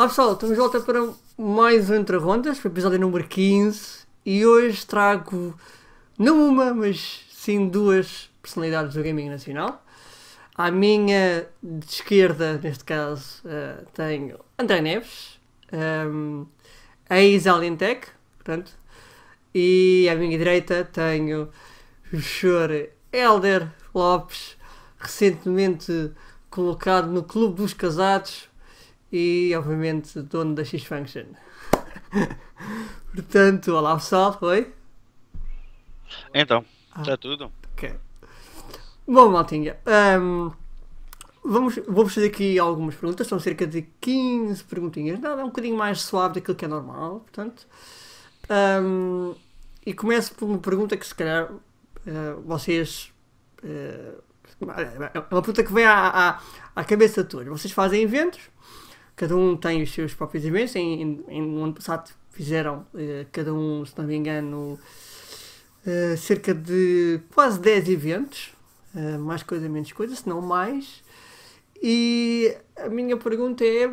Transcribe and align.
Olá 0.00 0.08
pessoal, 0.08 0.32
estamos 0.32 0.54
de 0.54 0.60
volta 0.62 0.80
para 0.80 1.12
mais 1.36 1.90
um 1.90 1.94
Entre 1.96 2.16
Rondas, 2.16 2.58
para 2.58 2.70
o 2.70 2.72
episódio 2.72 2.98
número 2.98 3.28
15 3.28 4.06
e 4.24 4.46
hoje 4.46 4.86
trago 4.86 5.54
não 6.18 6.48
uma, 6.48 6.72
mas 6.72 7.20
sim 7.30 7.68
duas 7.68 8.30
personalidades 8.40 8.94
do 8.94 9.02
gaming 9.02 9.28
nacional. 9.28 9.84
À 10.54 10.70
minha 10.70 11.46
de 11.62 11.84
esquerda, 11.84 12.58
neste 12.62 12.82
caso, 12.82 13.42
uh, 13.44 13.84
tenho 13.92 14.40
André 14.58 14.80
Neves, 14.80 15.38
um, 15.70 16.46
ex-Alientech, 17.10 18.06
portanto, 18.38 18.72
e 19.54 20.08
à 20.10 20.14
minha 20.14 20.38
direita 20.38 20.82
tenho 20.82 21.50
o 22.10 22.22
senhor 22.22 22.88
Helder 23.12 23.68
Lopes, 23.94 24.56
recentemente 24.98 26.10
colocado 26.48 27.08
no 27.08 27.22
Clube 27.22 27.56
dos 27.56 27.74
Casados 27.74 28.49
e, 29.12 29.52
obviamente, 29.56 30.20
dono 30.22 30.54
da 30.54 30.64
X-Function. 30.64 31.26
Portanto, 33.12 33.72
olá 33.74 33.94
pessoal, 33.96 34.38
oi? 34.40 34.72
Então, 36.34 36.64
está 36.98 37.14
ah, 37.14 37.16
tudo? 37.16 37.50
Ok. 37.72 37.94
Bom, 39.06 39.30
maltinha, 39.30 39.76
um, 40.20 40.52
vamos, 41.42 41.76
vou-vos 41.88 42.14
fazer 42.14 42.28
aqui 42.28 42.58
algumas 42.58 42.94
perguntas, 42.94 43.26
são 43.26 43.40
cerca 43.40 43.66
de 43.66 43.82
15 44.00 44.62
perguntinhas, 44.64 45.18
nada, 45.18 45.40
é 45.40 45.44
um 45.44 45.48
bocadinho 45.48 45.76
mais 45.76 46.00
suave 46.02 46.34
daquilo 46.34 46.56
que 46.56 46.64
é 46.64 46.68
normal, 46.68 47.20
portanto. 47.20 47.66
Um, 48.50 49.34
e 49.84 49.92
começo 49.94 50.34
por 50.34 50.48
uma 50.48 50.58
pergunta 50.58 50.96
que 50.96 51.06
se 51.06 51.14
calhar 51.14 51.50
uh, 51.52 52.40
vocês. 52.44 53.12
Uh, 53.62 54.22
é 55.12 55.18
uma 55.18 55.42
pergunta 55.42 55.64
que 55.64 55.72
vem 55.72 55.84
à, 55.86 56.08
à, 56.08 56.40
à 56.76 56.84
cabeça 56.84 57.22
de 57.22 57.30
todos. 57.30 57.48
Vocês 57.48 57.72
fazem 57.72 58.02
eventos, 58.02 58.40
cada 59.20 59.36
um 59.36 59.54
tem 59.54 59.82
os 59.82 59.92
seus 59.92 60.14
próprios 60.14 60.46
eventos. 60.46 60.74
Em, 60.76 61.22
em, 61.28 61.42
no 61.42 61.62
ano 61.62 61.74
passado 61.74 62.10
fizeram, 62.30 62.86
uh, 62.94 63.26
cada 63.30 63.52
um, 63.52 63.84
se 63.84 63.92
não 63.98 64.06
me 64.06 64.16
engano, 64.16 64.78
uh, 65.86 66.16
cerca 66.16 66.54
de 66.54 67.20
quase 67.34 67.60
10 67.60 67.90
eventos. 67.90 68.54
Uh, 68.94 69.18
mais 69.18 69.42
coisa, 69.42 69.68
menos 69.68 69.92
coisa, 69.92 70.16
se 70.16 70.26
não 70.26 70.40
mais. 70.40 71.02
E 71.82 72.56
a 72.74 72.88
minha 72.88 73.14
pergunta 73.18 73.62
é 73.62 73.92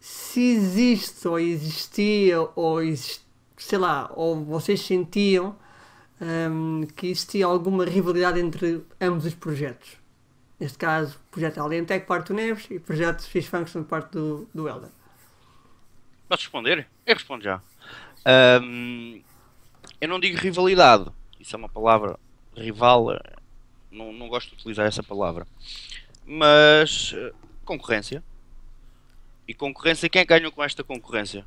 se 0.00 0.40
existe 0.40 1.28
ou 1.28 1.38
existia 1.38 2.40
ou 2.56 2.78
sei 3.58 3.78
lá, 3.78 4.10
ou 4.16 4.42
vocês 4.42 4.80
sentiam 4.80 5.54
um, 6.50 6.86
que 6.96 7.08
existia 7.08 7.44
alguma 7.44 7.84
rivalidade 7.84 8.40
entre 8.40 8.82
ambos 8.98 9.26
os 9.26 9.34
projetos. 9.34 10.01
Neste 10.62 10.78
caso, 10.78 11.16
o 11.16 11.32
projeto 11.32 11.58
Alentec, 11.58 12.06
parte 12.06 12.28
do 12.28 12.34
Neves, 12.34 12.68
e 12.70 12.76
o 12.76 12.80
projeto 12.80 13.24
X 13.24 13.46
Function, 13.46 13.82
parte 13.82 14.12
do, 14.12 14.48
do 14.54 14.68
Elder. 14.68 14.90
Posso 16.28 16.44
responder? 16.44 16.86
Eu 17.04 17.14
respondo 17.14 17.42
já. 17.42 17.60
Um, 18.62 19.20
eu 20.00 20.08
não 20.08 20.20
digo 20.20 20.38
rivalidade, 20.38 21.10
isso 21.40 21.56
é 21.56 21.58
uma 21.58 21.68
palavra 21.68 22.16
rival, 22.56 23.06
não, 23.90 24.12
não 24.12 24.28
gosto 24.28 24.50
de 24.50 24.54
utilizar 24.54 24.86
essa 24.86 25.02
palavra, 25.02 25.48
mas 26.24 27.12
uh, 27.12 27.34
concorrência. 27.64 28.22
E 29.48 29.54
concorrência, 29.54 30.08
quem 30.08 30.24
ganhou 30.24 30.52
com 30.52 30.62
esta 30.62 30.84
concorrência? 30.84 31.44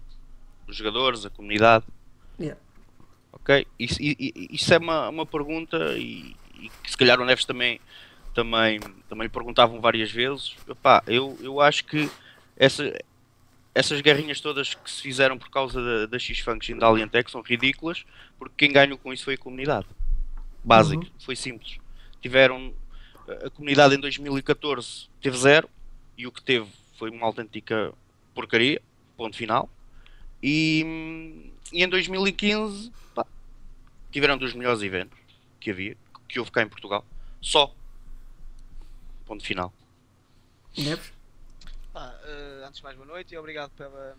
Os 0.67 0.75
jogadores, 0.75 1.25
a 1.25 1.29
comunidade. 1.29 1.85
Yeah. 2.37 2.59
Ok? 3.31 3.65
Isso, 3.79 3.97
isso 4.01 4.73
é 4.73 4.77
uma, 4.77 5.07
uma 5.07 5.25
pergunta 5.25 5.97
e, 5.97 6.35
e 6.55 6.69
que 6.83 6.91
se 6.91 6.97
calhar 6.97 7.21
o 7.21 7.25
Neves 7.25 7.45
também, 7.45 7.79
também, 8.35 8.79
também 9.09 9.29
perguntavam 9.29 9.79
várias 9.79 10.11
vezes. 10.11 10.55
Epá, 10.67 11.01
eu, 11.07 11.35
eu 11.41 11.61
acho 11.61 11.85
que 11.85 12.09
essa, 12.57 12.93
essas 13.73 14.01
guerrinhas 14.01 14.41
todas 14.41 14.75
que 14.75 14.91
se 14.91 15.01
fizeram 15.01 15.37
por 15.37 15.49
causa 15.49 15.81
da, 15.81 16.05
da 16.05 16.19
X-Function 16.19 16.77
da 16.77 16.87
Alientech 16.87 17.31
são 17.31 17.41
ridículas, 17.41 18.05
porque 18.37 18.53
quem 18.57 18.73
ganhou 18.73 18.97
com 18.97 19.13
isso 19.13 19.23
foi 19.23 19.35
a 19.35 19.37
comunidade. 19.37 19.87
Básico, 20.63 21.03
uhum. 21.03 21.11
foi 21.19 21.35
simples. 21.35 21.77
Tiveram. 22.21 22.73
A 23.43 23.49
comunidade 23.49 23.95
em 23.95 23.99
2014 23.99 25.07
teve 25.19 25.37
zero, 25.37 25.67
e 26.15 26.27
o 26.27 26.31
que 26.31 26.43
teve 26.43 26.67
foi 26.97 27.09
uma 27.09 27.25
autêntica 27.25 27.91
porcaria, 28.35 28.81
ponto 29.17 29.35
final. 29.35 29.69
E, 30.43 31.51
e 31.71 31.83
em 31.83 31.87
2015 31.87 32.91
pá, 33.15 33.25
tiveram 34.11 34.37
dos 34.37 34.53
melhores 34.53 34.81
eventos 34.83 35.17
que 35.59 35.71
havia, 35.71 35.97
que 36.27 36.37
houve 36.37 36.51
cá 36.51 36.61
em 36.61 36.67
Portugal. 36.67 37.03
Só. 37.41 37.73
Ponto 39.25 39.43
final. 39.43 39.73
Neves? 40.77 41.11
Ah, 41.95 42.13
uh, 42.23 42.65
antes 42.65 42.77
de 42.77 42.83
mais, 42.83 42.95
boa 42.95 43.07
noite 43.07 43.33
e 43.33 43.37
obrigado 43.37 43.71
pela, 43.71 44.15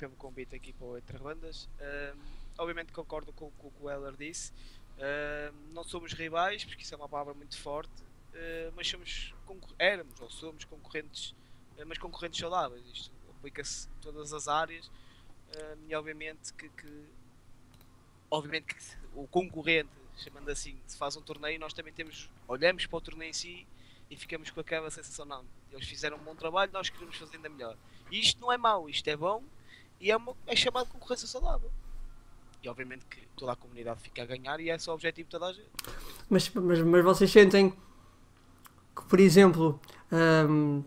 pelo 0.00 0.16
convite 0.16 0.56
aqui 0.56 0.72
para 0.72 0.84
o 0.84 0.98
Entre 0.98 1.16
Bandas. 1.18 1.68
Uh, 1.78 2.18
obviamente 2.58 2.92
concordo 2.92 3.32
com, 3.32 3.52
com, 3.52 3.68
o 3.68 3.70
que 3.70 3.82
o 3.84 3.88
Heller 3.88 4.16
disse. 4.16 4.50
Uh, 4.98 5.54
não 5.72 5.84
somos 5.84 6.12
rivais, 6.12 6.64
porque 6.64 6.82
isso 6.82 6.92
é 6.92 6.96
uma 6.96 7.08
palavra 7.08 7.34
muito 7.34 7.56
forte, 7.56 7.92
mas 8.74 8.88
somos 8.88 9.32
éramos 9.78 10.20
ou 10.20 10.28
somos 10.28 10.64
concorrentes, 10.64 11.34
mas 11.86 11.96
concorrentes 11.96 12.40
saudáveis. 12.40 12.84
Isto 12.92 13.12
aplica-se 13.38 13.88
a 13.88 14.02
todas 14.02 14.32
as 14.32 14.48
áreas 14.48 14.88
uh, 14.88 15.78
e 15.88 15.94
obviamente 15.94 16.52
que, 16.52 16.68
que, 16.68 17.04
obviamente 18.28 18.74
que 18.74 18.96
o 19.14 19.26
concorrente, 19.28 19.90
chamando 20.16 20.50
assim, 20.50 20.76
se 20.86 20.98
faz 20.98 21.16
um 21.16 21.22
torneio, 21.22 21.60
nós 21.60 21.72
também 21.72 21.92
temos, 21.92 22.28
olhamos 22.48 22.86
para 22.86 22.96
o 22.96 23.00
torneio 23.00 23.30
em 23.30 23.32
si 23.32 23.66
e 24.10 24.16
ficamos 24.16 24.50
com 24.50 24.60
aquela 24.60 24.90
sensação, 24.90 25.24
não, 25.24 25.44
eles 25.72 25.86
fizeram 25.86 26.16
um 26.16 26.20
bom 26.20 26.34
trabalho, 26.34 26.70
nós 26.72 26.88
queremos 26.88 27.16
fazer 27.16 27.36
ainda 27.36 27.48
melhor. 27.48 27.76
E 28.10 28.20
isto 28.20 28.40
não 28.40 28.52
é 28.52 28.56
mau, 28.56 28.88
isto 28.88 29.08
é 29.08 29.16
bom 29.16 29.42
e 30.00 30.10
é, 30.10 30.16
uma, 30.16 30.34
é 30.46 30.54
chamado 30.54 30.88
concorrência 30.88 31.26
saudável. 31.26 31.70
E 32.62 32.68
obviamente 32.68 33.04
que 33.06 33.20
toda 33.36 33.52
a 33.52 33.56
comunidade 33.56 34.00
fica 34.00 34.22
a 34.22 34.26
ganhar 34.26 34.60
e 34.60 34.70
é 34.70 34.74
esse 34.74 34.88
o 34.88 34.92
objetivo 34.92 35.26
de 35.26 35.30
toda 35.30 35.46
a 35.46 35.52
gente. 35.52 35.68
Mas, 36.28 36.48
mas, 36.50 36.80
mas 36.80 37.04
vocês 37.04 37.30
sentem 37.30 37.70
que, 38.94 39.02
por 39.08 39.20
exemplo, 39.20 39.80
um, 40.48 40.82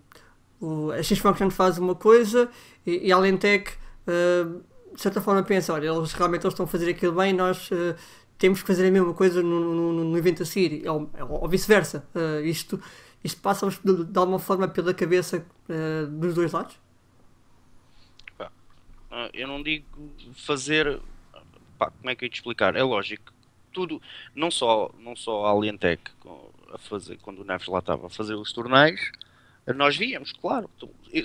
o, 0.59 0.91
a 0.91 1.03
X-Function 1.03 1.50
faz 1.50 1.78
uma 1.78 1.96
coisa 1.96 2.50
e, 2.86 3.07
e 3.07 3.12
a 3.12 3.16
Alentec 3.16 3.74
uh, 3.74 4.63
de 4.94 5.01
certa 5.01 5.22
forma 5.22 5.44
pensa, 5.44 5.74
olha, 5.74 5.88
eles 5.88 6.12
realmente 6.13 6.44
eles 6.44 6.53
estão 6.53 6.66
a 6.66 6.68
fazer 6.68 6.90
aquilo 6.90 7.13
bem, 7.13 7.31
nós 7.31 7.69
uh, 7.72 7.96
temos 8.38 8.62
que 8.62 8.68
fazer 8.68 8.88
a 8.88 8.91
mesma 8.91 9.13
coisa 9.13 9.41
no, 9.41 9.74
no, 9.74 10.03
no 10.03 10.18
evento 10.18 10.44
a 10.44 10.46
seguir, 10.46 10.88
ou, 10.90 11.09
ou 11.30 11.47
vice-versa. 11.47 12.06
Uh, 12.13 12.44
isto, 12.46 12.81
isto 13.24 13.41
passa 13.41 13.68
de, 13.69 14.06
de, 14.06 14.18
alguma 14.18 14.40
forma 14.40 14.68
pela 14.68 14.94
cabeça 14.94 15.46
dos 16.09 16.35
dois 16.35 16.52
lados? 16.52 16.78
Eu 19.34 19.47
não 19.47 19.62
digo 19.62 19.85
fazer. 20.34 21.00
Pá, 21.78 21.91
como 21.91 22.09
é 22.09 22.16
que 22.16 22.24
eu 22.24 22.28
ia 22.28 22.31
te 22.31 22.35
explicar? 22.35 22.75
É 22.75 22.84
lógico. 22.84 23.34
Tudo, 23.72 24.02
não 24.35 24.50
só, 24.50 24.91
não 25.00 25.16
só 25.16 25.46
a 25.46 25.52
Alientec 25.52 26.02
a 26.74 26.78
fazer, 26.78 27.18
quando 27.18 27.40
o 27.40 27.46
Neves 27.46 27.68
lá 27.68 27.80
estava 27.80 28.07
a 28.07 28.09
fazer 28.09 28.35
os 28.35 28.52
torneios, 28.52 29.12
nós 29.75 29.96
víamos, 29.96 30.31
claro. 30.31 30.69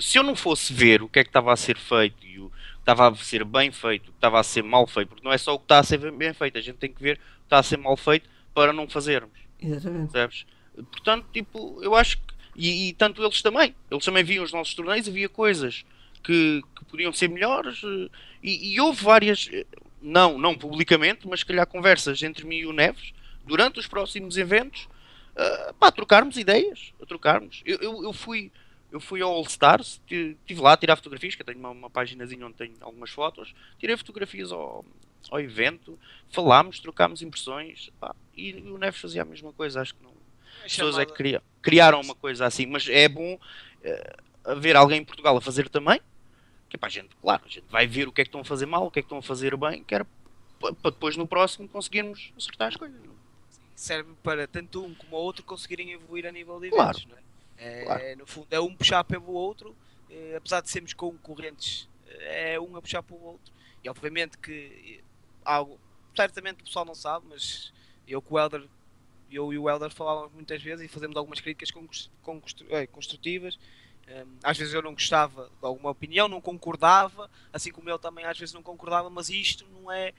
Se 0.01 0.17
eu 0.17 0.23
não 0.23 0.35
fosse 0.35 0.71
ver 0.73 1.01
o 1.01 1.09
que 1.09 1.19
é 1.19 1.23
que 1.23 1.29
estava 1.29 1.51
a 1.51 1.55
ser 1.55 1.77
feito 1.77 2.25
e 2.25 2.39
o 2.39 2.49
que 2.49 2.55
estava 2.79 3.09
a 3.09 3.15
ser 3.15 3.43
bem 3.43 3.71
feito, 3.71 4.09
o 4.09 4.11
que 4.11 4.17
estava 4.17 4.39
a 4.39 4.43
ser 4.43 4.63
mal 4.63 4.85
feito, 4.85 5.09
porque 5.09 5.23
não 5.23 5.33
é 5.33 5.37
só 5.37 5.55
o 5.55 5.57
que 5.57 5.65
está 5.65 5.79
a 5.79 5.83
ser 5.83 6.11
bem 6.11 6.33
feito, 6.33 6.57
a 6.57 6.61
gente 6.61 6.77
tem 6.77 6.91
que 6.91 7.01
ver 7.01 7.17
o 7.17 7.19
que 7.19 7.45
está 7.45 7.59
a 7.59 7.63
ser 7.63 7.77
mal 7.77 7.97
feito 7.97 8.29
para 8.53 8.71
não 8.71 8.87
fazermos. 8.87 9.39
Exatamente. 9.59 10.11
Sabes? 10.11 10.45
Portanto, 10.83 11.25
tipo, 11.31 11.79
eu 11.81 11.95
acho 11.95 12.17
que. 12.17 12.35
E, 12.55 12.89
e, 12.89 12.93
tanto 12.93 13.23
eles 13.23 13.41
também. 13.41 13.75
Eles 13.91 14.05
também 14.05 14.23
viam 14.23 14.43
os 14.43 14.53
nossos 14.53 14.73
torneios, 14.73 15.07
havia 15.07 15.27
coisas 15.27 15.85
que, 16.23 16.61
que 16.75 16.85
podiam 16.85 17.11
ser 17.11 17.29
melhores 17.29 17.81
eh, 17.83 18.09
e, 18.41 18.73
e, 18.73 18.81
houve 18.81 19.03
várias. 19.03 19.49
Eh, 19.51 19.65
não, 20.01 20.37
não 20.37 20.55
publicamente, 20.55 21.27
mas 21.27 21.41
se 21.41 21.45
calhar 21.45 21.65
conversas 21.67 22.21
entre 22.23 22.45
mim 22.45 22.57
e 22.57 22.65
o 22.65 22.71
Neves 22.71 23.13
durante 23.43 23.79
os 23.79 23.87
próximos 23.87 24.37
eventos 24.37 24.87
uh, 25.35 25.73
pá, 25.75 25.91
trocarmos 25.91 26.37
ideias, 26.37 26.93
a 27.01 27.05
trocarmos. 27.05 27.61
Eu, 27.65 27.77
eu, 27.79 28.03
eu, 28.03 28.13
fui 28.13 28.51
eu 28.91 28.99
fui 28.99 29.21
ao 29.21 29.31
All 29.31 29.43
Stars, 29.43 30.01
estive 30.09 30.61
lá 30.61 30.73
a 30.73 30.77
tirar 30.77 30.95
fotografias, 30.95 31.35
que 31.35 31.41
eu 31.41 31.45
tenho 31.45 31.59
uma, 31.59 31.69
uma 31.69 31.89
páginazinha 31.89 32.45
onde 32.45 32.55
tenho 32.55 32.75
algumas 32.81 33.09
fotos, 33.09 33.53
tirei 33.77 33.97
fotografias 33.97 34.51
ao, 34.51 34.85
ao 35.29 35.39
evento, 35.39 35.99
falámos, 36.29 36.79
trocámos 36.79 37.21
impressões, 37.21 37.91
pá, 37.99 38.15
e 38.35 38.53
o 38.53 38.77
Neves 38.77 39.01
fazia 39.01 39.23
a 39.23 39.25
mesma 39.25 39.51
coisa, 39.51 39.81
acho 39.81 39.95
que 39.95 40.03
pessoas 40.63 40.97
é 40.97 41.05
que 41.05 41.13
criam, 41.13 41.41
criaram 41.61 42.01
uma 42.01 42.15
coisa 42.15 42.45
assim, 42.45 42.65
mas 42.65 42.87
é 42.89 43.07
bom 43.07 43.35
uh, 43.35 44.51
haver 44.51 44.75
alguém 44.75 45.01
em 45.01 45.05
Portugal 45.05 45.37
a 45.37 45.41
fazer 45.41 45.69
também, 45.69 45.99
que 46.69 46.75
é 46.75 46.79
para 46.79 46.87
a 46.87 46.91
gente, 46.91 47.15
claro, 47.21 47.43
a 47.45 47.49
gente 47.49 47.65
vai 47.69 47.87
ver 47.87 48.07
o 48.07 48.11
que 48.11 48.21
é 48.21 48.23
que 48.23 48.29
estão 48.29 48.41
a 48.41 48.45
fazer 48.45 48.65
mal, 48.65 48.85
o 48.85 48.91
que 48.91 48.99
é 48.99 49.01
que 49.01 49.05
estão 49.05 49.17
a 49.17 49.23
fazer 49.23 49.55
bem, 49.57 49.83
que 49.83 49.93
era 49.93 50.05
para 50.59 50.91
depois 50.91 51.15
no 51.17 51.27
próximo 51.27 51.67
conseguirmos 51.67 52.31
acertar 52.37 52.69
as 52.69 52.75
coisas. 52.75 52.99
Não? 53.03 53.15
serve 53.75 54.13
para 54.23 54.47
tanto 54.47 54.83
um 54.83 54.95
como 54.95 55.17
o 55.17 55.19
outro 55.19 55.43
conseguirem 55.43 55.91
evoluir 55.91 56.25
a 56.25 56.31
nível 56.31 56.59
de 56.59 56.67
eventos. 56.67 57.03
Claro. 57.03 57.23
É? 57.57 57.81
É, 57.81 57.85
claro. 57.85 58.17
No 58.17 58.25
fundo, 58.25 58.47
é 58.49 58.59
um 58.59 58.73
puxar 58.73 59.03
pelo 59.03 59.33
outro, 59.33 59.75
é, 60.09 60.35
apesar 60.37 60.61
de 60.61 60.69
sermos 60.69 60.93
concorrentes, 60.93 61.89
é 62.07 62.59
um 62.59 62.75
a 62.75 62.81
puxar 62.81 63.03
pelo 63.03 63.21
outro. 63.21 63.53
E 63.83 63.89
obviamente 63.89 64.37
que 64.37 65.03
algo, 65.43 65.79
certamente 66.15 66.61
o 66.61 66.65
pessoal 66.65 66.85
não 66.85 66.95
sabe, 66.95 67.25
mas 67.29 67.73
eu 68.07 68.21
com 68.21 68.35
o 68.35 68.39
Elder, 68.39 68.65
eu 69.31 69.51
e 69.53 69.57
o 69.57 69.69
Elder 69.69 69.91
falávamos 69.91 70.33
muitas 70.33 70.61
vezes 70.61 70.85
e 70.85 70.87
fazemos 70.87 71.15
algumas 71.15 71.39
críticas 71.39 71.69
eh, 72.69 72.87
construtivas 72.87 73.57
Um, 74.07 74.37
às 74.43 74.55
vezes 74.55 74.71
eu 74.71 74.83
não 74.83 74.93
gostava 74.93 75.45
de 75.45 75.65
alguma 75.65 75.89
opinião, 75.89 76.27
não 76.27 76.39
concordava, 76.39 77.27
assim 77.51 77.71
como 77.71 77.89
ele 77.89 77.97
também 77.97 78.23
às 78.23 78.37
vezes 78.37 78.53
não 78.53 78.61
concordava, 78.61 79.09
mas 79.09 79.29
isto 79.29 79.65
não 79.73 79.91
é 79.91 80.13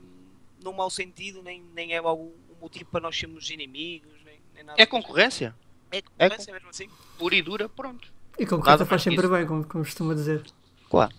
um, 0.00 0.64
num 0.64 0.72
mau 0.72 0.88
sentido, 0.88 1.42
nem, 1.42 1.62
nem 1.74 1.92
é 1.92 1.98
algum 1.98 2.32
motivo 2.60 2.86
para 2.90 3.00
nós 3.00 3.18
sermos 3.18 3.50
inimigos, 3.50 4.10
nem, 4.24 4.38
nem 4.54 4.64
nada. 4.64 4.80
É 4.80 4.86
concorrência. 4.86 5.54
É 5.90 6.00
concorrência 6.00 6.52
mesmo 6.52 6.70
assim. 6.70 6.88
Pura 7.18 7.34
e 7.34 7.42
dura, 7.42 7.68
pronto. 7.68 8.10
E 8.38 8.46
concorrência 8.46 8.86
faz 8.86 9.02
sempre 9.02 9.20
isso. 9.20 9.30
bem, 9.30 9.46
como, 9.46 9.64
como 9.66 9.84
costuma 9.84 10.14
dizer. 10.14 10.42
Claro. 10.88 11.12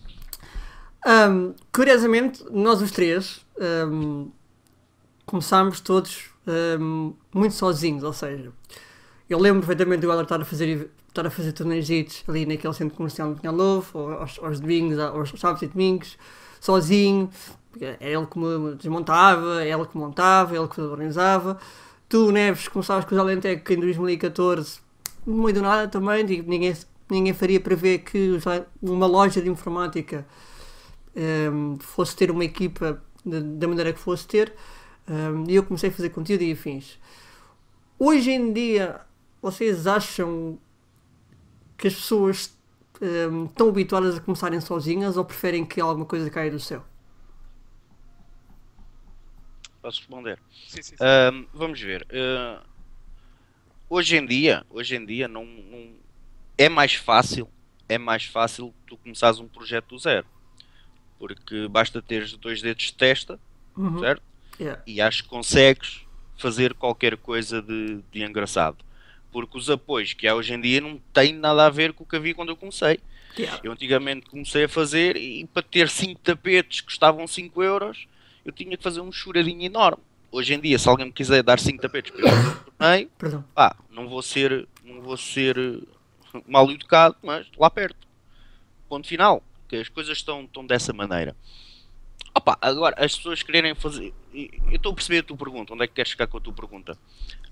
Um, 1.05 1.53
curiosamente, 1.71 2.43
nós 2.51 2.81
os 2.81 2.91
três 2.91 3.45
um, 3.87 4.31
começámos 5.31 5.79
todos 5.79 6.25
um, 6.77 7.13
muito 7.33 7.55
sozinhos, 7.55 8.03
ou 8.03 8.11
seja, 8.11 8.51
eu 9.29 9.39
lembro 9.39 9.61
perfeitamente 9.61 10.01
do 10.01 10.11
Ela 10.11 10.23
estar 10.23 10.41
a 10.41 10.45
fazer 10.45 10.91
estar 11.07 11.25
a 11.25 11.29
fazer 11.29 11.53
torneios 11.53 11.89
ali 12.27 12.45
naquele 12.45 12.73
centro 12.73 12.95
comercial 12.95 13.29
no 13.29 13.35
Pinhal 13.35 13.55
Novo, 13.55 13.97
aos, 14.13 14.39
aos 14.39 14.59
domingos, 14.59 14.99
aos 14.99 15.29
sábados 15.37 15.61
e 15.61 15.67
domingos, 15.67 16.17
sozinho, 16.59 17.29
era 17.79 17.97
ele 18.01 18.25
que 18.25 18.37
me 18.37 18.75
desmontava, 18.75 19.65
ele 19.65 19.85
que 19.85 19.97
montava, 19.97 20.55
ele 20.55 20.67
que 20.67 20.81
organizava. 20.81 21.57
Tu, 22.09 22.31
Neves, 22.31 22.67
começavas 22.67 23.05
com 23.05 23.15
os 23.15 23.19
Alentec 23.19 23.73
em 23.73 23.79
2014, 23.79 24.79
no 25.25 25.43
meio 25.43 25.53
do 25.53 25.61
nada 25.61 25.87
também, 25.87 26.23
ninguém, 26.23 26.75
ninguém 27.09 27.33
faria 27.33 27.59
para 27.59 27.75
ver 27.75 27.99
que 27.99 28.37
uma 28.81 29.05
loja 29.05 29.41
de 29.41 29.49
informática 29.49 30.25
um, 31.15 31.77
fosse 31.79 32.15
ter 32.15 32.31
uma 32.31 32.43
equipa 32.43 33.01
da 33.25 33.67
maneira 33.67 33.93
que 33.93 33.99
fosse 33.99 34.27
ter, 34.27 34.53
e 35.47 35.55
eu 35.55 35.63
comecei 35.63 35.89
a 35.89 35.93
fazer 35.93 36.09
conteúdo 36.09 36.43
e 36.43 36.51
afins. 36.51 36.99
Hoje 37.97 38.31
em 38.31 38.51
dia, 38.51 39.01
vocês 39.41 39.85
acham 39.87 40.57
que 41.77 41.87
as 41.87 41.95
pessoas 41.95 42.55
um, 43.01 43.45
estão 43.45 43.69
habituadas 43.69 44.17
a 44.17 44.21
começarem 44.21 44.61
sozinhas 44.61 45.17
ou 45.17 45.25
preferem 45.25 45.65
que 45.65 45.81
alguma 45.81 46.05
coisa 46.05 46.29
caia 46.29 46.51
do 46.51 46.59
céu? 46.59 46.83
Posso 49.81 49.99
responder? 49.99 50.39
Sim, 50.51 50.81
sim, 50.83 50.95
sim. 50.95 51.03
Um, 51.03 51.47
vamos 51.53 51.81
ver. 51.81 52.07
Uh, 52.11 52.63
hoje 53.89 54.15
em 54.15 54.25
dia, 54.25 54.63
hoje 54.69 54.95
em 54.95 55.05
dia 55.05 55.27
não, 55.27 55.43
não, 55.43 55.93
é 56.57 56.69
mais 56.69 56.93
fácil, 56.93 57.49
é 57.89 57.97
mais 57.97 58.25
fácil 58.25 58.73
tu 58.85 58.95
começares 58.97 59.39
um 59.39 59.47
projeto 59.47 59.89
do 59.89 59.97
zero. 59.97 60.27
Porque 61.17 61.67
basta 61.67 62.01
teres 62.01 62.33
dois 62.37 62.61
dedos 62.61 62.85
de 62.85 62.93
testa, 62.93 63.39
uhum. 63.75 63.99
certo? 63.99 64.30
Yeah. 64.61 64.81
E 64.85 65.01
acho 65.01 65.23
que 65.23 65.29
consegues 65.29 66.01
fazer 66.37 66.73
qualquer 66.73 67.17
coisa 67.17 67.61
de, 67.61 68.01
de 68.11 68.23
engraçado 68.23 68.77
porque 69.31 69.57
os 69.57 69.69
apoios 69.69 70.13
que 70.13 70.27
há 70.27 70.35
hoje 70.35 70.53
em 70.53 70.61
dia 70.61 70.81
não 70.81 70.99
têm 71.13 71.33
nada 71.33 71.65
a 71.65 71.69
ver 71.69 71.93
com 71.93 72.03
o 72.03 72.07
que 72.07 72.15
havia 72.15 72.35
quando 72.35 72.49
eu 72.49 72.57
comecei. 72.57 72.99
Yeah. 73.37 73.61
Eu 73.63 73.71
antigamente 73.71 74.29
comecei 74.29 74.65
a 74.65 74.69
fazer 74.69 75.15
e 75.15 75.47
para 75.47 75.63
ter 75.63 75.89
5 75.89 76.19
tapetes 76.19 76.81
que 76.81 76.87
custavam 76.87 77.25
5 77.25 77.63
euros, 77.63 78.07
eu 78.43 78.51
tinha 78.51 78.75
que 78.75 78.83
fazer 78.83 78.99
um 78.99 79.11
choradinho 79.11 79.63
enorme. 79.63 80.03
Hoje 80.29 80.53
em 80.53 80.59
dia, 80.59 80.77
se 80.77 80.87
alguém 80.87 81.05
me 81.05 81.11
quiser 81.11 81.41
dar 81.41 81.59
5 81.59 81.81
tapetes 81.81 82.11
para 82.11 82.29
eu 82.29 82.55
torneio, 82.77 83.43
pá, 83.55 83.75
não 83.89 84.09
vou 84.09 84.21
ser, 84.21 84.67
não 84.83 85.01
vou 85.01 85.15
ser 85.15 85.57
mal 86.47 86.69
educado, 86.69 87.15
mas 87.23 87.47
lá 87.57 87.69
perto. 87.69 88.07
Ponto 88.89 89.07
final. 89.07 89.41
Que 89.67 89.77
as 89.77 89.87
coisas 89.87 90.17
estão, 90.17 90.43
estão 90.43 90.65
dessa 90.65 90.91
maneira. 90.91 91.33
Opa, 92.35 92.57
agora, 92.61 92.95
as 92.97 93.15
pessoas 93.15 93.41
quererem 93.41 93.73
fazer. 93.73 94.13
Eu 94.33 94.75
estou 94.75 94.91
a 94.91 94.95
perceber 94.95 95.19
a 95.19 95.23
tua 95.23 95.37
pergunta, 95.37 95.73
onde 95.73 95.83
é 95.83 95.87
que 95.87 95.93
queres 95.93 96.11
chegar 96.11 96.27
com 96.27 96.37
a 96.37 96.41
tua 96.41 96.53
pergunta? 96.53 96.97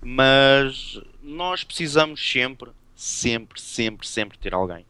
Mas 0.00 1.00
nós 1.22 1.62
precisamos 1.62 2.20
sempre, 2.20 2.70
sempre, 2.94 3.60
sempre, 3.60 4.08
sempre 4.08 4.38
ter 4.38 4.54
alguém. 4.54 4.84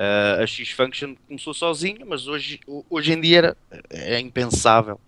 Uh, 0.00 0.42
a 0.42 0.46
X-Function 0.46 1.14
começou 1.26 1.52
sozinha, 1.52 2.06
mas 2.06 2.26
hoje, 2.26 2.60
hoje 2.88 3.12
em 3.12 3.20
dia 3.20 3.38
era, 3.38 3.56
é 3.90 4.18
impensável 4.18 4.98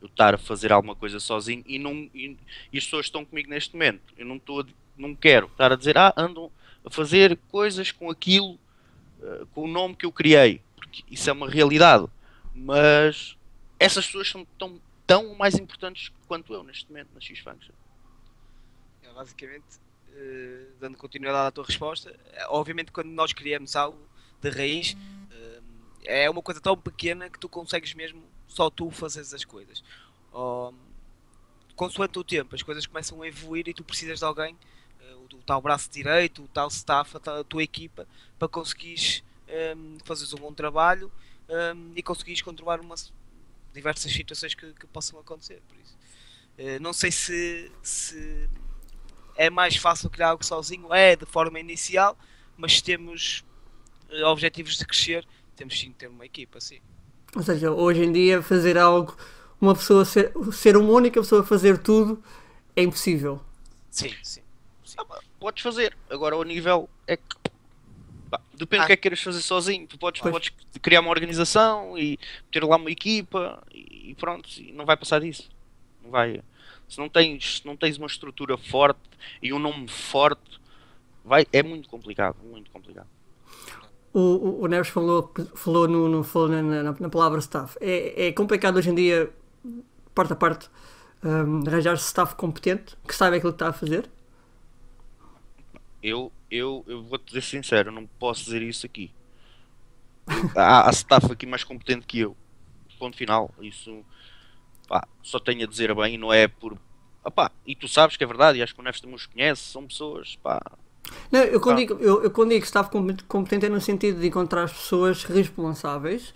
eu 0.00 0.06
estar 0.06 0.34
a 0.34 0.38
fazer 0.38 0.72
alguma 0.72 0.96
coisa 0.96 1.20
sozinho 1.20 1.62
e, 1.64 1.78
não, 1.78 1.92
e, 2.12 2.36
e 2.72 2.78
as 2.78 2.84
pessoas 2.84 3.06
estão 3.06 3.24
comigo 3.24 3.48
neste 3.48 3.74
momento. 3.74 4.02
Eu 4.16 4.26
não, 4.26 4.36
estou 4.36 4.66
não 4.96 5.14
quero 5.14 5.46
estar 5.46 5.70
a 5.72 5.76
dizer, 5.76 5.96
ah, 5.96 6.12
andam 6.16 6.50
a 6.84 6.90
fazer 6.90 7.38
coisas 7.50 7.92
com 7.92 8.10
aquilo, 8.10 8.58
uh, 9.20 9.46
com 9.52 9.62
o 9.62 9.68
nome 9.68 9.94
que 9.94 10.04
eu 10.04 10.12
criei, 10.12 10.60
porque 10.74 11.04
isso 11.10 11.30
é 11.30 11.32
uma 11.32 11.48
realidade. 11.48 12.06
Mas 12.54 13.36
essas 13.78 14.06
pessoas 14.06 14.28
são 14.28 14.46
tão, 14.58 14.80
tão 15.12 15.34
mais 15.34 15.54
importantes 15.56 16.10
quanto 16.26 16.54
eu 16.54 16.62
neste 16.62 16.88
momento 16.88 17.10
na 17.12 17.20
X-Function. 17.20 17.74
É, 19.02 19.12
basicamente, 19.12 19.76
uh, 20.08 20.72
dando 20.80 20.96
continuidade 20.96 21.48
à 21.48 21.50
tua 21.50 21.64
resposta, 21.64 22.18
é, 22.32 22.46
obviamente 22.48 22.90
quando 22.90 23.08
nós 23.08 23.34
criamos 23.34 23.76
algo 23.76 23.98
de 24.40 24.48
raiz, 24.48 24.94
uh, 24.94 25.62
é 26.04 26.30
uma 26.30 26.40
coisa 26.40 26.62
tão 26.62 26.74
pequena 26.78 27.28
que 27.28 27.38
tu 27.38 27.46
consegues 27.46 27.92
mesmo 27.92 28.22
só 28.48 28.70
tu 28.70 28.90
fazeres 28.90 29.34
as 29.34 29.44
coisas. 29.44 29.84
Consoante 31.76 32.18
o 32.18 32.24
tempo, 32.24 32.54
as 32.54 32.62
coisas 32.62 32.86
começam 32.86 33.20
a 33.20 33.28
evoluir 33.28 33.68
e 33.68 33.74
tu 33.74 33.84
precisas 33.84 34.18
de 34.18 34.24
alguém, 34.24 34.56
o, 35.30 35.42
tal 35.44 35.60
braço 35.60 35.90
direito, 35.90 36.42
o 36.44 36.48
tal 36.48 36.68
staff, 36.68 37.16
a, 37.16 37.44
tua 37.44 37.62
equipa, 37.62 38.06
para 38.38 38.48
conseguires 38.48 39.22
um, 39.76 39.98
fazeres 40.04 40.32
um 40.32 40.38
bom 40.38 40.52
trabalho 40.52 41.10
e 41.94 42.02
conseguires 42.02 42.42
controlar 42.42 42.80
uma, 42.80 42.94
diversas 43.72 44.12
situações 44.12 44.54
que, 44.54 44.72
que 44.72 44.86
possam 44.86 45.18
acontecer. 45.18 45.62
Por 45.68 45.76
isso. 45.78 45.96
Uh, 46.58 46.82
não 46.82 46.92
sei 46.92 47.10
se, 47.10 47.70
se 47.82 48.48
é 49.36 49.50
mais 49.50 49.76
fácil 49.76 50.10
criar 50.10 50.30
algo 50.30 50.44
sozinho, 50.44 50.92
é 50.92 51.16
de 51.16 51.26
forma 51.26 51.58
inicial, 51.58 52.16
mas 52.56 52.74
se 52.76 52.84
temos 52.84 53.44
uh, 54.10 54.26
objetivos 54.26 54.76
de 54.76 54.86
crescer, 54.86 55.26
temos 55.56 55.78
sim 55.78 55.88
de 55.88 55.94
ter 55.94 56.08
uma 56.08 56.24
equipa, 56.24 56.60
sim. 56.60 56.80
Ou 57.34 57.42
seja, 57.42 57.70
hoje 57.70 58.04
em 58.04 58.12
dia 58.12 58.42
fazer 58.42 58.76
algo, 58.76 59.16
uma 59.60 59.74
pessoa 59.74 60.04
ser, 60.04 60.32
ser 60.52 60.76
uma 60.76 60.92
única 60.92 61.20
pessoa 61.20 61.40
a 61.42 61.44
fazer 61.44 61.78
tudo 61.78 62.22
é 62.76 62.82
impossível. 62.82 63.40
Sim, 63.90 64.10
sim. 64.22 64.42
sim. 64.84 64.96
Ah, 64.98 65.20
podes 65.40 65.62
fazer, 65.62 65.96
agora 66.10 66.36
o 66.36 66.42
nível 66.42 66.88
é 67.06 67.16
que 67.16 67.41
depende 68.54 68.82
do 68.82 68.84
ah. 68.84 68.86
que 68.86 68.92
é 68.92 68.96
que 68.96 69.02
queres 69.02 69.22
fazer 69.22 69.42
sozinho. 69.42 69.86
Tu 69.86 69.98
podes, 69.98 70.20
podes 70.20 70.52
criar 70.80 71.00
uma 71.00 71.10
organização 71.10 71.98
e 71.98 72.18
ter 72.50 72.64
lá 72.64 72.76
uma 72.76 72.90
equipa 72.90 73.62
e 73.72 74.14
pronto, 74.18 74.48
e 74.58 74.72
não 74.72 74.84
vai 74.84 74.96
passar 74.96 75.20
disso. 75.20 75.48
Não 76.02 76.10
vai. 76.10 76.42
Se 76.88 76.98
não 76.98 77.08
tens, 77.08 77.58
se 77.58 77.66
não 77.66 77.76
tens 77.76 77.96
uma 77.96 78.06
estrutura 78.06 78.56
forte 78.58 79.00
e 79.42 79.52
um 79.52 79.58
nome 79.58 79.88
forte, 79.88 80.60
vai, 81.24 81.46
é 81.52 81.62
muito 81.62 81.88
complicado, 81.88 82.36
muito 82.44 82.70
complicado. 82.70 83.08
O, 84.12 84.20
o, 84.20 84.62
o 84.64 84.66
Neves 84.66 84.88
falou, 84.88 85.32
falou, 85.54 85.88
no, 85.88 86.08
no, 86.08 86.22
falou 86.22 86.48
na, 86.48 86.62
na, 86.62 86.92
na, 86.92 87.08
palavra 87.08 87.38
staff. 87.38 87.78
É, 87.80 88.26
é 88.26 88.32
complicado 88.32 88.76
hoje 88.76 88.90
em 88.90 88.94
dia, 88.94 89.30
parte 90.14 90.34
a 90.34 90.36
parte, 90.36 90.68
um, 91.24 91.66
arranjar 91.66 91.94
staff 91.94 92.34
competente 92.34 92.94
que 93.08 93.14
saiba 93.14 93.36
aquilo 93.36 93.52
que 93.52 93.56
está 93.56 93.68
a 93.68 93.72
fazer? 93.72 94.10
Eu, 96.02 96.32
eu, 96.50 96.84
eu 96.86 97.02
vou-te 97.04 97.26
dizer 97.26 97.42
sincero, 97.42 97.92
não 97.92 98.06
posso 98.06 98.44
dizer 98.44 98.62
isso 98.62 98.86
aqui. 98.86 99.12
há, 100.56 100.88
há 100.88 100.90
staff 100.90 101.30
aqui 101.30 101.46
mais 101.46 101.64
competente 101.64 102.06
que 102.06 102.20
eu. 102.20 102.36
Ponto 102.98 103.16
final. 103.16 103.52
Isso 103.60 104.04
pá, 104.88 105.06
só 105.22 105.38
tenho 105.38 105.64
a 105.64 105.66
dizer 105.66 105.94
bem, 105.94 106.18
não 106.18 106.32
é 106.32 106.46
por. 106.46 106.76
Opá, 107.24 107.50
e 107.66 107.74
tu 107.74 107.86
sabes 107.86 108.16
que 108.16 108.24
é 108.24 108.26
verdade, 108.26 108.58
e 108.58 108.62
acho 108.62 108.74
que 108.74 108.80
o 108.80 108.84
Neves 108.84 109.00
também 109.00 109.16
os 109.16 109.26
conhece, 109.26 109.62
são 109.62 109.86
pessoas. 109.86 110.36
Pá, 110.36 110.60
não, 111.30 111.40
eu 111.40 111.60
quando, 111.60 111.78
digo, 111.78 111.94
eu, 111.94 112.22
eu 112.22 112.30
quando 112.30 112.50
digo 112.50 112.60
que 112.60 112.66
staff 112.66 112.90
competente 113.26 113.66
é 113.66 113.68
no 113.68 113.80
sentido 113.80 114.20
de 114.20 114.26
encontrar 114.26 114.64
as 114.64 114.72
pessoas 114.72 115.24
responsáveis 115.24 116.32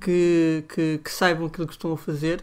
que, 0.00 0.64
que, 0.68 0.98
que 1.02 1.10
saibam 1.10 1.46
aquilo 1.46 1.66
que 1.66 1.72
estão 1.72 1.92
a 1.92 1.96
fazer, 1.96 2.42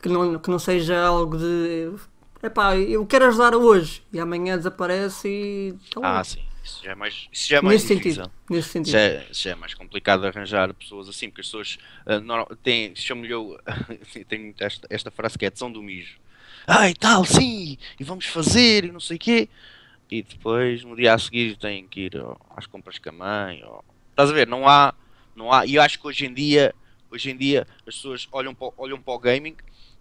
que 0.00 0.08
não, 0.08 0.38
que 0.38 0.50
não 0.50 0.58
seja 0.58 0.98
algo 1.02 1.36
de 1.36 1.94
epá, 2.42 2.76
eu 2.76 3.04
quero 3.06 3.26
ajudar 3.26 3.54
hoje 3.54 4.02
e 4.12 4.20
amanhã 4.20 4.56
desaparece 4.56 5.28
e. 5.28 5.74
Então, 5.88 6.04
ah, 6.04 6.22
sim. 6.24 6.40
Isso 6.62 6.84
já 6.84 6.92
é 6.92 6.94
mais, 6.94 7.28
isso 7.32 7.48
já 7.48 7.56
é 7.58 7.60
mais 7.60 7.82
nesse 7.82 7.96
difícil. 7.96 8.24
Sentido, 8.24 8.34
nesse 8.48 8.68
sentido. 8.68 8.92
Já, 8.92 9.00
é, 9.00 9.26
já 9.32 9.50
é 9.50 9.54
mais 9.54 9.74
complicado 9.74 10.26
arranjar 10.26 10.72
pessoas 10.74 11.08
assim, 11.08 11.28
porque 11.28 11.40
as 11.40 11.46
pessoas 11.46 11.78
uh, 12.06 12.20
não, 12.20 12.44
têm, 12.62 12.94
chamo-lhe 12.94 13.32
eu, 13.32 13.58
tenho 14.28 14.54
esta, 14.58 14.86
esta 14.90 15.10
frase 15.10 15.38
que 15.38 15.46
é 15.46 15.52
São 15.54 15.72
do 15.72 15.82
mijo. 15.82 16.18
Ah, 16.66 16.88
e 16.88 16.94
tal, 16.94 17.24
sim, 17.24 17.78
e 17.98 18.04
vamos 18.04 18.26
fazer, 18.26 18.84
e 18.84 18.92
não 18.92 19.00
sei 19.00 19.16
o 19.16 19.20
quê. 19.20 19.48
E 20.10 20.22
depois, 20.22 20.84
no 20.84 20.96
dia 20.96 21.14
a 21.14 21.18
seguir, 21.18 21.56
têm 21.56 21.86
que 21.86 22.02
ir 22.02 22.20
ó, 22.20 22.36
às 22.56 22.66
compras 22.66 22.98
com 22.98 23.08
a 23.08 23.12
mãe. 23.12 23.62
Ó. 23.64 23.80
Estás 24.10 24.30
a 24.30 24.32
ver? 24.32 24.46
Não 24.46 24.68
há, 24.68 24.92
não 25.34 25.52
há. 25.52 25.64
E 25.64 25.76
eu 25.76 25.82
acho 25.82 25.98
que 25.98 26.06
hoje 26.06 26.26
em 26.26 26.34
dia, 26.34 26.74
hoje 27.10 27.30
em 27.30 27.36
dia 27.36 27.66
as 27.86 27.94
pessoas 27.94 28.28
olham 28.32 28.54
para, 28.54 28.72
olham 28.76 29.00
para 29.00 29.14
o 29.14 29.18
gaming 29.18 29.56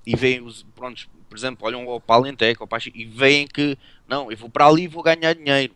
e 0.05 0.15
veem 0.15 0.41
os. 0.41 0.63
Prontos, 0.75 1.07
por 1.29 1.37
exemplo, 1.37 1.67
olham 1.67 2.01
para 2.05 2.15
a 2.15 2.19
Lentec 2.19 2.59
e 2.93 3.05
veem 3.05 3.47
que, 3.47 3.77
não, 4.07 4.31
eu 4.31 4.37
vou 4.37 4.49
para 4.49 4.65
ali 4.65 4.83
e 4.83 4.87
vou 4.87 5.03
ganhar 5.03 5.33
dinheiro 5.33 5.73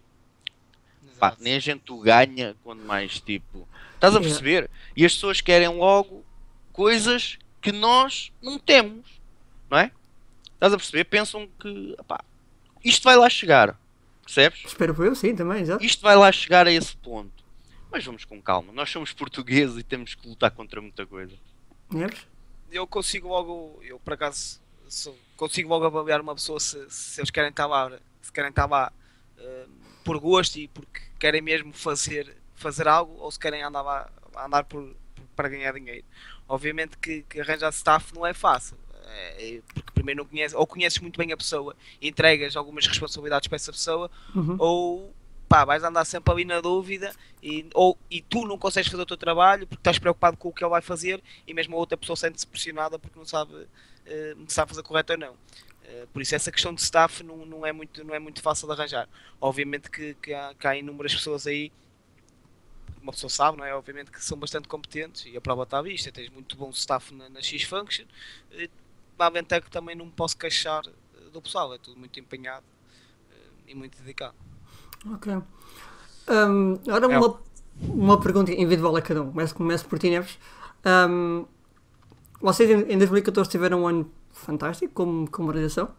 Pá, 1.24 1.38
nem 1.40 1.56
a 1.56 1.60
gente 1.60 1.90
o 1.90 2.00
ganha 2.00 2.54
quando 2.66 2.84
mais 2.84 3.18
tipo. 3.22 3.66
Estás 3.96 4.14
a 4.14 4.20
perceber? 4.20 4.70
E 4.94 5.06
as 5.06 5.14
pessoas 5.14 5.40
querem 5.40 5.70
logo 5.70 6.22
coisas 6.74 7.40
que 7.62 7.72
nós 7.72 8.30
não 8.42 8.60
temos, 8.60 9.22
não 9.70 9.78
é? 9.78 9.90
Estás 10.54 10.74
a 10.74 10.78
perceber? 10.78 11.06
Pensam 11.06 11.48
que 11.58 11.96
pá, 12.06 12.22
isto 12.84 13.06
vai 13.06 13.16
lá 13.16 13.30
chegar, 13.30 13.80
percebes? 14.22 14.64
Espero 14.66 15.02
eu, 15.02 15.16
sim, 15.16 15.34
também, 15.34 15.62
exato. 15.62 15.82
Isto 15.82 16.02
vai 16.02 16.18
lá 16.18 16.30
chegar 16.30 16.68
a 16.68 16.72
esse 16.74 16.94
ponto. 16.98 17.42
Mas 17.90 18.04
vamos 18.04 18.26
com 18.26 18.42
calma. 18.42 18.74
Nós 18.74 18.90
somos 18.90 19.14
portugueses 19.16 19.78
e 19.78 19.84
temos 19.84 20.16
que 20.16 20.28
lutar 20.28 20.52
contra 20.52 20.82
muita 20.82 21.06
coisa. 21.06 21.38
Neves? 21.90 22.28
Eu 22.74 22.88
consigo 22.88 23.28
logo, 23.28 23.80
eu 23.84 24.00
por 24.00 24.14
acaso 24.14 24.60
sou- 24.90 25.18
consigo 25.38 25.70
logo 25.70 25.86
avaliar 25.86 26.20
uma 26.22 26.34
pessoa 26.36 26.60
se, 26.60 26.90
se 26.90 27.22
eles 27.22 27.30
querem 27.30 27.50
estar 27.52 27.68
lá, 27.68 27.92
se 28.22 28.32
querem 28.32 28.50
estar 28.50 28.66
lá 28.66 28.92
eh, 29.38 29.66
por 30.04 30.20
gosto 30.20 30.58
e 30.58 30.68
porque 30.68 31.00
querem 31.20 31.42
mesmo 31.42 31.72
fazer, 31.74 32.36
fazer 32.56 32.88
algo 32.88 33.14
ou 33.20 33.32
se 33.32 33.40
querem 33.40 33.62
andar 33.64 33.82
lá 33.82 34.10
andar 34.36 34.64
por, 34.64 34.84
por- 35.16 35.26
para 35.36 35.50
ganhar 35.50 35.72
dinheiro. 35.74 36.04
Obviamente 36.48 36.98
que, 36.98 37.22
que 37.24 37.40
arranjar 37.40 37.70
staff 37.72 38.14
não 38.16 38.26
é 38.26 38.34
fácil. 38.34 38.76
eh, 39.38 39.62
porque 39.74 39.92
primeiro 39.94 40.24
não 40.24 40.30
conheces, 40.30 40.56
ou 40.58 40.66
conheces 40.66 41.00
muito 41.00 41.18
bem 41.18 41.32
a 41.32 41.38
pessoa 41.38 41.76
e 42.02 42.08
entregas 42.08 42.56
algumas 42.56 42.88
responsabilidades 42.88 43.48
para 43.48 43.56
essa 43.58 43.72
pessoa, 43.72 44.10
Uhum. 44.36 44.56
ou 44.58 45.14
pá, 45.54 45.64
vais 45.66 45.84
andar 45.84 46.04
sempre 46.04 46.34
ali 46.34 46.46
na 46.46 46.60
dúvida 46.62 47.14
e, 47.44 47.68
ou, 47.76 47.96
e 48.10 48.24
tu 48.24 48.44
não 48.48 48.58
consegues 48.58 48.90
fazer 48.90 49.04
o 49.04 49.06
teu 49.06 49.16
trabalho 49.18 49.68
porque 49.68 49.82
estás 49.82 50.00
preocupado 50.00 50.36
com 50.36 50.50
o 50.50 50.52
que 50.52 50.64
ele 50.64 50.72
vai 50.72 50.82
fazer 50.82 51.22
e 51.46 51.54
mesmo 51.54 51.76
a 51.76 51.80
outra 51.80 51.96
pessoa 51.96 52.16
sente-se 52.16 52.48
pressionada 52.48 52.98
porque 52.98 53.20
não 53.20 53.26
sabe 53.26 53.68
eh, 54.08 54.36
se 54.48 54.56
sabe 54.56 54.70
fazer 54.70 54.82
correto 54.82 55.14
ou 55.14 55.20
não. 55.20 55.36
Eh, 55.86 56.08
por 56.12 56.24
isso 56.24 56.34
essa 56.34 56.52
questão 56.52 56.74
de 56.74 56.82
staff 56.82 57.22
não, 57.24 57.46
não, 57.46 57.64
é, 57.64 57.72
muito, 57.72 58.04
não 58.04 58.16
é 58.16 58.20
muito 58.20 58.42
fácil 58.42 58.68
de 58.68 58.74
arranjar. 58.74 59.08
Obviamente 59.40 59.92
que, 59.92 60.16
que, 60.16 60.34
há, 60.34 60.56
que 60.60 60.66
há 60.66 60.76
inúmeras 60.76 61.14
pessoas 61.14 61.46
aí, 61.46 61.72
uma 63.02 63.12
pessoa 63.12 63.30
sabe, 63.30 63.58
não 63.60 63.66
é? 63.66 63.76
Obviamente 63.76 64.10
que 64.12 64.24
são 64.26 64.38
bastante 64.38 64.68
competentes 64.68 65.26
e 65.28 65.38
a 65.38 65.42
prova 65.42 65.64
está 65.64 65.78
à 65.80 65.82
vista. 65.84 66.12
Tens 66.12 66.30
muito 66.30 66.56
bom 66.58 66.72
staff 66.72 67.14
na, 67.14 67.30
na 67.30 67.42
X-Function. 67.42 68.06
Eh, 68.54 68.70
Na 69.20 69.28
Aventec 69.28 69.70
também 69.70 69.96
não 69.96 70.06
me 70.08 70.12
posso 70.12 70.36
queixar 70.36 70.84
eh, 70.88 71.30
do 71.32 71.40
pessoal, 71.42 71.74
é 71.76 71.78
tudo 71.78 72.00
muito 72.00 72.20
empenhado 72.20 72.66
eh, 73.32 73.72
e 73.72 73.76
muito 73.76 73.98
dedicado. 74.00 74.36
Ok. 75.12 75.34
Hum, 76.30 76.80
agora 76.88 77.14
É. 77.14 77.18
uma, 77.18 77.40
uma 77.82 78.20
pergunta 78.22 78.52
individual 78.52 78.96
a 78.96 79.02
cada 79.02 79.22
um. 79.22 79.32
Começo, 79.32 79.56
começo 79.56 79.86
por 79.86 80.00
ti, 80.00 80.10
Neves. 80.10 80.38
Hum, 80.86 81.46
vocês 82.42 82.70
em, 82.70 82.94
em 82.94 82.98
2014 82.98 83.50
tiveram 83.50 83.84
um 83.84 83.88
ano 83.88 84.12
fantástico 84.32 84.94
como, 84.94 85.30
como 85.30 85.48
organização. 85.50 85.90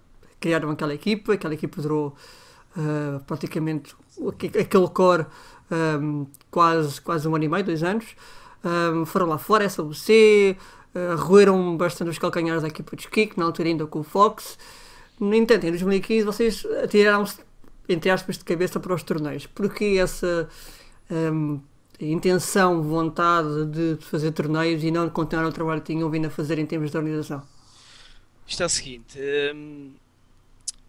Criaram 0.40 0.70
aquela 0.70 0.94
equipa, 0.94 1.34
aquela 1.34 1.54
equipa 1.54 1.80
durou 1.80 2.14
ah, 2.76 3.20
praticamente 3.26 3.94
aquele 4.60 4.88
core 4.88 5.26
hum, 5.70 6.26
quase, 6.50 7.00
quase 7.00 7.28
um 7.28 7.34
ano 7.34 7.44
e 7.44 7.48
meio, 7.48 7.64
dois 7.64 7.82
anos. 7.82 8.04
Hum, 8.64 9.04
foram 9.04 9.26
lá 9.26 9.38
fora, 9.38 9.68
SWC, 9.68 10.56
uh, 10.94 11.16
roeram 11.16 11.76
bastante 11.76 12.10
os 12.10 12.18
calcanhares 12.18 12.62
da 12.62 12.68
equipa 12.68 12.96
de 12.96 13.08
que 13.08 13.32
na 13.36 13.44
altura 13.44 13.68
ainda 13.68 13.86
com 13.86 14.00
o 14.00 14.02
Fox. 14.02 14.58
No 15.20 15.34
entanto, 15.34 15.66
em 15.66 15.70
2015 15.70 16.24
vocês 16.24 16.66
atiraram-se, 16.82 17.40
entre 17.88 18.10
aspas, 18.10 18.38
de 18.38 18.44
cabeça 18.44 18.80
para 18.80 18.94
os 18.94 19.02
torneios. 19.02 19.46
Porquê 19.46 19.98
essa 20.00 20.48
hum, 21.10 21.60
intenção, 22.00 22.82
vontade 22.82 23.66
de 23.66 23.96
fazer 24.04 24.32
torneios 24.32 24.82
e 24.82 24.90
não 24.90 25.06
de 25.06 25.12
continuar 25.12 25.46
o 25.46 25.52
trabalho 25.52 25.80
que 25.80 25.92
tinham 25.92 26.08
vindo 26.10 26.26
a 26.26 26.30
fazer 26.30 26.58
em 26.58 26.66
termos 26.66 26.90
de 26.90 26.96
organização? 26.96 27.46
Isto 28.46 28.62
é 28.62 28.66
o 28.66 28.68
seguinte, 28.68 29.18
hum, 29.54 29.94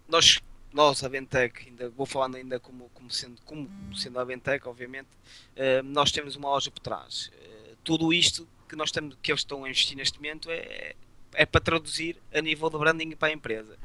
nós, 0.07 0.39
nós, 0.73 1.03
a 1.03 1.07
Ventec, 1.07 1.67
ainda, 1.69 1.89
vou 1.89 2.05
falando 2.05 2.35
ainda 2.35 2.59
como, 2.59 2.89
como, 2.93 3.09
sendo, 3.09 3.41
como 3.45 3.69
sendo 3.95 4.19
a 4.19 4.23
Ventec, 4.23 4.67
obviamente, 4.67 5.07
hum, 5.57 5.89
nós 5.91 6.11
temos 6.11 6.35
uma 6.35 6.49
loja 6.49 6.69
por 6.71 6.79
trás. 6.79 7.31
Uh, 7.33 7.77
tudo 7.83 8.11
isto 8.13 8.47
que, 8.67 8.75
nós 8.75 8.91
temos, 8.91 9.15
que 9.21 9.31
eles 9.31 9.41
estão 9.41 9.63
a 9.63 9.69
investir 9.69 9.95
neste 9.95 10.17
momento 10.17 10.49
é, 10.49 10.95
é 11.33 11.45
para 11.45 11.61
traduzir 11.61 12.17
a 12.33 12.41
nível 12.41 12.69
de 12.69 12.77
branding 12.77 13.11
para 13.11 13.29
a 13.29 13.31
empresa. 13.31 13.77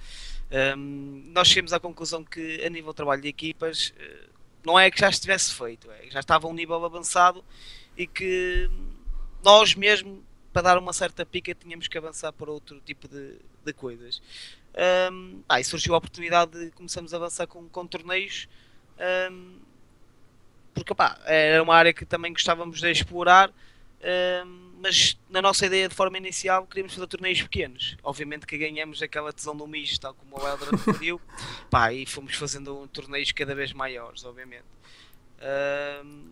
Hum, 0.77 1.31
nós 1.33 1.49
chegamos 1.49 1.73
à 1.73 1.79
conclusão 1.79 2.25
que 2.25 2.65
a 2.65 2.69
nível 2.69 2.91
de 2.91 2.97
trabalho 2.97 3.23
de 3.23 3.29
equipas 3.29 3.95
eh, 3.99 4.29
não 4.65 4.79
é 4.79 4.91
que 4.91 4.99
já 4.99 5.09
estivesse 5.09 5.55
feito, 5.55 5.91
é 5.91 6.11
já 6.11 6.21
estava 6.21 6.49
um 6.49 6.53
nível 6.53 6.85
avançado 6.85 7.45
e 7.97 8.07
que 8.07 8.69
nós 9.45 9.75
mesmo 9.75 10.25
para 10.53 10.63
dar 10.63 10.79
uma 10.79 10.93
certa 10.93 11.25
pica 11.25 11.55
tínhamos 11.55 11.87
que 11.87 11.97
avançar 11.97 12.33
para 12.33 12.51
outro 12.51 12.81
tipo 12.81 13.07
de, 13.07 13.37
de 13.65 13.73
coisas. 13.73 14.21
Um, 15.13 15.43
ah, 15.49 15.61
e 15.61 15.65
surgiu 15.65 15.95
a 15.95 15.99
oportunidade 15.99 16.53
de 16.53 16.71
começarmos 16.73 17.13
a 17.15 17.17
avançar 17.17 17.47
com, 17.47 17.69
com 17.69 17.87
torneios 17.87 18.49
um, 19.31 19.59
porque 20.75 20.93
opá, 20.93 21.19
era 21.25 21.63
uma 21.63 21.75
área 21.75 21.93
que 21.93 22.05
também 22.05 22.33
gostávamos 22.33 22.81
de 22.81 22.91
explorar 22.91 23.53
um, 24.47 24.70
mas 24.81 25.19
na 25.29 25.43
nossa 25.43 25.67
ideia 25.67 25.89
de 25.89 25.95
forma 25.95 26.17
inicial 26.19 26.67
queríamos 26.67 26.95
fazer 26.95 27.07
torneios 27.07 27.43
pequenos. 27.43 27.97
Obviamente 28.03 28.47
que 28.47 28.57
ganhamos 28.57 29.03
aquela 29.03 29.33
tesão 29.33 29.57
do 29.57 29.67
misto 29.67 30.01
tal 30.01 30.15
como 30.15 30.39
o 30.39 30.49
Eldra 30.49 30.71
pediu. 30.79 31.21
Pá, 31.71 31.93
e 31.93 32.07
fomos 32.07 32.35
fazendo 32.35 32.89
torneios 32.89 33.31
cada 33.33 33.55
vez 33.55 33.73
maiores 33.73 34.25
obviamente. 34.25 34.65
Um, 36.05 36.31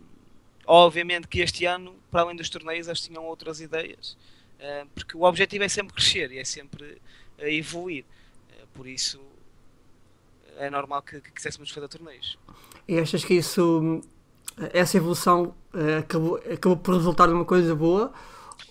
obviamente 0.65 1.27
que 1.27 1.41
este 1.41 1.65
ano 1.65 1.95
para 2.11 2.21
além 2.21 2.35
dos 2.35 2.49
torneios 2.49 2.87
eles 2.87 3.01
tinham 3.01 3.23
outras 3.25 3.61
ideias. 3.61 4.17
Uh, 4.59 4.87
porque 4.93 5.15
o 5.15 5.23
objetivo 5.23 5.63
é 5.63 5.69
sempre 5.69 5.93
crescer 5.93 6.31
e 6.31 6.39
é 6.39 6.43
sempre 6.43 7.01
uh, 7.37 7.45
evoluir. 7.45 8.03
Uh, 8.03 8.67
por 8.73 8.87
isso 8.87 9.21
é 10.57 10.69
normal 10.69 11.01
que, 11.01 11.21
que 11.21 11.31
quiséssemos 11.31 11.71
fazer 11.71 11.87
torneios. 11.87 12.37
E 12.87 12.99
achas 12.99 13.23
que 13.23 13.35
isso, 13.35 14.01
essa 14.73 14.97
evolução 14.97 15.55
eh, 15.73 15.97
acabou, 15.99 16.35
acabou 16.37 16.77
por 16.77 16.95
resultar 16.95 17.27
numa 17.27 17.45
coisa 17.45 17.75
boa? 17.75 18.11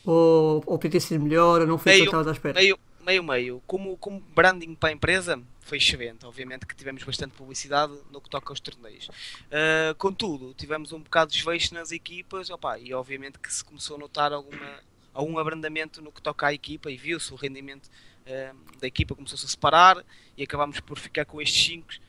Ou, 0.04 0.62
ou 0.66 0.78
podia 0.78 0.92
ter 0.92 1.00
sido 1.00 1.24
melhor? 1.24 1.60
Ou 1.60 1.66
não 1.66 1.78
foi 1.78 1.92
o 1.92 1.96
que 1.96 2.04
estavas 2.04 2.26
à 2.26 2.32
espera? 2.32 2.58
meio 2.60 2.78
meio 3.08 3.24
meio 3.24 3.62
como 3.66 3.96
como 3.96 4.20
branding 4.20 4.74
para 4.74 4.90
a 4.90 4.92
empresa 4.92 5.40
foi 5.62 5.78
excelente 5.78 6.26
obviamente 6.26 6.66
que 6.66 6.76
tivemos 6.76 7.02
bastante 7.02 7.32
publicidade 7.32 7.94
no 8.12 8.20
que 8.20 8.28
toca 8.28 8.52
aos 8.52 8.60
torneios 8.60 9.08
Uh, 9.48 9.94
contudo 9.96 10.52
tivemos 10.52 10.92
um 10.92 11.00
bocado 11.00 11.30
de 11.30 11.38
desfecho 11.38 11.72
nas 11.72 11.90
equipas 11.90 12.50
opa, 12.50 12.78
e 12.78 12.92
obviamente 12.92 13.38
que 13.38 13.50
se 13.50 13.64
começou 13.64 13.96
a 13.96 13.98
notar 13.98 14.30
alguma 14.30 14.80
algum 15.14 15.38
abrandamento 15.38 16.02
no 16.02 16.12
que 16.12 16.20
toca 16.20 16.48
à 16.48 16.52
equipa 16.52 16.90
e 16.90 16.98
viu-se 16.98 17.32
o 17.32 17.36
rendimento 17.36 17.86
uh, 17.86 18.78
da 18.78 18.86
equipa 18.86 19.14
começou-se 19.14 19.46
a 19.46 19.48
separar 19.48 20.04
e 20.36 20.42
acabámos 20.42 20.80
por 20.80 20.98
ficar 20.98 21.24
com 21.24 21.40
estes 21.40 21.64
5 21.64 22.08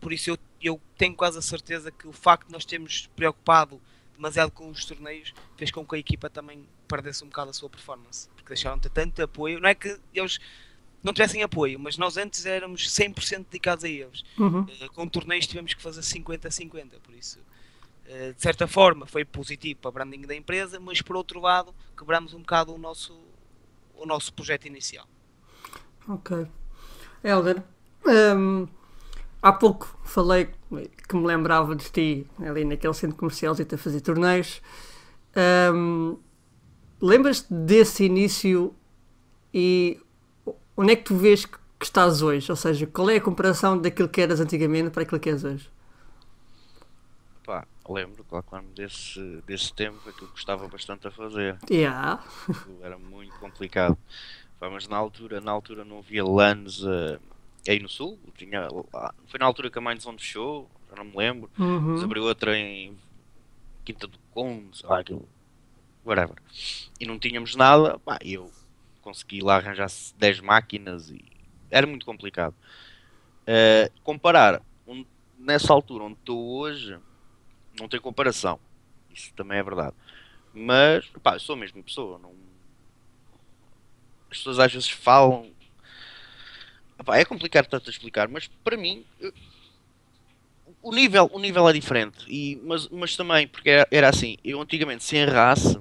por 0.00 0.12
isso 0.12 0.30
eu, 0.30 0.38
eu 0.60 0.80
tenho 0.98 1.14
quase 1.14 1.38
a 1.38 1.42
certeza 1.42 1.90
que 1.90 2.06
o 2.06 2.12
facto 2.12 2.46
de 2.48 2.52
nós 2.52 2.64
termos 2.64 3.08
preocupado 3.14 3.80
demasiado 4.14 4.50
com 4.50 4.68
os 4.68 4.84
torneios 4.84 5.34
fez 5.56 5.70
com 5.70 5.84
que 5.86 5.96
a 5.96 5.98
equipa 5.98 6.28
também 6.30 6.66
perdesse 6.88 7.24
um 7.24 7.28
bocado 7.28 7.50
a 7.50 7.52
sua 7.52 7.68
performance 7.70 8.28
porque 8.36 8.48
deixaram 8.48 8.76
de 8.76 8.82
ter 8.82 8.90
tanto 8.90 9.22
apoio 9.22 9.60
não 9.60 9.68
é 9.68 9.74
que 9.74 9.98
eles 10.14 10.38
não 11.02 11.12
tivessem 11.12 11.42
apoio 11.42 11.78
mas 11.78 11.96
nós 11.96 12.16
antes 12.16 12.46
éramos 12.46 12.88
100% 12.88 13.46
dedicados 13.50 13.84
a 13.84 13.88
eles 13.88 14.22
Uhum. 14.38 14.60
Uh, 14.60 14.92
com 14.94 15.08
torneios 15.08 15.46
tivemos 15.46 15.74
que 15.74 15.82
fazer 15.82 16.00
50-50 16.02 17.00
por 17.02 17.14
isso 17.14 17.38
uh, 17.38 18.32
de 18.34 18.40
certa 18.40 18.66
forma 18.66 19.06
foi 19.06 19.24
positivo 19.24 19.80
para 19.80 19.88
o 19.88 19.92
branding 19.92 20.22
da 20.22 20.34
empresa 20.34 20.78
mas 20.78 21.00
por 21.02 21.16
outro 21.16 21.40
lado 21.40 21.74
quebramos 21.96 22.34
um 22.34 22.40
bocado 22.40 22.74
o 22.74 22.78
nosso 22.78 23.18
o 23.96 24.06
nosso 24.06 24.32
projeto 24.32 24.66
inicial 24.66 25.06
Ok. 26.08 26.46
Helder, 27.22 27.62
hum, 28.04 28.66
há 29.42 29.52
pouco 29.52 29.98
falei 30.04 30.48
que 31.08 31.16
me 31.16 31.26
lembrava 31.26 31.74
de 31.74 31.90
ti 31.90 32.26
ali 32.38 32.64
naquele 32.64 32.94
centro 32.94 33.16
comercial 33.16 33.54
e 33.58 33.74
a 33.74 33.78
fazer 33.78 34.00
torneios. 34.00 34.62
Hum, 35.74 36.16
Lembras-te 37.02 37.52
desse 37.52 38.04
início 38.04 38.72
e 39.52 40.00
onde 40.76 40.92
é 40.92 40.96
que 40.96 41.02
tu 41.02 41.16
vês 41.16 41.44
que, 41.44 41.58
que 41.76 41.84
estás 41.84 42.22
hoje? 42.22 42.48
Ou 42.48 42.54
seja, 42.54 42.86
qual 42.86 43.10
é 43.10 43.16
a 43.16 43.20
comparação 43.20 43.76
daquilo 43.76 44.08
que 44.08 44.20
eras 44.20 44.38
antigamente 44.38 44.90
para 44.90 45.02
aquilo 45.02 45.18
que 45.18 45.28
és 45.28 45.42
hoje? 45.42 45.68
Pá, 47.44 47.66
lembro, 47.88 48.22
claro, 48.22 48.44
claro, 48.48 48.66
desse, 48.76 49.20
desse 49.44 49.74
tempo, 49.74 49.98
aquilo 50.08 50.28
que 50.28 50.34
gostava 50.34 50.68
bastante 50.68 51.08
a 51.08 51.10
fazer. 51.10 51.58
Yeah. 51.68 52.22
Era 52.80 52.96
muito 52.96 53.34
complicado. 53.40 53.98
Pá, 54.60 54.70
mas 54.70 54.86
na 54.86 54.96
altura, 54.96 55.40
na 55.40 55.50
altura 55.50 55.84
não 55.84 55.98
havia 55.98 56.24
LANs 56.24 56.84
eh, 56.84 57.18
aí 57.68 57.78
no 57.78 57.88
sul. 57.88 58.18
Tinha, 58.36 58.68
foi 59.26 59.38
na 59.38 59.46
altura 59.46 59.70
que 59.70 59.78
a 59.78 59.82
Mindzone 59.82 60.18
fechou, 60.18 60.68
já 60.90 60.96
não 60.96 61.04
me 61.04 61.16
lembro. 61.16 61.50
Mas 61.56 61.68
Uhum. 61.98 62.04
abriu 62.04 62.24
outra 62.24 62.56
em 62.58 62.96
Quinta 63.84 64.06
do 64.06 64.18
Conde, 64.30 64.76
sei 64.78 64.88
lá, 64.88 65.00
aquilo. 65.00 65.28
Whatever. 66.04 66.36
E 66.98 67.06
não 67.06 67.18
tínhamos 67.18 67.54
nada, 67.54 67.98
pá, 68.00 68.18
eu 68.22 68.50
consegui 69.00 69.40
lá 69.40 69.56
arranjar 69.56 69.88
10 70.16 70.40
máquinas 70.40 71.10
e 71.10 71.24
era 71.70 71.86
muito 71.86 72.04
complicado. 72.06 72.54
Eh, 73.46 73.90
comparar 74.04 74.62
onde- 74.86 75.06
nessa 75.38 75.72
altura 75.72 76.04
onde 76.04 76.14
estou 76.14 76.40
hoje, 76.58 76.98
não 77.78 77.88
tem 77.88 78.00
comparação. 78.00 78.58
Isso 79.10 79.32
também 79.34 79.58
é 79.58 79.62
verdade. 79.62 79.94
Mas, 80.54 81.06
pá, 81.22 81.34
eu 81.36 81.40
sou 81.40 81.54
a 81.54 81.58
mesma 81.58 81.82
pessoa. 81.82 82.18
Não... 82.18 82.32
As 84.30 84.38
pessoas 84.38 84.58
às 84.58 84.72
vezes 84.72 84.88
falam. 84.90 85.51
Epá, 87.02 87.18
é 87.18 87.24
complicado 87.24 87.66
tanto 87.66 87.90
explicar, 87.90 88.28
mas 88.28 88.48
para 88.62 88.76
mim 88.76 89.04
eu- 89.20 89.32
o 90.80 90.92
nível, 90.94 91.28
o 91.32 91.38
nível 91.38 91.68
é 91.68 91.72
diferente. 91.72 92.24
E, 92.28 92.56
mas, 92.64 92.88
mas 92.88 93.16
também, 93.16 93.46
porque 93.48 93.68
era, 93.68 93.88
era 93.90 94.08
assim, 94.08 94.36
eu 94.44 94.60
antigamente 94.60 95.02
se 95.04 95.16
errasse, 95.16 95.78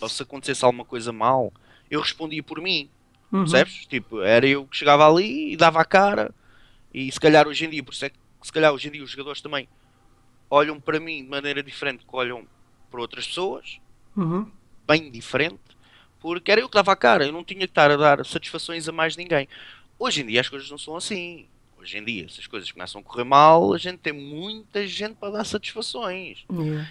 ou 0.00 0.08
se 0.08 0.22
acontecesse 0.22 0.64
alguma 0.64 0.84
coisa 0.84 1.12
mal, 1.12 1.52
eu 1.90 2.00
respondia 2.00 2.42
por 2.42 2.60
mim. 2.60 2.90
Uhum. 3.32 3.40
Percebes? 3.42 3.86
Tipo, 3.86 4.22
era 4.22 4.46
eu 4.46 4.66
que 4.66 4.76
chegava 4.76 5.06
ali 5.06 5.52
e 5.52 5.56
dava 5.56 5.80
a 5.80 5.84
cara. 5.84 6.34
E 6.92 7.10
se 7.12 7.20
calhar 7.20 7.46
hoje 7.46 7.66
em 7.66 7.70
dia, 7.70 7.82
por 7.82 7.92
isso 7.92 8.04
é 8.04 8.10
que 8.10 8.16
se 8.42 8.52
calhar 8.52 8.72
hoje 8.72 8.88
em 8.88 8.92
dia 8.92 9.04
os 9.04 9.10
jogadores 9.10 9.40
também 9.42 9.68
olham 10.50 10.80
para 10.80 11.00
mim 11.00 11.22
de 11.24 11.28
maneira 11.28 11.62
diferente 11.62 12.04
que 12.04 12.16
olham 12.16 12.46
para 12.90 13.00
outras 13.00 13.26
pessoas, 13.26 13.78
Uhum. 14.16 14.50
bem 14.86 15.10
diferente, 15.10 15.60
porque 16.20 16.52
era 16.52 16.60
eu 16.60 16.68
que 16.68 16.74
dava 16.74 16.92
a 16.92 16.96
cara, 16.96 17.26
eu 17.26 17.32
não 17.32 17.44
tinha 17.44 17.58
que 17.58 17.64
estar 17.64 17.90
a 17.90 17.96
dar 17.96 18.24
satisfações 18.24 18.88
a 18.88 18.92
mais 18.92 19.16
ninguém. 19.16 19.48
Hoje 19.98 20.22
em 20.22 20.26
dia 20.26 20.40
as 20.40 20.48
coisas 20.48 20.70
não 20.70 20.78
são 20.78 20.96
assim. 20.96 21.46
Hoje 21.78 21.98
em 21.98 22.04
dia, 22.04 22.28
se 22.30 22.40
as 22.40 22.46
coisas 22.46 22.70
começam 22.72 23.00
a 23.00 23.04
correr 23.04 23.24
mal, 23.24 23.74
a 23.74 23.78
gente 23.78 23.98
tem 23.98 24.12
muita 24.12 24.86
gente 24.86 25.16
para 25.16 25.32
dar 25.32 25.44
satisfações. 25.44 26.44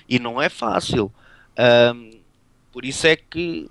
E 0.07 0.19
não 0.19 0.39
é 0.39 0.49
fácil. 0.49 1.11
Ahm, 1.57 2.11
por 2.71 2.85
isso 2.85 3.07
é 3.07 3.15
que 3.15 3.67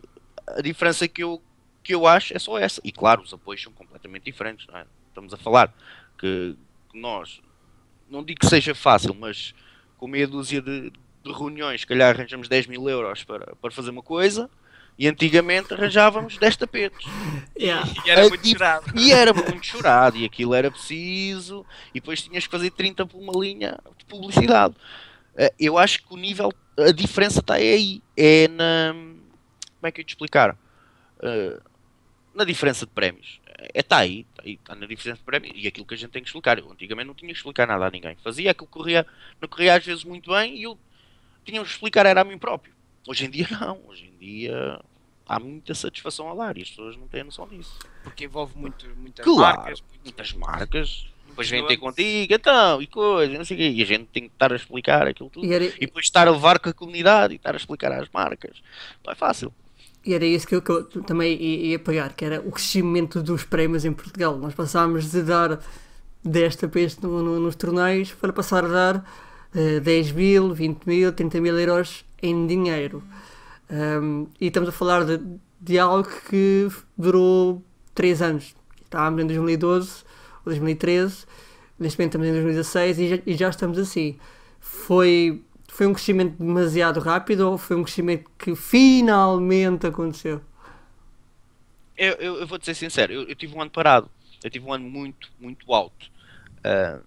a 0.46 0.60
diferença 0.60 1.06
que 1.06 1.22
eu, 1.22 1.40
que 1.82 1.94
eu 1.94 2.06
acho 2.08 2.34
é 2.34 2.38
só 2.40 2.58
essa. 2.58 2.80
E 2.84 2.90
claro, 2.90 3.22
os 3.22 3.32
apoios 3.32 3.62
são 3.62 3.72
completamente 3.72 4.24
diferentes. 4.24 4.66
Não 4.66 4.78
é? 4.78 4.86
Estamos 5.08 5.32
a 5.32 5.36
falar 5.36 5.72
que, 6.18 6.56
que 6.90 6.98
nós, 6.98 7.40
não 8.10 8.24
digo 8.24 8.40
que 8.40 8.46
seja 8.46 8.74
fácil, 8.74 9.14
mas 9.14 9.54
com 9.98 10.08
meia 10.08 10.26
dúzia 10.26 10.60
de, 10.60 10.90
de 10.90 11.32
reuniões, 11.32 11.82
se 11.82 11.86
calhar 11.86 12.12
arranjamos 12.14 12.48
10 12.48 12.66
mil 12.66 12.88
euros 12.88 13.22
para, 13.22 13.54
para 13.56 13.70
fazer 13.70 13.90
uma 13.90 14.02
coisa. 14.02 14.50
E 14.99 15.08
antigamente 15.08 15.72
arranjávamos 15.75 16.37
10 16.38 16.56
tapetes. 16.56 17.06
Yeah. 17.58 17.88
E 18.06 18.11
era 18.11 18.28
muito 18.28 18.42
dif- 18.42 18.52
chorado. 18.58 18.99
E 19.00 19.12
era 19.12 19.32
muito 19.32 19.66
chorado, 19.66 20.16
e 20.18 20.25
aquilo 20.25 20.54
era 20.54 20.70
preciso, 20.70 21.64
e 21.94 22.00
depois 22.00 22.22
tinhas 22.22 22.44
que 22.44 22.50
fazer 22.50 22.70
30 22.70 23.06
por 23.06 23.18
uma 23.18 23.32
linha 23.42 23.78
de 23.99 24.04
publicidade. 24.04 24.75
Eh, 25.37 25.52
Eu 25.58 25.78
acho 25.78 26.02
que 26.06 26.12
o 26.12 26.16
nível, 26.16 26.52
a 26.78 26.92
diferença 26.92 27.40
está 27.40 27.54
aí, 27.54 28.02
é 28.16 28.49
na. 28.49 28.92
Como 28.92 29.88
é 29.88 29.90
que 29.90 30.00
eu 30.00 30.04
te 30.04 30.11
explicar? 30.11 30.56
Eh, 31.22 31.58
na 32.34 32.44
diferença 32.44 32.87
de 32.87 32.92
prémios. 32.92 33.40
É, 33.58 33.80
está 33.80 33.99
aí, 33.99 34.26
está 34.30 34.42
aí, 34.44 34.54
está 34.54 34.75
na 34.75 34.87
diferença 34.87 35.18
de 35.18 35.25
prémios, 35.25 35.54
e 35.56 35.66
aquilo 35.66 35.87
que 35.87 35.94
a 35.94 35.96
gente 35.96 36.11
tem 36.11 36.22
que 36.22 36.28
explicar. 36.28 36.58
Eu 36.58 36.70
antigamente 36.70 37.06
não 37.08 37.14
tinha 37.14 37.32
que 37.32 37.37
explicar 37.38 37.66
nada 37.66 37.87
a 37.87 37.90
ninguém. 37.90 38.16
Fazia 38.22 38.50
aquilo 38.50 38.66
que 38.66 38.72
corria, 38.72 39.06
não 39.40 39.49
corria 39.49 39.75
às 39.75 39.84
vezes 39.84 40.04
muito 40.04 40.30
bem, 40.30 40.56
e 40.56 40.62
eu 40.64 40.78
tinha 41.44 41.61
que 41.62 41.68
explicar, 41.70 42.06
era 42.06 42.20
a 42.20 42.25
mim 42.25 42.38
próprio. 42.38 42.72
Hoje 43.06 43.26
em 43.26 43.30
dia 43.30 43.47
não, 43.61 43.78
hoje 43.88 44.04
em 44.12 44.18
dia 44.18 44.80
há 45.26 45.38
muita 45.40 45.75
satisfação 45.75 46.30
a 46.30 46.35
dar, 46.35 46.56
e 46.59 46.62
as 46.62 46.68
pessoas 46.71 46.97
não 46.97 47.06
têm 47.09 47.25
noção 47.25 47.47
disso. 47.49 47.78
Porque 48.04 48.25
envolve 48.25 48.56
muito, 48.56 48.87
muitas 48.97 49.25
Claro, 49.25 49.56
marcas, 49.59 49.80
muito- 49.80 50.02
muitas 50.04 50.32
marcas. 50.35 51.06
Depois 51.28 51.49
vêm 51.49 51.66
ter 51.66 51.78
contigo, 51.78 52.35
então, 52.35 52.82
e 52.82 52.87
coisa, 52.87 53.32
não 53.38 53.44
sei 53.44 53.56
o 53.56 53.61
quê. 53.61 53.71
E 53.71 53.82
a 53.82 53.87
gente 53.87 54.04
tem 54.12 54.25
que 54.25 54.35
estar 54.35 54.52
a 54.52 54.56
explicar 54.56 55.06
aquilo 55.06 55.30
tudo. 55.30 55.47
E 55.47 55.54
era, 55.54 55.64
E 55.64 55.80
depois 55.87 56.04
estar 56.04 56.28
a 56.28 56.30
levar 56.30 56.59
com 56.59 56.68
a 56.68 56.75
comunidade 56.75 57.32
e 57.32 57.37
estar 57.37 57.54
a 57.54 57.56
explicar 57.56 57.90
às 57.92 58.06
marcas. 58.12 58.62
Não 59.04 59.12
é 59.12 59.16
fácil. 59.16 59.52
e 60.04 60.12
era 60.14 60.26
isso 60.26 60.47
que 60.47 60.54
eu, 60.56 60.61
que 60.61 60.71
eu 60.71 60.85
também 61.04 61.40
ia, 61.40 61.66
ia 61.71 61.78
pegar, 61.78 62.12
que 62.12 62.25
era 62.25 62.40
o 62.40 62.50
crescimento 62.50 63.23
dos 63.23 63.44
prémios 63.44 63.85
em 63.87 63.92
Portugal. 63.94 64.37
Nós 64.37 64.52
passámos 64.52 65.11
de 65.11 65.23
dar 65.23 65.59
10 66.25 66.56
tapetes 66.56 66.99
no, 66.99 67.23
no- 67.23 67.40
nos 67.40 67.54
torneios 67.56 68.12
para 68.12 68.32
passar 68.32 68.64
a 68.64 68.68
dar 68.68 69.11
eh, 69.54 69.80
10 69.80 70.11
mil, 70.12 70.52
20 70.52 70.85
mil, 70.87 71.12
30 71.12 71.40
mil 71.40 71.59
euros 71.59 72.04
em 72.23 72.47
dinheiro. 72.47 73.02
Um, 73.71 74.26
e 74.41 74.47
estamos 74.47 74.69
a 74.69 74.73
falar 74.73 75.05
de, 75.05 75.21
de 75.61 75.79
algo 75.79 76.09
que 76.29 76.69
durou 76.97 77.62
3 77.95 78.23
anos. 78.23 78.55
Estávamos 78.83 79.23
em 79.23 79.26
2012 79.26 80.05
ou 80.38 80.45
2013, 80.45 81.26
neste 81.79 81.99
momento 81.99 82.11
estamos 82.11 82.29
em 82.29 82.33
2016 82.33 82.99
e 82.99 83.09
já, 83.09 83.23
e 83.26 83.35
já 83.35 83.49
estamos 83.49 83.79
assim. 83.79 84.19
Foi, 84.61 85.43
foi 85.69 85.87
um 85.87 85.93
crescimento 85.93 86.37
demasiado 86.38 87.00
rápido 87.00 87.50
ou 87.50 87.59
foi 87.59 87.76
um 87.76 87.83
crescimento 87.83 88.31
que 88.38 88.55
finalmente 88.55 89.87
aconteceu? 89.87 90.41
Eu, 91.97 92.12
eu, 92.14 92.35
eu 92.41 92.47
vou 92.47 92.59
ser 92.62 92.75
sincero, 92.75 93.12
eu, 93.12 93.23
eu 93.23 93.35
tive 93.35 93.57
um 93.57 93.62
ano 93.62 93.71
parado. 93.71 94.11
Eu 94.45 94.50
tive 94.50 94.67
um 94.67 94.73
ano 94.73 94.88
muito, 94.88 95.31
muito 95.41 95.73
alto. 95.73 96.11
ah, 96.64 97.00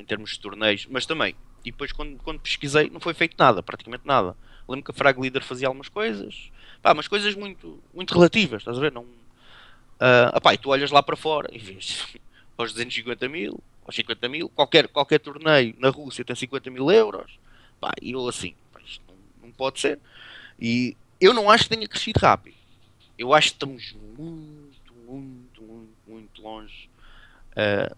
em 0.00 0.04
termos 0.04 0.30
de 0.30 0.40
torneios, 0.40 0.86
mas 0.90 1.06
também. 1.06 1.34
E 1.64 1.70
depois 1.70 1.92
quando, 1.92 2.16
quando 2.22 2.40
pesquisei 2.40 2.88
não 2.90 3.00
foi 3.00 3.14
feito 3.14 3.36
nada, 3.38 3.62
praticamente 3.62 4.06
nada. 4.06 4.36
Lembro 4.70 4.84
que 4.84 4.90
a 4.90 4.94
Frag 4.94 5.20
Leader 5.20 5.42
fazia 5.42 5.68
algumas 5.68 5.88
coisas. 5.88 6.50
Pá, 6.80 6.94
mas 6.94 7.08
coisas 7.08 7.34
muito, 7.34 7.82
muito 7.92 8.14
relativas, 8.14 8.62
estás 8.62 8.78
a 8.78 8.80
ver? 8.80 8.92
Não, 8.92 9.04
ah, 10.00 10.32
opá, 10.34 10.54
e 10.54 10.58
tu 10.58 10.70
olhas 10.70 10.90
lá 10.90 11.02
para 11.02 11.14
fora 11.14 11.50
e 11.52 11.58
vês 11.58 12.06
aos 12.56 12.72
250 12.72 13.28
mil, 13.28 13.62
aos 13.84 13.94
50 13.94 14.28
mil, 14.28 14.48
qualquer, 14.48 14.88
qualquer 14.88 15.18
torneio 15.18 15.74
na 15.78 15.90
Rússia 15.90 16.24
tem 16.24 16.34
50 16.34 16.70
mil 16.70 16.90
euros. 16.90 17.38
Pá, 17.78 17.92
e 18.00 18.12
eu 18.12 18.26
assim, 18.26 18.54
pá, 18.72 18.80
isto 18.84 19.02
não, 19.06 19.48
não 19.48 19.52
pode 19.52 19.78
ser. 19.78 19.98
E 20.58 20.96
eu 21.20 21.34
não 21.34 21.50
acho 21.50 21.64
que 21.64 21.70
tenha 21.76 21.86
crescido 21.86 22.18
rápido. 22.18 22.56
Eu 23.18 23.34
acho 23.34 23.48
que 23.48 23.56
estamos 23.56 23.94
muito, 24.16 24.94
muito, 25.06 25.62
muito, 25.62 26.02
muito 26.06 26.42
longe 26.42 26.88
ah, 27.54 27.94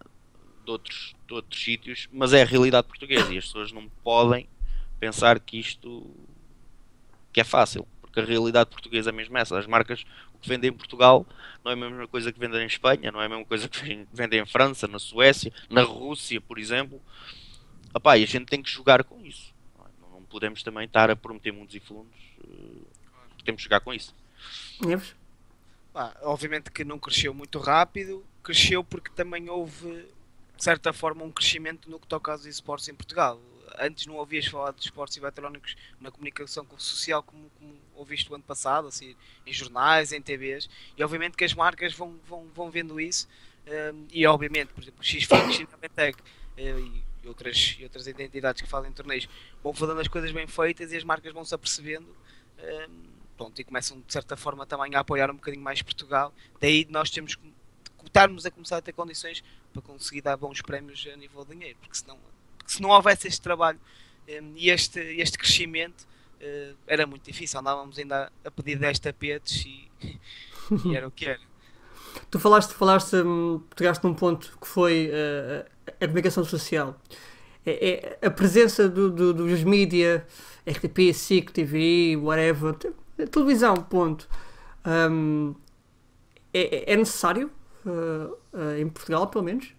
de, 0.65 0.71
outros, 0.71 1.15
de 1.25 1.33
outros 1.33 1.63
sítios, 1.63 2.09
mas 2.11 2.33
é 2.33 2.41
a 2.41 2.45
realidade 2.45 2.87
portuguesa 2.87 3.33
e 3.33 3.37
as 3.37 3.45
pessoas 3.45 3.71
não 3.71 3.87
podem 4.03 4.47
pensar 4.99 5.39
que 5.39 5.57
isto 5.57 6.05
que 7.33 7.41
é 7.41 7.43
fácil, 7.43 7.87
porque 8.01 8.19
a 8.19 8.23
realidade 8.25 8.69
portuguesa 8.69 9.09
é 9.09 9.13
mesmo 9.13 9.37
essa. 9.37 9.57
As 9.57 9.65
marcas, 9.65 10.05
o 10.33 10.37
que 10.37 10.47
vendem 10.47 10.69
em 10.69 10.73
Portugal 10.73 11.25
não 11.63 11.71
é 11.71 11.73
a 11.73 11.77
mesma 11.77 12.07
coisa 12.07 12.31
que 12.31 12.39
vendem 12.39 12.61
em 12.61 12.67
Espanha, 12.67 13.11
não 13.11 13.21
é 13.21 13.25
a 13.25 13.29
mesma 13.29 13.45
coisa 13.45 13.67
que 13.67 14.07
vendem 14.13 14.39
em 14.41 14.45
França, 14.45 14.87
na 14.87 14.99
Suécia, 14.99 15.51
na 15.69 15.81
Rússia, 15.81 16.39
por 16.39 16.59
exemplo. 16.59 17.01
Epá, 17.95 18.17
e 18.17 18.23
a 18.23 18.27
gente 18.27 18.45
tem 18.45 18.61
que 18.61 18.69
jogar 18.69 19.03
com 19.03 19.19
isso. 19.25 19.53
Não, 19.99 20.09
não 20.19 20.23
podemos 20.23 20.63
também 20.63 20.85
estar 20.85 21.09
a 21.09 21.15
prometer 21.15 21.51
mundos 21.51 21.73
e 21.75 21.79
fundos. 21.79 22.15
eh, 22.43 23.43
Temos 23.43 23.61
que 23.61 23.63
jogar 23.65 23.79
com 23.81 23.93
isso. 23.93 24.15
Neves? 24.81 25.15
Pá, 25.91 26.15
obviamente 26.21 26.71
que 26.71 26.83
não 26.83 26.97
cresceu 26.97 27.33
muito 27.33 27.59
rápido, 27.59 28.25
cresceu 28.41 28.83
porque 28.83 29.11
também 29.11 29.49
houve, 29.49 30.07
de 30.57 30.63
certa 30.63 30.91
forma, 30.91 31.23
um 31.23 31.31
crescimento 31.31 31.89
no 31.89 31.99
que 31.99 32.07
toca 32.07 32.31
aos 32.31 32.45
esportes 32.45 32.87
em 32.89 32.95
Portugal. 32.95 33.39
Antes 33.79 34.05
não 34.05 34.15
ouvias 34.15 34.45
falar 34.45 34.71
de 34.71 34.81
esportes 34.81 35.17
eletrónicos 35.17 35.75
na 35.99 36.11
comunicação 36.11 36.65
social 36.77 37.23
como, 37.23 37.49
como 37.59 37.75
ouviste 37.95 38.31
o 38.31 38.35
ano 38.35 38.43
passado, 38.43 38.87
assim, 38.87 39.15
em 39.45 39.53
jornais, 39.53 40.11
em 40.11 40.21
TVs, 40.21 40.69
e 40.97 41.03
obviamente 41.03 41.37
que 41.37 41.43
as 41.43 41.53
marcas 41.53 41.93
vão, 41.93 42.19
vão, 42.27 42.47
vão 42.53 42.69
vendo 42.69 42.99
isso, 42.99 43.27
hum, 43.67 44.07
e 44.11 44.25
obviamente, 44.25 44.73
por 44.73 44.83
exemplo, 44.83 45.03
X-Fix, 45.03 45.67
eh, 46.57 46.79
e 47.23 47.27
outras, 47.27 47.77
e 47.79 47.83
outras 47.83 48.05
identidades 48.07 48.61
que 48.61 48.67
fazem 48.67 48.91
torneios 48.91 49.29
vão 49.63 49.73
fazendo 49.73 49.99
as 49.99 50.07
coisas 50.07 50.31
bem 50.31 50.45
feitas 50.45 50.91
e 50.91 50.97
as 50.97 51.03
marcas 51.03 51.33
vão 51.33 51.45
se 51.45 51.55
apercebendo 51.55 52.07
hum, 52.59 53.03
pronto, 53.37 53.59
e 53.59 53.63
começam 53.63 53.99
de 54.05 54.11
certa 54.11 54.35
forma 54.37 54.65
também 54.65 54.95
a 54.95 54.99
apoiar 54.99 55.29
um 55.31 55.35
bocadinho 55.35 55.63
mais 55.63 55.81
Portugal. 55.81 56.33
Daí 56.59 56.85
nós 56.89 57.09
temos 57.09 57.35
que 57.35 57.53
estarmos 58.05 58.45
a 58.45 58.51
começar 58.51 58.77
a 58.77 58.81
ter 58.81 58.93
condições 58.93 59.43
para 59.71 59.81
conseguir 59.81 60.21
dar 60.21 60.37
bons 60.37 60.61
prémios 60.61 61.07
a 61.11 61.15
nível 61.15 61.43
de 61.45 61.51
dinheiro, 61.51 61.77
porque 61.79 61.95
senão, 61.95 62.19
porque 62.63 62.73
se 62.73 62.81
não 62.81 62.89
houvesse 62.91 63.27
este 63.27 63.41
trabalho 63.41 63.79
hum, 64.29 64.53
e 64.55 64.69
este, 64.69 64.99
este 65.21 65.37
crescimento 65.37 66.07
eh, 66.39 66.73
era 66.87 67.05
muito 67.07 67.25
difícil. 67.25 67.59
Andávamos 67.59 67.97
ainda 67.99 68.31
a 68.45 68.51
pedir 68.51 68.77
10 68.79 68.99
tapetes 68.99 69.65
e, 69.65 69.91
e 70.85 70.95
era 70.95 71.07
o 71.07 71.11
que 71.11 71.25
era. 71.27 71.41
Tu 72.29 72.39
falaste, 72.39 72.73
falaste, 72.73 73.15
hum, 73.17 73.61
pegaste 73.75 74.03
num 74.05 74.13
ponto 74.13 74.57
que 74.61 74.67
foi 74.67 75.09
eh, 75.11 75.65
a 76.01 76.05
comunicação 76.07 76.43
social. 76.43 76.99
É, 77.65 78.17
é 78.23 78.27
a 78.27 78.31
presença 78.31 78.89
do, 78.89 79.09
do- 79.11 79.33
dos 79.33 79.63
mídia, 79.63 80.25
RTP, 80.65 81.13
SIC, 81.13 81.51
TV, 81.53 82.17
whatever, 82.17 82.73
te- 82.75 82.93
televisão, 83.31 83.75
ponto. 83.75 84.27
Hum, 84.85 85.55
é, 86.53 86.93
é 86.93 86.95
necessário, 86.95 87.51
eh, 87.85 88.29
eh, 88.77 88.81
em 88.81 88.89
Portugal 88.89 89.27
pelo 89.27 89.43
menos? 89.43 89.73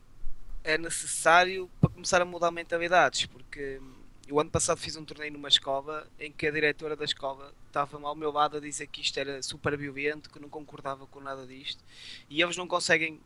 É 0.65 0.79
necessário 0.79 1.71
para 1.79 1.91
começar 1.91 2.21
a 2.23 2.25
mudar 2.25 2.51
mentalidades, 2.51 3.27
porque 3.27 3.81
eu 4.27 4.41
ano 4.41 4.51
passado 4.51 4.79
fiz 4.79 4.97
um 4.97 5.05
torneio 5.05 5.33
numa 5.33 5.49
escola 5.49 6.09
em 6.19 6.33
que 6.33 6.47
a 6.47 6.51
diretora 6.51 6.97
da 6.97 7.05
escola 7.05 7.55
estava 7.67 8.01
ao 8.01 8.15
meu 8.17 8.33
lado 8.33 8.57
a 8.57 8.61
dizer 8.61 8.87
que 8.87 9.03
isto 9.03 9.19
era 9.21 9.43
super 9.43 9.77
violento, 9.77 10.31
que 10.31 10.41
não 10.41 10.49
concordava 10.49 11.07
com 11.07 11.21
nada 11.21 11.47
disto, 11.47 11.85
e 12.31 12.43
eles 12.43 12.57
não 12.57 12.67
conseguem 12.67 13.21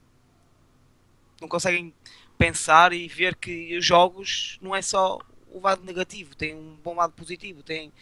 não 1.40 1.48
conseguem 1.48 1.94
pensar 2.36 2.92
e 2.92 3.06
ver 3.06 3.36
que 3.36 3.76
os 3.76 3.84
jogos 3.84 4.58
não 4.60 4.74
é 4.74 4.82
só 4.82 5.20
o 5.52 5.60
lado 5.60 5.84
negativo, 5.84 6.34
tem 6.34 6.54
um 6.54 6.74
bom 6.82 6.96
lado 6.96 7.12
positivo, 7.12 7.62
tem, 7.62 7.92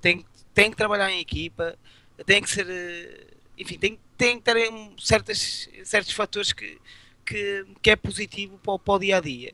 tem, 0.00 0.24
tem 0.54 0.70
que 0.70 0.76
trabalhar 0.76 1.10
em 1.10 1.18
equipa, 1.18 1.76
tem 2.24 2.40
que 2.40 2.48
ser 2.48 2.68
eh, 2.70 3.34
enfim, 3.58 3.78
tem, 3.78 3.98
tem 4.16 4.38
que 4.38 4.44
ter 4.44 4.70
um, 4.72 4.96
certas, 4.98 5.68
certos 5.84 6.12
fatores 6.12 6.52
que, 6.52 6.80
que, 7.24 7.66
que 7.82 7.90
é 7.90 7.96
positivo 7.96 8.58
para, 8.58 8.72
o- 8.74 8.78
para 8.78 8.94
o 8.94 8.98
dia 8.98 9.16
a 9.18 9.20
dia. 9.20 9.52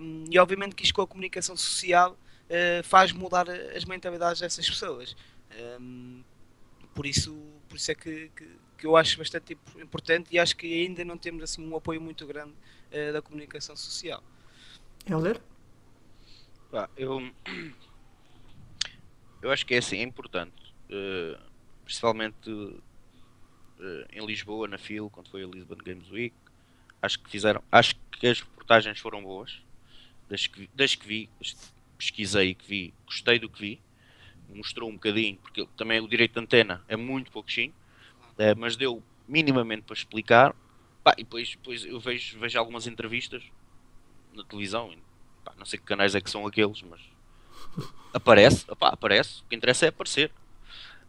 Um, 0.00 0.24
e 0.30 0.38
obviamente 0.38 0.74
que 0.74 0.84
isto 0.84 0.94
com 0.94 1.02
a 1.02 1.06
comunicação 1.06 1.56
social 1.56 2.12
uh, 2.12 2.82
faz 2.84 3.12
mudar 3.12 3.48
as 3.50 3.84
mentalidades 3.84 4.40
dessas 4.40 4.68
pessoas. 4.68 5.16
Um, 5.80 6.22
por 6.94 7.06
isso, 7.06 7.36
por 7.68 7.76
isso 7.76 7.90
é 7.90 7.94
que, 7.94 8.30
que, 8.36 8.48
que 8.78 8.86
eu 8.86 8.96
acho 8.96 9.18
bastante 9.18 9.52
imp- 9.54 9.80
importante 9.82 10.28
e 10.32 10.38
acho 10.38 10.56
que 10.56 10.66
ainda 10.84 11.04
não 11.04 11.18
temos 11.18 11.42
assim 11.42 11.66
um 11.66 11.76
apoio 11.76 12.00
muito 12.00 12.26
grande 12.26 12.52
uh, 12.52 13.12
da 13.12 13.20
comunicação 13.20 13.76
social. 13.76 14.22
Helder? 15.06 15.40
Pá, 16.70 16.88
eu, 16.96 17.20
eu 19.42 19.50
acho 19.50 19.64
que 19.66 19.74
é 19.74 19.78
assim, 19.78 19.98
é 19.98 20.02
importante, 20.02 20.74
eh, 20.88 21.38
principalmente 21.84 22.50
eh, 23.80 24.06
em 24.12 24.26
Lisboa, 24.26 24.66
na 24.66 24.78
FIL, 24.78 25.10
quando 25.10 25.28
foi 25.28 25.44
a 25.44 25.46
Lisbon 25.46 25.76
Games 25.76 26.10
Week, 26.10 26.34
acho 27.04 27.18
que 27.20 27.30
fizeram, 27.30 27.62
acho 27.70 27.94
que 28.10 28.26
as 28.26 28.40
reportagens 28.40 28.98
foram 28.98 29.22
boas, 29.22 29.60
das 30.28 30.46
que, 30.46 30.68
das 30.74 30.94
que 30.94 31.06
vi, 31.06 31.30
pesquisei 31.98 32.54
que 32.54 32.66
vi, 32.66 32.94
gostei 33.06 33.38
do 33.38 33.48
que 33.48 33.60
vi. 33.60 33.80
Mostrou 34.48 34.90
um 34.90 34.94
bocadinho, 34.94 35.36
porque 35.38 35.66
também 35.76 36.00
o 36.00 36.06
direito 36.06 36.34
de 36.34 36.40
antena 36.40 36.84
é 36.86 36.96
muito 36.96 37.30
pouquinho, 37.32 37.72
uh, 38.32 38.56
mas 38.56 38.76
deu 38.76 39.02
minimamente 39.26 39.82
para 39.82 39.94
explicar. 39.94 40.54
Pá, 41.02 41.14
e 41.18 41.24
depois, 41.24 41.50
depois 41.50 41.84
eu 41.84 41.98
vejo, 41.98 42.38
vejo 42.38 42.58
algumas 42.58 42.86
entrevistas 42.86 43.42
na 44.34 44.44
televisão, 44.44 44.94
pá, 45.44 45.54
não 45.58 45.64
sei 45.64 45.78
que 45.78 45.84
canais 45.84 46.14
é 46.14 46.20
que 46.20 46.30
são 46.30 46.46
aqueles, 46.46 46.82
mas 46.82 47.00
aparece, 48.12 48.64
opá, 48.70 48.88
aparece, 48.88 49.40
o 49.42 49.44
que 49.46 49.56
interessa 49.56 49.86
é 49.86 49.88
aparecer. 49.88 50.30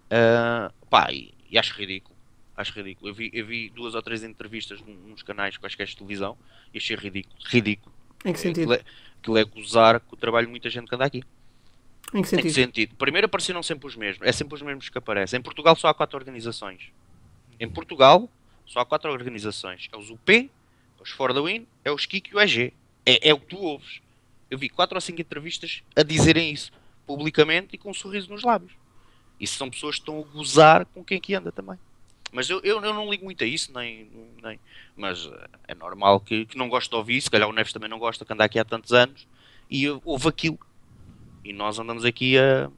Uh, 0.05 0.73
pá, 0.89 1.11
e, 1.11 1.33
e, 1.49 1.57
acho 1.57 1.73
ridículo. 1.73 2.14
Acho 2.57 2.73
ridículo. 2.73 3.09
Eu 3.09 3.13
vi, 3.13 3.29
eu 3.33 3.45
vi 3.45 3.69
duas 3.69 3.95
ou 3.95 4.01
três 4.01 4.23
entrevistas 4.23 4.81
nos 4.81 5.21
canais 5.23 5.57
quaisquer 5.57 5.87
de 5.87 5.95
televisão 5.95 6.37
e 6.73 6.77
achei 6.77 6.95
ridículo. 6.95 7.35
Ridículo. 7.45 7.93
Em 8.23 8.33
que 8.33 8.39
sentido? 8.39 8.71
Aquilo 8.71 8.73
é, 8.73 8.83
aquilo 9.19 9.37
é 9.37 9.43
gozar 9.43 9.99
com 9.99 10.15
o 10.15 10.17
trabalho 10.17 10.47
de 10.47 10.51
muita 10.51 10.69
gente 10.69 10.87
que 10.87 10.95
anda 10.95 11.05
aqui. 11.05 11.23
Em 12.13 12.21
que 12.21 12.27
sentido? 12.27 12.45
Em 12.45 12.49
que 12.49 12.53
sentido? 12.53 12.95
Primeiro 12.95 13.25
apareceram 13.25 13.61
sempre 13.61 13.87
os 13.87 13.95
mesmos. 13.95 14.25
É 14.25 14.31
sempre 14.31 14.55
os 14.55 14.61
mesmos 14.61 14.89
que 14.89 14.97
aparecem. 14.97 15.39
Em 15.39 15.43
Portugal 15.43 15.75
só 15.75 15.89
há 15.89 15.93
quatro 15.93 16.17
organizações. 16.17 16.91
Em 17.59 17.69
Portugal 17.69 18.29
só 18.65 18.79
há 18.79 18.85
quatro 18.85 19.11
organizações. 19.11 19.89
É 19.91 19.97
os 19.97 20.09
UP, 20.09 20.29
é 20.29 20.49
os 21.01 21.09
For 21.11 21.33
the 21.33 21.41
Win, 21.41 21.67
é 21.83 21.91
os 21.91 22.05
Kik 22.05 22.31
e 22.31 22.35
o 22.35 22.39
EG. 22.39 22.73
É, 23.05 23.29
é 23.29 23.33
o 23.33 23.39
que 23.39 23.47
tu 23.47 23.57
ouves. 23.57 24.01
Eu 24.49 24.57
vi 24.57 24.69
quatro 24.69 24.95
ou 24.95 25.01
cinco 25.01 25.21
entrevistas 25.21 25.83
a 25.95 26.03
dizerem 26.03 26.51
isso 26.51 26.71
publicamente 27.05 27.75
e 27.75 27.77
com 27.77 27.91
um 27.91 27.93
sorriso 27.93 28.31
nos 28.31 28.43
lábios. 28.43 28.73
Isso 29.39 29.57
são 29.57 29.69
pessoas 29.69 29.95
que 29.95 30.01
estão 30.01 30.19
a 30.19 30.23
gozar 30.23 30.85
com 30.85 31.03
quem 31.03 31.17
aqui 31.17 31.35
anda 31.35 31.51
também. 31.51 31.77
Mas 32.31 32.49
eu, 32.49 32.59
eu, 32.63 32.83
eu 32.83 32.93
não 32.93 33.09
ligo 33.09 33.23
muito 33.23 33.43
a 33.43 33.47
isso, 33.47 33.71
nem, 33.73 34.09
nem 34.43 34.59
mas 34.95 35.25
eh, 35.25 35.47
é 35.69 35.75
normal 35.75 36.19
que, 36.19 36.45
que 36.45 36.57
não 36.57 36.67
gosto 36.67 36.89
de 36.89 36.95
ouvir, 36.95 37.21
se 37.21 37.29
calhar 37.29 37.47
o 37.47 37.53
Neves 37.53 37.71
também 37.71 37.89
não 37.89 37.99
gosta, 37.99 38.25
que 38.25 38.33
anda 38.33 38.43
aqui 38.43 38.59
há 38.59 38.65
tantos 38.65 38.91
anos, 38.93 39.27
e 39.69 39.87
houve 40.03 40.27
aquilo. 40.27 40.59
E 41.43 41.53
nós 41.53 41.79
andamos 41.79 42.05
aqui 42.05 42.37
a, 42.37 42.69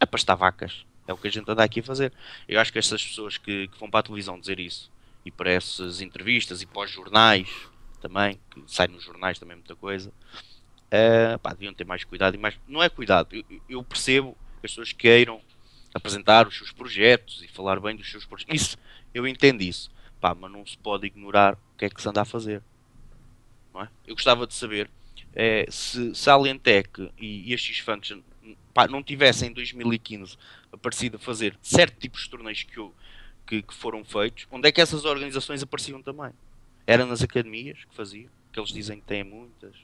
a 0.00 0.06
pastar 0.06 0.34
vacas. 0.34 0.84
É 1.06 1.12
o 1.12 1.16
que 1.16 1.28
a 1.28 1.30
gente 1.30 1.50
anda 1.50 1.64
aqui 1.64 1.80
a 1.80 1.82
fazer. 1.82 2.12
Eu 2.48 2.60
acho 2.60 2.72
que 2.72 2.78
essas 2.78 3.04
pessoas 3.04 3.36
que, 3.36 3.68
que 3.68 3.78
vão 3.78 3.90
para 3.90 4.00
a 4.00 4.02
televisão 4.02 4.38
dizer 4.38 4.60
isso, 4.60 4.90
e 5.24 5.30
para 5.30 5.50
essas 5.50 6.00
entrevistas 6.00 6.62
e 6.62 6.66
para 6.66 6.82
os 6.82 6.90
jornais 6.90 7.48
também, 8.00 8.40
que 8.50 8.62
sai 8.66 8.88
nos 8.88 9.04
jornais 9.04 9.38
também 9.38 9.56
muita 9.56 9.76
coisa, 9.76 10.10
uh, 10.10 11.38
pá, 11.38 11.52
deviam 11.52 11.72
ter 11.72 11.84
mais 11.84 12.04
cuidado 12.04 12.34
e 12.34 12.38
mais. 12.38 12.58
Não 12.66 12.82
é 12.82 12.88
cuidado, 12.88 13.34
eu, 13.34 13.44
eu 13.68 13.84
percebo 13.84 14.36
que 14.60 14.66
as 14.66 14.72
pessoas 14.72 14.92
queiram 14.92 15.40
apresentar 15.94 16.46
os 16.46 16.56
seus 16.56 16.72
projetos 16.72 17.42
e 17.42 17.48
falar 17.48 17.80
bem 17.80 17.96
dos 17.96 18.10
seus 18.10 18.24
projetos. 18.24 18.54
Isso, 18.54 18.78
eu 19.12 19.26
entendo 19.26 19.62
isso. 19.62 19.90
Pá, 20.20 20.34
mas 20.34 20.50
não 20.50 20.64
se 20.64 20.78
pode 20.78 21.06
ignorar 21.06 21.54
o 21.54 21.78
que 21.78 21.84
é 21.84 21.90
que 21.90 22.00
se 22.00 22.08
anda 22.08 22.22
a 22.22 22.24
fazer. 22.24 22.62
É? 23.74 23.88
Eu 24.06 24.14
gostava 24.14 24.46
de 24.46 24.54
saber 24.54 24.90
é, 25.34 25.66
se, 25.70 26.14
se 26.14 26.30
a 26.30 26.34
Alentec 26.34 27.10
e, 27.18 27.50
e 27.50 27.54
a 27.54 27.56
X-Function 27.56 28.20
não 28.90 29.02
tivessem 29.02 29.50
em 29.50 29.52
2015 29.52 30.36
aparecido 30.72 31.16
a 31.16 31.20
fazer 31.20 31.56
certo 31.62 31.98
tipos 31.98 32.22
de 32.22 32.30
torneios 32.30 32.62
que, 32.62 32.78
eu, 32.78 32.94
que, 33.46 33.62
que, 33.62 33.74
foram 33.74 34.04
feitos, 34.04 34.46
onde 34.50 34.68
é 34.68 34.72
que 34.72 34.80
essas 34.80 35.04
organizações 35.04 35.62
apareciam 35.62 36.02
também? 36.02 36.32
Era 36.86 37.04
nas 37.04 37.22
academias 37.22 37.84
que 37.84 37.94
faziam, 37.94 38.30
que 38.52 38.58
eles 38.58 38.70
dizem 38.70 38.98
que 38.98 39.06
têm 39.06 39.24
muitas, 39.24 39.74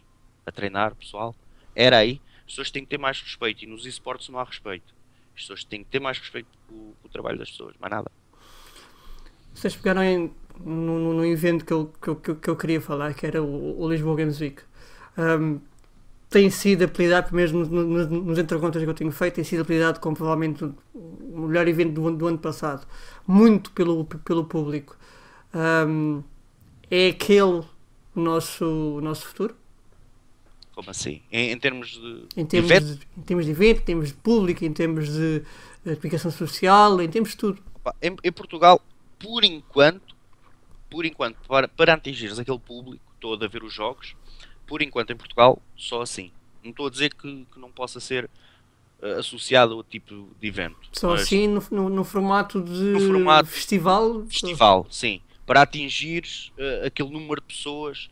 a 0.44 0.52
treinar 0.52 0.94
pessoal. 0.94 1.34
Era 1.74 1.98
aí. 1.98 2.20
As 2.40 2.52
pessoas 2.52 2.70
têm 2.70 2.82
que 2.82 2.88
ter 2.88 2.98
mais 2.98 3.20
respeito 3.20 3.64
e 3.64 3.66
nos 3.66 3.84
esportes 3.84 4.28
não 4.30 4.38
há 4.38 4.44
respeito. 4.44 4.94
As 5.38 5.42
pessoas 5.42 5.62
têm 5.62 5.84
que 5.84 5.90
ter 5.90 6.00
mais 6.00 6.18
respeito 6.18 6.48
com, 6.66 6.92
o 7.04 7.08
trabalho 7.08 7.38
das 7.38 7.48
pessoas, 7.48 7.76
mais 7.78 7.92
nada. 7.92 8.10
Vocês 9.54 9.76
pegaram 9.76 10.02
em, 10.02 10.32
no, 10.58 11.14
no 11.14 11.24
evento 11.24 11.64
que 11.64 11.72
eu, 11.72 11.92
que, 12.16 12.34
que 12.34 12.50
eu 12.50 12.56
queria 12.56 12.80
falar, 12.80 13.14
que 13.14 13.24
era 13.24 13.40
o, 13.40 13.80
o 13.80 13.88
Lisboa 13.88 14.16
Games 14.16 14.40
Week. 14.40 14.60
Um, 15.16 15.60
tem 16.28 16.50
sido 16.50 16.84
apelidado, 16.84 17.34
mesmo 17.34 17.64
nos, 17.64 18.08
nos 18.08 18.38
entrecontas 18.38 18.82
que 18.82 18.88
eu 18.88 18.94
tenho 18.94 19.12
feito, 19.12 19.36
tem 19.36 19.44
sido 19.44 19.62
apelidado 19.62 20.00
como 20.00 20.16
provavelmente 20.16 20.64
o 20.92 21.46
melhor 21.46 21.68
evento 21.68 21.92
do, 21.92 22.10
do 22.16 22.26
ano 22.26 22.38
passado. 22.38 22.84
Muito 23.24 23.70
pelo, 23.70 24.04
pelo 24.04 24.44
público. 24.44 24.96
Um, 25.54 26.20
é 26.90 27.10
aquele 27.10 27.42
o 27.42 27.64
nosso, 28.16 28.64
o 28.64 29.00
nosso 29.00 29.28
futuro? 29.28 29.54
Como 30.78 30.92
assim? 30.92 31.20
Em, 31.32 31.50
em 31.50 31.58
termos 31.58 31.88
de. 31.88 32.24
Em 32.36 32.46
termos 32.46 32.70
de, 32.70 32.94
de, 32.94 33.06
em 33.18 33.22
termos 33.22 33.44
de 33.46 33.50
evento, 33.50 33.80
em 33.80 33.84
termos 33.84 34.08
de 34.10 34.14
público, 34.14 34.64
em 34.64 34.72
termos 34.72 35.08
de 35.08 35.42
aplicação 35.90 36.30
social, 36.30 37.02
em 37.02 37.08
termos 37.08 37.30
de 37.30 37.36
tudo. 37.36 37.60
Em, 38.00 38.16
em 38.22 38.30
Portugal, 38.30 38.80
por 39.18 39.42
enquanto, 39.42 40.14
por 40.88 41.04
enquanto, 41.04 41.36
para, 41.48 41.66
para 41.66 41.94
atingires 41.94 42.38
aquele 42.38 42.60
público 42.60 43.02
todo 43.18 43.44
a 43.44 43.48
ver 43.48 43.64
os 43.64 43.74
jogos, 43.74 44.14
por 44.68 44.80
enquanto 44.80 45.10
em 45.10 45.16
Portugal, 45.16 45.60
só 45.76 46.00
assim. 46.00 46.30
Não 46.62 46.70
estou 46.70 46.86
a 46.86 46.90
dizer 46.90 47.12
que, 47.12 47.44
que 47.52 47.58
não 47.58 47.72
possa 47.72 47.98
ser 47.98 48.30
uh, 49.02 49.18
associado 49.18 49.72
a 49.72 49.76
outro 49.78 49.90
tipo 49.90 50.28
de 50.40 50.46
evento. 50.46 50.78
Só 50.92 51.12
assim 51.12 51.48
no, 51.48 51.64
no, 51.72 51.88
no, 51.88 52.04
formato 52.04 52.62
de 52.62 52.70
no 52.70 53.00
formato 53.00 53.48
festival? 53.48 54.24
Festival, 54.26 54.86
sim. 54.88 55.20
Para 55.44 55.62
atingir 55.62 56.22
uh, 56.56 56.86
aquele 56.86 57.10
número 57.10 57.40
de 57.40 57.48
pessoas 57.48 58.08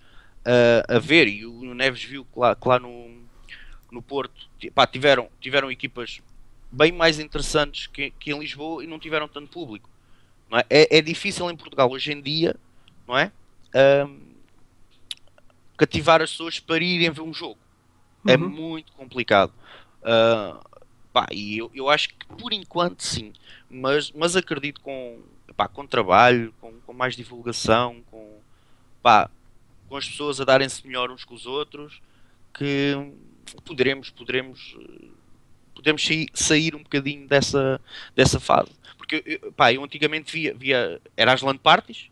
uh, 0.46 0.96
a 0.96 0.98
ver. 0.98 1.28
E 1.28 1.44
o 1.44 1.74
Neves 1.74 2.02
viu 2.02 2.24
que 2.24 2.38
lá, 2.38 2.54
que 2.54 2.68
lá 2.68 2.78
no, 2.78 3.10
no 3.90 4.00
Porto 4.00 4.48
pá, 4.74 4.86
tiveram, 4.86 5.28
tiveram 5.40 5.70
equipas 5.70 6.20
bem 6.70 6.92
mais 6.92 7.18
interessantes 7.18 7.86
que, 7.86 8.10
que 8.12 8.32
em 8.32 8.38
Lisboa 8.38 8.82
e 8.82 8.86
não 8.86 8.98
tiveram 8.98 9.28
tanto 9.28 9.48
público. 9.48 9.88
É? 10.52 10.64
É, 10.70 10.98
é? 10.98 11.02
difícil 11.02 11.50
em 11.50 11.56
Portugal 11.56 11.90
hoje 11.90 12.12
em 12.12 12.20
dia, 12.20 12.54
não 13.06 13.18
é? 13.18 13.32
cativar 15.76 16.22
as 16.22 16.30
pessoas 16.30 16.58
para 16.58 16.82
irem 16.82 17.10
ver 17.10 17.20
um 17.20 17.34
jogo. 17.34 17.58
É 18.26 18.36
uhum. 18.36 18.44
É 18.44 18.48
muito 18.48 18.92
complicado. 18.92 19.52
Uh, 20.00 20.58
pá, 21.12 21.26
e 21.30 21.58
eu, 21.58 21.70
eu 21.74 21.90
acho 21.90 22.08
que 22.10 22.26
por 22.38 22.52
enquanto 22.52 23.02
sim, 23.02 23.32
mas, 23.68 24.10
mas 24.12 24.36
acredito 24.36 24.80
com, 24.80 25.20
pá, 25.56 25.68
com 25.68 25.86
trabalho, 25.86 26.54
com, 26.60 26.72
com 26.80 26.92
mais 26.92 27.16
divulgação, 27.16 28.02
com, 28.10 28.38
pá, 29.02 29.30
com 29.88 29.96
as 29.96 30.08
pessoas 30.08 30.40
a 30.40 30.44
darem-se 30.44 30.86
melhor 30.86 31.10
uns 31.10 31.24
com 31.24 31.34
os 31.34 31.46
outros, 31.46 32.00
que 32.52 32.94
poderemos, 33.64 34.10
poderemos, 34.10 34.76
podemos 35.74 36.08
sair, 36.34 36.74
um 36.74 36.82
bocadinho 36.82 37.26
dessa, 37.28 37.80
dessa 38.14 38.40
fase. 38.40 38.70
Porque 38.96 39.22
eu, 39.42 39.52
pá, 39.52 39.72
eu 39.72 39.84
antigamente 39.84 40.32
via, 40.32 40.54
via 40.54 41.00
era 41.16 41.32
as 41.32 41.42
LAN 41.42 41.56
parties, 41.56 42.10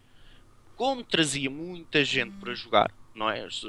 como 0.76 1.02
trazia 1.02 1.50
muita 1.50 2.04
gente 2.04 2.32
para 2.32 2.54
jogar, 2.54 2.90
não 3.14 3.30
é? 3.30 3.44
Os, 3.46 3.66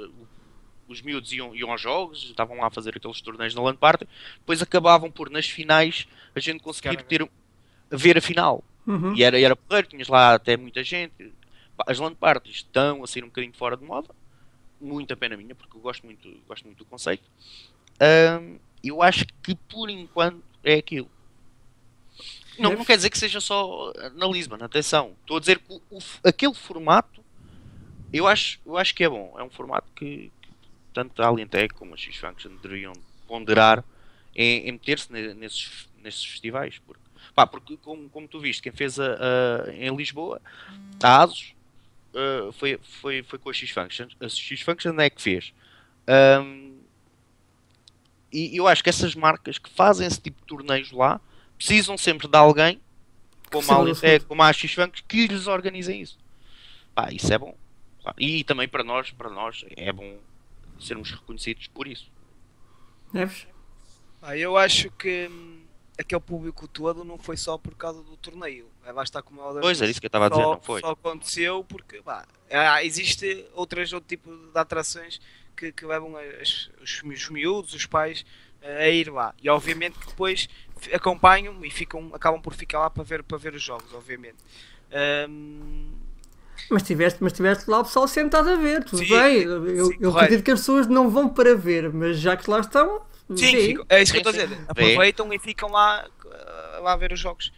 os 0.88 1.02
miúdos 1.02 1.32
iam, 1.32 1.56
iam 1.56 1.72
aos 1.72 1.82
jogos, 1.82 2.24
estavam 2.24 2.58
lá 2.58 2.68
a 2.68 2.72
fazer 2.72 2.96
aqueles 2.96 3.22
torneios 3.22 3.56
na 3.56 3.62
LAN 3.62 3.76
party, 3.76 4.08
depois 4.40 4.62
acabavam 4.62 5.10
por 5.10 5.30
nas 5.30 5.48
finais 5.48 6.08
a 6.36 6.40
gente 6.40 6.62
conseguir 6.62 7.02
ter, 7.04 7.28
ver 7.90 8.18
a 8.18 8.22
final. 8.22 8.64
Uhum. 8.86 9.16
E 9.16 9.24
era, 9.24 9.40
era 9.40 9.56
porreiro, 9.56 9.88
tinhas 9.88 10.08
lá 10.08 10.36
até 10.36 10.56
muita 10.56 10.84
gente, 10.84 11.34
as 11.86 12.00
LAN 12.00 12.14
parties 12.16 12.58
estão 12.58 13.04
a 13.04 13.08
sair 13.08 13.24
um 13.24 13.28
bocadinho 13.28 13.54
fora 13.54 13.76
de 13.76 13.84
moda, 13.84 14.14
muita 14.80 15.16
pena 15.16 15.36
minha, 15.36 15.56
porque 15.56 15.78
eu 15.78 15.82
gosto 15.82 16.06
muito, 16.06 16.30
gosto 16.48 16.66
muito 16.66 16.80
do 16.80 16.86
conceito. 16.86 17.24
Um, 18.02 18.58
eu 18.84 19.02
acho 19.02 19.26
que 19.42 19.56
por 19.56 19.90
enquanto 19.90 20.44
é 20.64 20.76
aquilo. 20.76 21.10
Não, 22.58 22.74
não 22.74 22.86
quer 22.86 22.96
dizer 22.96 23.10
que 23.10 23.18
seja 23.18 23.42
só 23.42 23.92
na 24.16 24.28
Lisbon, 24.28 24.58
atenção. 24.62 25.14
Estou 25.22 25.38
a 25.38 25.40
dizer 25.40 25.60
que 25.60 25.74
o, 25.74 25.82
o, 25.92 26.00
aquele 26.24 26.54
formato 26.54 27.26
eu 28.16 28.28
acho, 28.28 28.60
eu 28.66 28.78
acho 28.78 28.96
que 28.96 29.04
é 29.04 29.10
bom. 29.10 29.36
É 29.38 29.44
um 29.44 29.50
formato 29.50 29.92
que, 29.94 30.32
que 30.42 30.50
tanto 30.94 31.22
a 31.22 31.28
Alientec 31.28 31.74
como 31.74 31.94
a 31.94 31.98
X-Function 31.98 32.56
deveriam 32.62 32.94
ponderar 33.28 33.84
em, 34.34 34.70
em 34.70 34.72
meter-se 34.72 35.12
nesses, 35.12 35.90
nesses 36.02 36.24
festivais. 36.24 36.80
Porque, 36.80 37.02
pá, 37.34 37.46
porque 37.46 37.78
como, 37.78 38.10
como 38.10 38.28
tu 38.28 38.40
viste, 38.40 38.62
quem 38.62 38.72
fez 38.72 39.00
a, 39.00 39.18
a 39.68 39.74
em 39.74 39.94
Lisboa, 39.94 40.42
a 41.04 41.24
ASUS, 41.24 41.55
uh, 42.16 42.52
foi, 42.54 42.80
foi, 42.82 43.24
foi 43.24 43.40
com 43.40 43.50
a 43.50 43.54
X-Function. 43.54 44.08
A 44.20 44.30
X-Function 44.30 45.00
é 45.00 45.10
que 45.10 45.22
fez. 45.22 45.54
Um, 46.08 46.80
e 48.32 48.58
eu 48.58 48.68
acho 48.68 48.84
que 48.84 48.90
essas 48.90 49.16
marcas 49.16 49.58
que 49.58 49.70
fazem 49.70 50.06
esse 50.06 50.20
tipo 50.20 50.42
de 50.42 50.48
torneios 50.48 50.92
lá 50.92 51.22
precisam 51.58 51.98
sempre 51.98 52.28
de 52.28 52.38
alguém, 52.38 52.82
como 53.52 53.72
a 53.72 53.76
Alitec, 53.76 54.26
como 54.26 54.44
a 54.44 54.52
X-Function, 54.52 55.04
que 55.08 55.28
lhes 55.28 55.48
organizem 55.48 56.02
isso. 56.02 56.18
Pá, 56.94 57.12
isso 57.12 57.34
é 57.34 57.38
bom. 57.38 57.56
E 58.18 58.44
também 58.44 58.68
para 58.68 58.84
nós, 58.84 59.12
para 59.12 59.30
nós 59.30 59.66
é 59.76 59.92
bom 59.92 60.18
sermos 60.80 61.12
reconhecidos 61.12 61.68
por 61.68 61.88
isso. 61.88 62.12
Neves? 63.14 63.48
Ah, 64.22 64.38
eu 64.38 64.58
acho 64.58 64.92
que 64.92 65.28
hum, 65.32 65.65
aquele 65.98 66.22
público 66.22 66.68
todo 66.68 67.04
não 67.04 67.18
foi 67.18 67.38
só 67.38 67.58
por 67.58 67.76
causa 67.76 68.02
do 68.02 68.18
torneio. 68.18 68.68
É 68.86 68.94
basta 68.94 69.22
como 69.22 69.42
ela 69.42 69.62
Pois 69.62 69.82
é, 69.82 69.86
isso 69.86 70.00
que 70.00 70.06
eu 70.06 70.10
estava 70.10 70.28
a 70.28 70.30
dizer, 70.30 70.42
não 70.42 70.62
foi? 70.62 70.82
Só 70.82 70.92
aconteceu 70.92 71.64
porque 71.64 72.02
bah, 72.02 72.26
existe 72.84 73.46
outras, 73.54 73.92
outro 73.94 74.08
tipo 74.08 74.30
de 74.30 74.60
atrações 74.60 75.20
que, 75.56 75.72
que 75.72 75.86
levam 75.86 76.16
as, 76.18 76.70
os, 76.82 77.02
os 77.04 77.30
miúdos, 77.30 77.74
os 77.74 77.86
pais 77.86 78.26
a 78.62 78.90
ir 78.90 79.12
lá. 79.12 79.34
E 79.42 79.50
obviamente 79.50 79.98
que 80.00 80.08
depois 80.08 80.50
acompanham 80.94 81.64
e 81.64 81.70
ficam, 81.70 82.12
acabam 82.14 82.42
por 82.42 82.54
ficar 82.54 82.80
lá 82.80 82.90
para 82.90 83.04
ver, 83.04 83.24
para 83.24 83.38
ver 83.38 83.54
os 83.54 83.62
jogos, 83.62 83.94
obviamente. 83.94 84.38
Um, 85.30 85.92
mas 86.70 86.84
tiveste, 86.84 87.20
mas 87.22 87.34
tiveste 87.34 87.70
lá 87.70 87.80
o 87.80 87.84
pessoal 87.84 88.08
sentado 88.08 88.50
a 88.50 88.56
ver, 88.56 88.84
tudo 88.84 89.00
sim, 89.00 89.10
bem. 89.10 89.44
Eu, 89.44 89.86
sim, 89.86 89.98
eu 90.00 90.18
acredito 90.18 90.44
que 90.44 90.52
as 90.52 90.60
pessoas 90.60 90.88
não 90.88 91.10
vão 91.10 91.30
para 91.30 91.56
ver, 91.56 91.92
mas 91.94 92.18
já 92.18 92.36
que 92.36 92.50
lá 92.50 92.60
estão, 92.60 93.02
Sim, 93.30 93.36
Sim. 93.38 93.68
ficam- 93.68 93.86
é 93.90 94.02
isso 94.02 94.12
que 94.12 94.18
eu 94.20 94.30
estou 94.30 94.30
a 94.30 94.46
dizer. 94.46 94.48
Vê. 94.48 94.64
Aproveitam 94.68 95.34
e 95.34 95.40
ficam 95.40 95.70
lá, 95.70 96.08
uh, 96.26 96.84
lá 96.84 96.94
a 96.94 96.96
ver 96.96 97.12
os 97.12 97.20
jogos. 97.20 97.52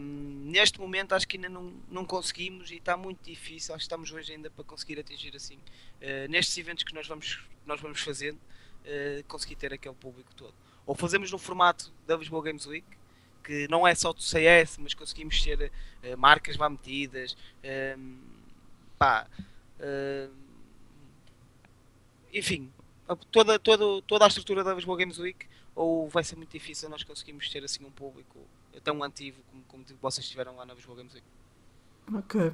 Um, 0.00 0.50
neste 0.50 0.80
momento 0.80 1.14
acho 1.14 1.28
que 1.28 1.36
ainda 1.36 1.48
não, 1.48 1.72
não 1.90 2.04
conseguimos 2.04 2.70
e 2.70 2.76
está 2.76 2.96
muito 2.96 3.22
difícil. 3.24 3.74
Acho 3.74 3.80
que 3.82 3.84
estamos 3.86 4.10
hoje 4.10 4.32
ainda 4.32 4.50
para 4.50 4.64
conseguir 4.64 4.98
atingir 4.98 5.34
assim 5.36 5.56
uh, 5.56 6.28
nestes 6.28 6.56
eventos 6.58 6.82
que 6.84 6.94
nós 6.94 7.06
vamos, 7.06 7.40
nós 7.66 7.80
vamos 7.80 8.00
fazendo, 8.00 8.36
uh, 8.36 9.24
conseguir 9.28 9.56
ter 9.56 9.72
aquele 9.72 9.94
público 9.94 10.34
todo. 10.34 10.54
Ou 10.86 10.94
fazemos 10.94 11.30
no 11.30 11.38
formato 11.38 11.92
da 12.06 12.16
Lisboa 12.16 12.42
Games 12.42 12.66
Week, 12.66 12.86
que 13.44 13.68
não 13.68 13.86
é 13.86 13.94
só 13.94 14.12
do 14.12 14.20
CS, 14.22 14.78
mas 14.78 14.92
conseguimos 14.92 15.40
ter 15.42 15.70
uh, 16.04 16.16
marcas 16.18 16.56
lá 16.56 16.68
metidas. 16.68 17.36
Um, 17.96 18.18
pá, 18.98 19.26
um, 19.78 20.30
enfim, 22.32 22.70
toda, 23.16 23.58
toda, 23.58 24.02
toda 24.02 24.24
a 24.24 24.28
estrutura 24.28 24.62
da 24.64 24.74
Lisboa 24.74 24.96
Games 24.96 25.18
Week, 25.18 25.46
ou 25.74 26.08
vai 26.08 26.24
ser 26.24 26.36
muito 26.36 26.50
difícil 26.50 26.88
nós 26.88 27.02
conseguirmos 27.02 27.48
ter 27.48 27.64
assim 27.64 27.84
um 27.84 27.90
público 27.90 28.38
tão 28.82 29.02
ativo 29.02 29.38
como, 29.50 29.62
como 29.64 29.84
vocês 30.00 30.28
tiveram 30.28 30.56
lá 30.56 30.64
na 30.64 30.74
Lisboa 30.74 30.96
Games 30.96 31.14
Week. 31.14 31.26
Ok. 32.14 32.52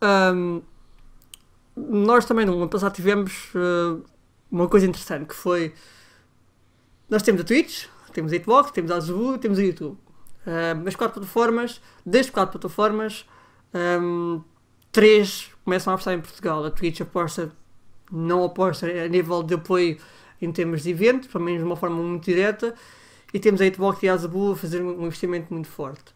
Ahm, 0.00 0.60
nós 1.76 2.24
também 2.24 2.44
no 2.44 2.54
ano 2.54 2.68
passado 2.68 2.94
tivemos 2.94 3.50
ah, 3.54 4.00
uma 4.50 4.68
coisa 4.68 4.86
interessante 4.86 5.26
que 5.28 5.34
foi 5.34 5.74
nós 7.08 7.22
temos 7.22 7.40
a 7.40 7.44
Twitch, 7.44 7.86
temos 8.12 8.32
a 8.32 8.36
Hitbox, 8.36 8.70
temos 8.70 8.90
a 8.90 8.96
Azubu, 8.96 9.38
temos 9.38 9.58
a 9.58 9.62
YouTube. 9.62 9.98
Ahm, 10.46 10.86
as 10.86 10.94
quatro 10.94 11.14
plataformas, 11.14 11.80
das 12.04 12.30
quatro 12.30 12.58
plataformas, 12.58 13.26
ahm, 13.72 14.40
três 14.92 15.50
começam 15.64 15.92
a 15.92 15.94
apostar 15.94 16.14
em 16.14 16.20
Portugal. 16.20 16.64
A 16.64 16.70
Twitch 16.70 17.00
aposta, 17.00 17.52
não 18.10 18.44
aposta 18.44 18.86
a 18.86 19.08
nível 19.08 19.42
de 19.42 19.54
apoio 19.54 19.98
em 20.40 20.52
termos 20.52 20.82
de 20.82 20.90
eventos, 20.90 21.28
pelo 21.28 21.44
menos 21.44 21.60
de 21.60 21.66
uma 21.66 21.76
forma 21.76 21.96
muito 21.96 22.24
direta, 22.24 22.74
e 23.32 23.40
temos 23.40 23.60
a 23.60 23.66
Hitbox 23.66 24.02
e 24.02 24.08
a 24.08 24.14
Azubu 24.14 24.52
a 24.52 24.56
fazer 24.56 24.82
um 24.82 25.06
investimento 25.06 25.52
muito 25.52 25.68
forte. 25.68 26.14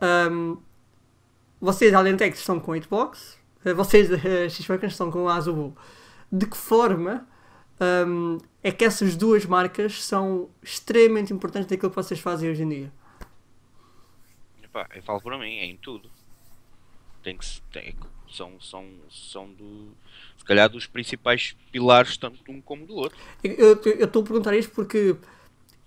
Ahm, 0.00 0.56
vocês, 1.60 1.92
que 1.92 2.24
estão 2.36 2.58
com 2.58 2.72
a 2.72 2.78
Hitbox, 2.78 3.38
eh, 3.64 3.74
vocês, 3.74 4.10
uh, 4.10 4.48
X-Makers, 4.48 4.92
estão 4.92 5.10
com 5.10 5.28
a 5.28 5.36
Azubu. 5.36 5.76
De 6.32 6.46
que 6.46 6.56
forma 6.56 7.26
hum, 8.06 8.38
é 8.62 8.70
que 8.70 8.84
essas 8.84 9.16
duas 9.16 9.44
marcas 9.44 10.04
são 10.04 10.48
extremamente 10.62 11.32
importantes 11.32 11.68
naquilo 11.70 11.90
que 11.90 11.96
vocês 11.96 12.20
fazem 12.20 12.50
hoje 12.50 12.62
em 12.62 12.68
dia? 12.68 12.92
Epá, 14.62 14.86
eu 14.94 15.02
falo 15.02 15.20
para 15.20 15.38
mim, 15.38 15.58
é 15.58 15.64
em 15.64 15.76
tudo. 15.76 16.10
Tem 17.22 17.36
que 17.36 17.60
tem- 17.72 17.96
são, 18.32 18.60
são, 18.60 18.86
são 19.10 19.48
do, 19.52 19.88
se 20.36 20.44
calhar 20.44 20.68
dos 20.68 20.86
principais 20.86 21.56
pilares, 21.70 22.16
tanto 22.16 22.42
de 22.42 22.50
um 22.50 22.60
como 22.60 22.86
do 22.86 22.94
outro. 22.94 23.18
Eu 23.42 23.80
eu 23.84 24.04
estou 24.06 24.22
a 24.22 24.24
perguntar 24.24 24.56
isto 24.56 24.72
porque 24.72 25.16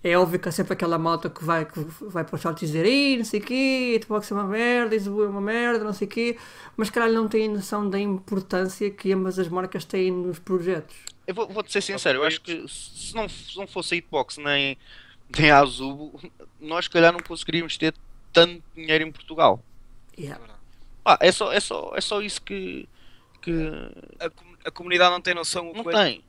é 0.04 0.18
óbvio 0.18 0.38
que 0.38 0.46
há 0.48 0.52
sempre 0.52 0.74
aquela 0.74 0.98
malta 0.98 1.30
que 1.30 1.42
vai, 1.42 1.64
que 1.64 1.80
vai 2.02 2.22
para 2.24 2.36
o 2.36 2.38
chat 2.38 2.60
dizer 2.60 2.84
Ih, 2.84 3.16
não 3.16 3.24
sei 3.24 3.40
o 3.40 3.42
quê, 3.42 3.94
Hitbox 3.96 4.30
é 4.30 4.34
uma 4.34 4.44
merda, 4.44 4.94
Azubu 4.94 5.24
é 5.24 5.28
uma 5.28 5.40
merda, 5.40 5.82
não 5.82 5.94
sei 5.94 6.06
o 6.06 6.10
quê, 6.10 6.36
mas 6.76 6.90
caralho 6.90 7.14
não 7.14 7.26
têm 7.26 7.48
noção 7.48 7.88
da 7.88 7.98
importância 7.98 8.90
que 8.90 9.10
ambas 9.14 9.38
as 9.38 9.48
marcas 9.48 9.86
têm 9.86 10.10
nos 10.12 10.38
projetos. 10.38 10.94
Eu 11.26 11.34
vou, 11.34 11.48
vou-te 11.48 11.72
ser 11.72 11.80
sincero, 11.80 12.18
eu 12.18 12.24
acho 12.24 12.38
que 12.42 12.68
se 12.68 13.14
não, 13.14 13.26
se 13.26 13.56
não 13.56 13.66
fosse 13.66 13.94
a 13.94 13.96
Hitbox 13.96 14.36
nem, 14.36 14.76
nem 15.38 15.50
a 15.50 15.60
Azubo, 15.60 16.20
nós 16.60 16.84
se 16.84 16.90
calhar 16.90 17.10
não 17.10 17.20
conseguiríamos 17.20 17.78
ter 17.78 17.94
tanto 18.30 18.62
dinheiro 18.76 19.04
em 19.04 19.10
Portugal. 19.10 19.58
Yeah. 20.18 20.53
Ah, 21.04 21.18
é 21.20 21.30
só, 21.32 21.52
é 21.52 21.60
só, 21.60 21.92
é 21.94 22.00
só 22.00 22.22
isso 22.22 22.40
que, 22.42 22.88
que 23.42 23.52
A, 24.20 24.68
a 24.68 24.70
comunidade 24.70 25.10
não 25.10 25.20
tem 25.20 25.34
noção 25.34 25.70
o 25.70 25.74
não 25.74 25.82
quanto, 25.84 25.96
tem. 25.98 26.22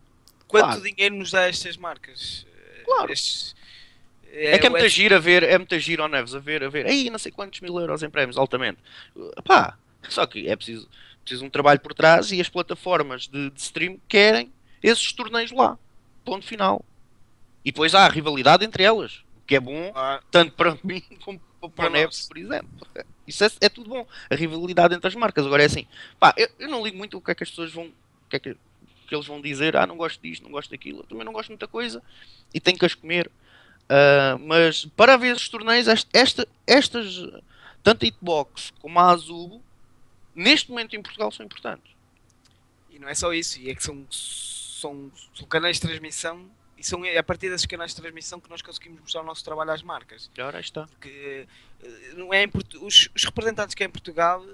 quanto 0.47 0.65
Claro. 0.65 0.81
dinheiro 0.81 1.15
nos 1.15 1.31
dá 1.31 1.47
estas 1.47 1.77
marcas. 1.77 2.45
Eh, 2.53 2.81
Claro. 2.85 3.11
estes- 3.11 3.55
É 4.31 4.59
que 4.59 4.67
é 4.67 4.69
muita 4.69 4.89
giro 4.89 5.15
a 5.15 5.19
ver, 5.19 5.43
é 5.43 5.57
muita 5.57 5.79
giro 5.79 6.03
ao 6.03 6.09
Neves 6.09 6.35
a 6.35 6.39
ver, 6.39 6.61
a 6.61 6.67
ver, 6.69 6.85
aí 6.87 7.09
não 7.09 7.17
sei 7.17 7.31
quantos 7.31 7.61
mil 7.61 7.79
euros 7.79 8.03
em 8.03 8.09
prémios, 8.09 8.37
altamente. 8.37 8.79
Pá, 9.45 9.77
só 10.09 10.25
que 10.25 10.47
é 10.49 10.55
preciso, 10.57 10.89
preciso 11.23 11.45
um 11.45 11.49
trabalho 11.49 11.79
por 11.79 11.93
trás 11.93 12.31
e 12.33 12.41
as 12.41 12.49
plataformas 12.49 13.27
de, 13.29 13.49
de 13.49 13.61
stream 13.61 13.97
querem 14.09 14.51
esses 14.83 15.13
torneios 15.13 15.51
lá. 15.51 15.79
Ponto 16.25 16.45
final. 16.45 16.83
E 17.63 17.71
depois 17.71 17.95
há 17.95 18.05
a 18.05 18.09
rivalidade 18.09 18.65
entre 18.65 18.83
elas, 18.83 19.23
o 19.37 19.45
que 19.47 19.55
é 19.55 19.59
bom, 19.59 19.93
Ah, 19.95 20.19
tanto 20.29 20.51
para 20.51 20.77
mim 20.83 21.01
como 21.23 21.39
para 21.61 21.69
Para 21.69 21.87
o 21.87 21.93
Neves, 21.93 22.27
por 22.27 22.37
exemplo. 22.37 22.69
Isso 23.27 23.43
é, 23.43 23.49
é 23.61 23.69
tudo 23.69 23.89
bom. 23.89 24.07
A 24.29 24.35
rivalidade 24.35 24.93
entre 24.95 25.07
as 25.07 25.15
marcas. 25.15 25.45
Agora 25.45 25.63
é 25.63 25.65
assim, 25.65 25.87
pá, 26.19 26.33
eu, 26.37 26.49
eu 26.59 26.67
não 26.69 26.83
ligo 26.83 26.97
muito 26.97 27.17
o 27.17 27.21
que 27.21 27.31
é 27.31 27.35
que 27.35 27.43
as 27.43 27.49
pessoas 27.49 27.71
vão, 27.71 27.85
o 27.87 28.29
que 28.29 28.35
é 28.35 28.39
que, 28.39 28.55
que 29.07 29.15
eles 29.15 29.25
vão 29.25 29.41
dizer, 29.41 29.75
ah, 29.75 29.85
não 29.87 29.97
gosto 29.97 30.21
disto, 30.21 30.43
não 30.43 30.51
gosto 30.51 30.69
daquilo, 30.71 30.99
eu 30.99 31.03
também 31.03 31.25
não 31.25 31.33
gosto 31.33 31.47
de 31.47 31.53
muita 31.53 31.67
coisa 31.67 32.01
e 32.53 32.59
tenho 32.59 32.77
que 32.77 32.85
as 32.85 32.93
comer. 32.93 33.29
Ah, 33.89 34.37
mas 34.39 34.85
para 34.95 35.17
ver 35.17 35.35
esses 35.35 35.49
torneios, 35.49 35.87
est- 35.87 36.09
esta, 36.13 36.47
estas, 36.67 37.17
tanto 37.83 38.03
a 38.03 38.07
Hitbox 38.07 38.71
como 38.81 38.99
a 38.99 39.11
Azubo, 39.11 39.61
neste 40.35 40.69
momento 40.69 40.95
em 40.95 41.01
Portugal 41.01 41.31
são 41.31 41.45
importantes. 41.45 41.93
E 42.91 42.99
não 42.99 43.07
é 43.09 43.13
só 43.15 43.33
isso, 43.33 43.59
é 43.65 43.75
que 43.75 43.83
são, 43.83 44.05
são, 44.09 45.11
são 45.33 45.47
canais 45.47 45.77
de 45.77 45.81
transmissão 45.81 46.49
e 46.77 46.83
são 46.83 47.01
a 47.03 47.23
partir 47.23 47.49
desses 47.49 47.65
canais 47.65 47.91
de 47.93 48.01
transmissão 48.01 48.39
que 48.39 48.49
nós 48.49 48.61
conseguimos 48.61 48.99
mostrar 49.01 49.21
o 49.21 49.25
nosso 49.25 49.43
trabalho 49.43 49.71
às 49.71 49.81
marcas. 49.81 50.29
Ora, 50.39 50.59
está. 50.59 50.85
Porque 50.87 51.47
eh, 51.83 52.13
não 52.15 52.33
é 52.33 52.45
os, 52.81 53.09
os 53.15 53.23
representantes 53.23 53.73
que 53.75 53.83
é 53.83 53.85
em 53.87 53.89
Portugal, 53.89 54.45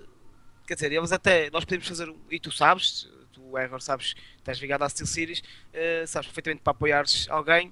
quer 0.68 0.76
dizer, 0.76 0.92
eles 0.92 1.12
até 1.12 1.50
nós 1.50 1.66
podemos 1.66 1.88
fazer, 1.88 2.14
e 2.30 2.40
tu 2.40 2.52
sabes, 2.52 3.10
tu 3.34 3.58
Egor 3.58 3.82
sabes, 3.82 4.14
estás 4.38 4.58
ligado 4.60 4.84
à 4.84 4.90
Steel 4.90 5.08
Series, 5.08 5.42
eh, 5.74 6.06
sabes 6.08 6.28
perfeitamente 6.28 6.62
para 6.64 6.72
apoiares 6.72 7.28
alguém. 7.30 7.72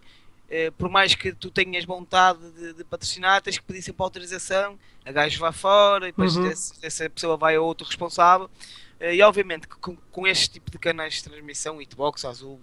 eh, 0.52 0.72
por 0.72 0.90
mais 0.90 1.14
que 1.14 1.32
tu 1.32 1.52
tenhas 1.52 1.86
vontade 1.86 2.40
de, 2.54 2.74
de 2.74 2.84
patrocinar, 2.84 3.40
tens 3.40 3.60
que 3.60 3.64
pedir 3.64 3.84
sempre 3.84 4.02
autorização, 4.02 4.80
a 5.06 5.12
gajo 5.12 5.40
vai 5.40 5.52
fora, 5.54 6.08
e 6.08 6.12
depois 6.12 6.36
Uhum. 6.36 6.48
esse- 6.48 6.74
essa 6.84 7.08
pessoa 7.08 7.38
vai 7.38 7.56
a 7.56 7.62
outro 7.62 7.86
responsável. 7.86 8.50
E 9.00 9.22
obviamente 9.22 9.68
que 9.68 9.76
com, 9.78 9.96
com 9.96 10.26
este 10.28 10.50
tipo 10.50 10.72
de 10.72 10.80
canais 10.80 11.14
de 11.14 11.24
transmissão, 11.24 11.80
Hitbox, 11.80 12.26
Azul 12.26 12.60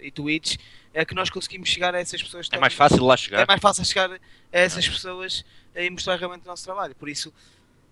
e 0.00 0.10
Twitch, 0.10 0.56
é 0.94 1.04
que 1.04 1.14
nós 1.14 1.30
conseguimos 1.30 1.68
chegar 1.68 1.94
a 1.94 1.98
essas 2.00 2.22
pessoas. 2.22 2.48
É 2.52 2.58
mais 2.58 2.74
fácil 2.74 3.04
lá 3.04 3.14
É 3.14 3.16
chegar. 3.16 3.46
mais 3.46 3.60
fácil 3.60 3.84
chegar 3.84 4.10
a 4.12 4.18
essas 4.52 4.88
pessoas 4.88 5.44
e 5.74 5.90
mostrar 5.90 6.16
realmente 6.16 6.44
o 6.44 6.46
nosso 6.46 6.64
trabalho. 6.64 6.94
Por 6.94 7.08
isso, 7.08 7.32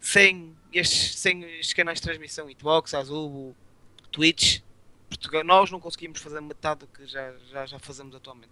sem 0.00 0.54
estes, 0.72 1.16
sem 1.18 1.42
estes 1.44 1.72
canais 1.74 1.98
de 1.98 2.02
transmissão, 2.02 2.48
Hitbox, 2.50 2.94
Azul, 2.94 3.54
Twitch, 4.10 4.60
Portugal, 5.08 5.44
nós 5.44 5.70
não 5.70 5.78
conseguimos 5.80 6.20
fazer 6.20 6.40
metade 6.40 6.80
do 6.80 6.86
que 6.88 7.06
já, 7.06 7.32
já, 7.50 7.66
já 7.66 7.78
fazemos 7.78 8.14
atualmente. 8.14 8.50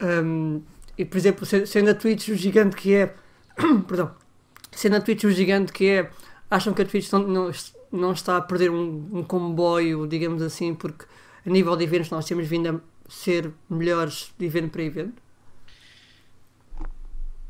Um, 0.00 0.62
e 0.98 1.04
por 1.04 1.16
exemplo, 1.16 1.46
se- 1.46 1.66
sendo 1.66 1.90
a 1.90 1.94
Twitch 1.94 2.28
o 2.28 2.34
gigante 2.34 2.76
que 2.76 2.94
é, 2.94 3.06
perdão, 3.86 4.14
sendo 4.72 4.96
a 4.96 5.00
Twitch 5.00 5.24
o 5.24 5.30
gigante 5.30 5.72
que 5.72 5.86
é, 5.88 6.10
acham 6.50 6.74
que 6.74 6.82
a 6.82 6.84
Twitch 6.84 7.10
não, 7.12 7.20
não, 7.20 7.50
não 7.90 8.12
está 8.12 8.36
a 8.36 8.42
perder 8.42 8.70
um, 8.70 9.08
um 9.12 9.22
comboio, 9.22 10.06
digamos 10.06 10.42
assim, 10.42 10.74
porque 10.74 11.04
a 11.44 11.50
nível 11.50 11.76
de 11.76 11.84
eventos 11.84 12.10
nós 12.10 12.24
temos 12.24 12.46
vindo 12.46 12.68
a 12.68 13.10
ser 13.10 13.52
melhores 13.68 14.32
de 14.38 14.46
evento 14.46 14.70
para 14.70 14.82
evento? 14.82 15.22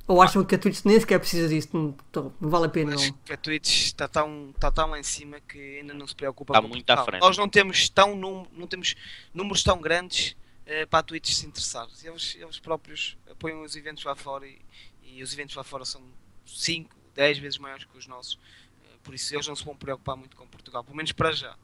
Ou 0.07 0.21
acham 0.21 0.45
que 0.45 0.55
a 0.55 0.59
Twitch 0.59 0.85
nem 0.85 0.99
sequer 0.99 1.19
precisa 1.19 1.49
disso? 1.49 1.69
Não, 1.73 1.95
não 2.41 2.51
vale 2.51 2.67
a 2.67 2.69
pena, 2.69 2.95
Acho 2.95 3.13
não? 3.13 3.19
que 3.25 3.33
a 3.33 3.37
Twitch 3.37 3.87
está 3.87 4.09
tão, 4.09 4.51
está 4.55 4.71
tão 4.71 4.91
lá 4.91 4.99
em 4.99 5.03
cima 5.03 5.41
que 5.41 5.79
ainda 5.79 5.95
não 5.95 6.07
se 6.07 6.15
preocupa 6.15 6.53
Está 6.53 6.61
com 6.61 6.69
muito 6.69 6.91
à 6.91 7.05
frente. 7.05 7.21
Nós 7.21 7.39
não 7.39 7.49
temos, 7.49 7.89
tão 7.89 8.17
num, 8.17 8.45
não 8.53 8.67
temos 8.67 8.95
números 9.33 9.63
tão 9.63 9.81
grandes 9.81 10.37
eh, 10.67 10.87
para 10.87 10.99
a 10.99 11.03
Twitch 11.03 11.33
se 11.33 11.47
interessar. 11.47 11.87
Eles, 12.03 12.37
eles 12.39 12.59
próprios 12.59 13.17
apoiam 13.31 13.63
os 13.63 13.77
eventos 13.77 14.03
lá 14.05 14.17
fora 14.17 14.47
e, 14.47 14.61
e 15.05 15.23
os 15.23 15.33
eventos 15.33 15.55
lá 15.55 15.63
fora 15.63 15.85
são 15.85 16.03
5, 16.45 16.95
10 17.15 17.39
vezes 17.39 17.59
maiores 17.59 17.85
que 17.85 17.97
os 17.97 18.07
nossos. 18.07 18.39
Eh, 18.85 18.97
por 19.05 19.15
isso 19.15 19.35
eles 19.35 19.47
não 19.47 19.55
se 19.55 19.65
vão 19.65 19.77
preocupar 19.77 20.17
muito 20.17 20.37
com 20.37 20.47
Portugal, 20.47 20.83
pelo 20.83 20.97
menos 20.97 21.13
para 21.13 21.31
já. 21.33 21.57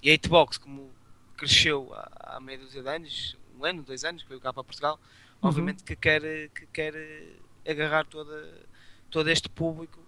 E 0.00 0.10
a 0.10 0.14
Hitbox, 0.14 0.58
como 0.58 0.92
cresceu 1.36 1.92
há, 1.94 2.36
há 2.36 2.40
meia 2.40 2.58
dúzia 2.58 2.82
de 2.82 2.88
anos, 2.88 3.36
um 3.58 3.64
ano, 3.64 3.82
dois 3.82 4.04
anos, 4.04 4.22
que 4.22 4.28
veio 4.28 4.40
cá 4.40 4.52
para 4.52 4.64
Portugal, 4.64 4.98
Uhum. 5.42 5.50
obviamente 5.50 5.84
que 5.84 5.94
quer, 5.94 6.22
que 6.50 6.66
quer 6.68 6.94
agarrar 7.68 8.06
toda, 8.06 8.66
todo 9.10 9.28
este 9.28 9.48
público 9.48 10.00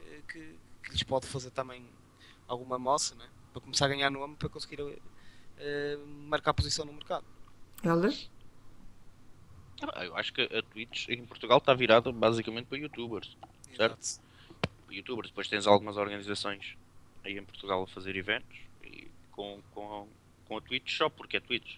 eh, 0.00 0.20
que, 0.26 0.58
que 0.82 0.90
lhes 0.90 1.02
pode 1.04 1.26
fazer 1.28 1.50
também 1.50 1.88
alguma 2.48 2.76
moça, 2.78 3.14
né? 3.14 3.28
para 3.52 3.60
começar 3.62 3.84
a 3.86 3.88
ganhar 3.88 4.10
nome, 4.10 4.34
para 4.36 4.48
conseguir 4.48 4.80
eh, 5.58 5.98
marcar 6.28 6.54
posição 6.54 6.84
no 6.84 6.92
mercado. 6.92 7.24
Helder? 7.84 8.12
Ah, 9.94 10.04
Eu 10.04 10.16
acho 10.16 10.32
que 10.32 10.42
a 10.42 10.62
Twitch 10.62 11.08
em 11.08 11.24
Portugal 11.24 11.58
está 11.58 11.72
virada 11.74 12.10
basicamente 12.12 12.66
para 12.66 12.78
youtubers. 12.78 13.36
Certo. 13.76 14.20
youtubers. 14.90 15.28
Depois 15.30 15.48
tens 15.48 15.66
algumas 15.66 15.96
organizações 15.96 16.76
aí 17.24 17.38
em 17.38 17.44
Portugal 17.44 17.82
a 17.82 17.86
fazer 17.86 18.16
eventos 18.16 18.58
e 18.82 19.08
com, 19.30 19.60
com, 19.72 20.08
com 20.50 20.56
a 20.56 20.60
Twitch 20.60 20.96
só 20.96 21.08
porque 21.08 21.36
é 21.36 21.40
Twitch. 21.40 21.76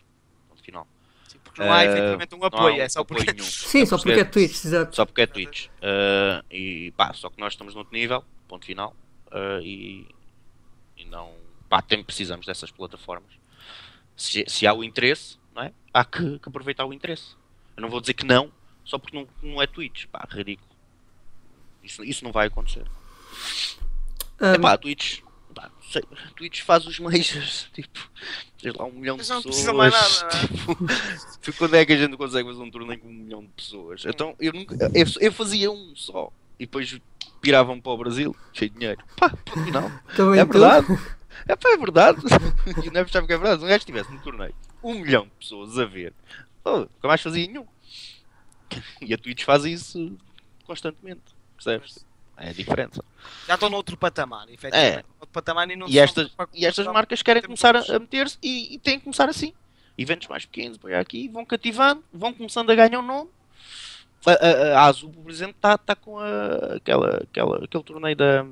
Ponto 0.48 0.62
final. 0.62 0.88
Sim, 1.28 1.38
porque 1.44 1.62
não 1.62 1.70
há 1.70 1.84
Eh, 1.84 1.88
efetivamente 1.90 2.34
um 2.34 2.42
apoio, 2.44 2.76
um 2.76 2.80
é 2.80 2.88
só 2.88 3.00
apoio 3.00 3.18
porque. 3.18 3.32
nenhum. 3.32 3.44
Sim, 3.44 3.84
só 3.84 3.98
porque 3.98 4.20
é 4.20 4.24
Twitch, 4.24 4.64
exato. 4.64 4.96
Só 4.96 5.04
porque 5.04 5.20
é 5.20 5.26
Twitch. 5.26 5.66
Uh, 5.66 6.42
e 6.50 6.90
pá, 6.96 7.12
só 7.12 7.28
que 7.28 7.38
nós 7.38 7.52
estamos 7.52 7.74
noutro 7.74 7.92
nível, 7.92 8.24
ponto 8.48 8.64
final. 8.64 8.96
uh, 9.26 9.60
e, 9.62 10.08
e 10.96 11.04
não. 11.04 11.34
Pá, 11.68 11.82
tem, 11.82 12.02
precisamos 12.02 12.46
dessas 12.46 12.70
plataformas. 12.70 13.30
Se, 14.16 14.44
se 14.48 14.66
há 14.66 14.72
o 14.72 14.82
interesse, 14.82 15.38
não 15.54 15.62
é? 15.64 15.72
Há 15.92 16.04
que, 16.04 16.38
que 16.38 16.48
aproveitar 16.48 16.86
o 16.86 16.92
interesse. 16.94 17.36
Eu 17.76 17.82
não 17.82 17.90
vou 17.90 18.00
dizer 18.00 18.14
que 18.14 18.24
não, 18.24 18.50
só 18.84 18.98
porque 18.98 19.16
não, 19.16 19.28
não 19.42 19.60
é 19.60 19.66
Twitch. 19.66 20.06
Pá, 20.06 20.26
ridículo. 20.30 20.70
Isso, 21.82 22.02
isso 22.04 22.24
não 22.24 22.32
vai 22.32 22.46
acontecer. 22.46 22.86
Um, 24.40 24.54
Epá, 24.54 24.72
a 24.72 24.78
Twitch. 24.78 25.20
Pá, 25.54 25.70
sei, 25.90 26.02
a 26.10 26.30
Twitch 26.30 26.62
faz 26.62 26.86
os 26.86 26.98
majors, 26.98 27.68
tipo, 27.74 28.10
sei 28.58 28.72
lá, 28.72 28.84
um 28.84 28.92
milhão 28.92 29.16
Mas 29.16 29.26
de 29.26 29.32
não 29.32 29.42
pessoas. 29.42 29.54
precisa 29.54 29.72
mais 29.72 29.92
nada, 29.92 30.36
não 30.36 30.88
é? 30.88 31.38
tipo, 31.40 31.56
quando 31.58 31.74
é 31.74 31.84
que 31.84 31.92
a 31.92 31.96
gente 31.96 32.16
consegue 32.16 32.48
fazer 32.48 32.62
um 32.62 32.70
torneio 32.70 33.00
com 33.00 33.08
um 33.08 33.12
milhão 33.12 33.42
de 33.42 33.48
pessoas? 33.48 34.04
Então, 34.06 34.34
eu 34.40 34.52
nunca. 34.52 34.74
Eu, 34.94 35.06
eu 35.20 35.32
fazia 35.32 35.70
um 35.70 35.94
só. 35.94 36.32
E 36.58 36.66
depois 36.66 36.98
piravam 37.40 37.80
para 37.80 37.92
o 37.92 37.98
Brasil, 37.98 38.36
cheio 38.52 38.70
de 38.70 38.78
dinheiro. 38.78 39.02
Pá, 39.16 39.30
que 39.30 39.70
não? 39.70 39.90
também 40.16 40.40
É 40.40 40.44
verdade. 40.44 40.86
É 41.48 41.56
pá, 41.56 41.70
é 41.70 41.76
verdade. 41.76 42.20
E 42.84 42.90
não 42.90 43.00
é 43.00 43.04
porque 43.04 43.18
é 43.18 43.38
verdade. 43.38 43.58
Se 43.60 43.64
um 43.64 43.68
gajo 43.68 43.78
estivesse 43.78 44.12
no 44.12 44.20
torneio, 44.20 44.54
um 44.82 44.94
milhão 44.94 45.24
de 45.24 45.30
pessoas 45.40 45.78
a 45.78 45.84
ver, 45.84 46.14
oh, 46.64 46.78
nunca 46.80 47.08
mais 47.08 47.20
fazia 47.20 47.46
nenhum. 47.46 47.66
E 49.00 49.12
a 49.12 49.18
Twitch 49.18 49.44
faz 49.44 49.64
isso 49.64 50.16
constantemente. 50.64 51.22
Percebes? 51.56 52.04
É 52.36 52.48
a 52.48 52.52
diferença. 52.52 53.04
Já 53.46 53.54
estão 53.54 53.68
noutro 53.70 53.96
patamar, 53.96 54.48
efetivamente. 54.48 55.04
Outro 55.20 55.32
patamar 55.32 55.70
e 55.70 55.76
não 55.76 55.88
E 55.88 55.98
estas, 55.98 56.28
para- 56.30 56.48
e 56.54 56.66
estas 56.66 56.84
para- 56.84 56.94
marcas 56.94 57.22
querem 57.22 57.42
começar 57.42 57.76
a, 57.76 57.98
meter-se 57.98 58.36
e, 58.42 58.74
e 58.74 58.78
têm 58.78 58.98
que 58.98 59.04
começar 59.04 59.28
assim. 59.28 59.52
Eventos 59.96 60.26
mais 60.28 60.44
pequenos, 60.44 60.78
põe 60.78 60.94
aqui, 60.94 61.28
vão 61.28 61.44
cativando, 61.44 62.02
vão 62.12 62.32
começando 62.32 62.70
a 62.70 62.74
ganhar 62.74 62.98
um 62.98 63.02
nome. 63.06 63.30
A, 64.26 64.30
a, 64.32 64.78
a 64.80 64.84
Azul, 64.86 65.10
por 65.12 65.30
exemplo, 65.30 65.54
está 65.56 65.76
tá 65.76 65.94
com 65.94 66.18
a, 66.18 66.76
aquela, 66.76 67.22
aquela, 67.22 67.64
aquele 67.64 67.84
torneio 67.84 68.16
da, 68.16 68.46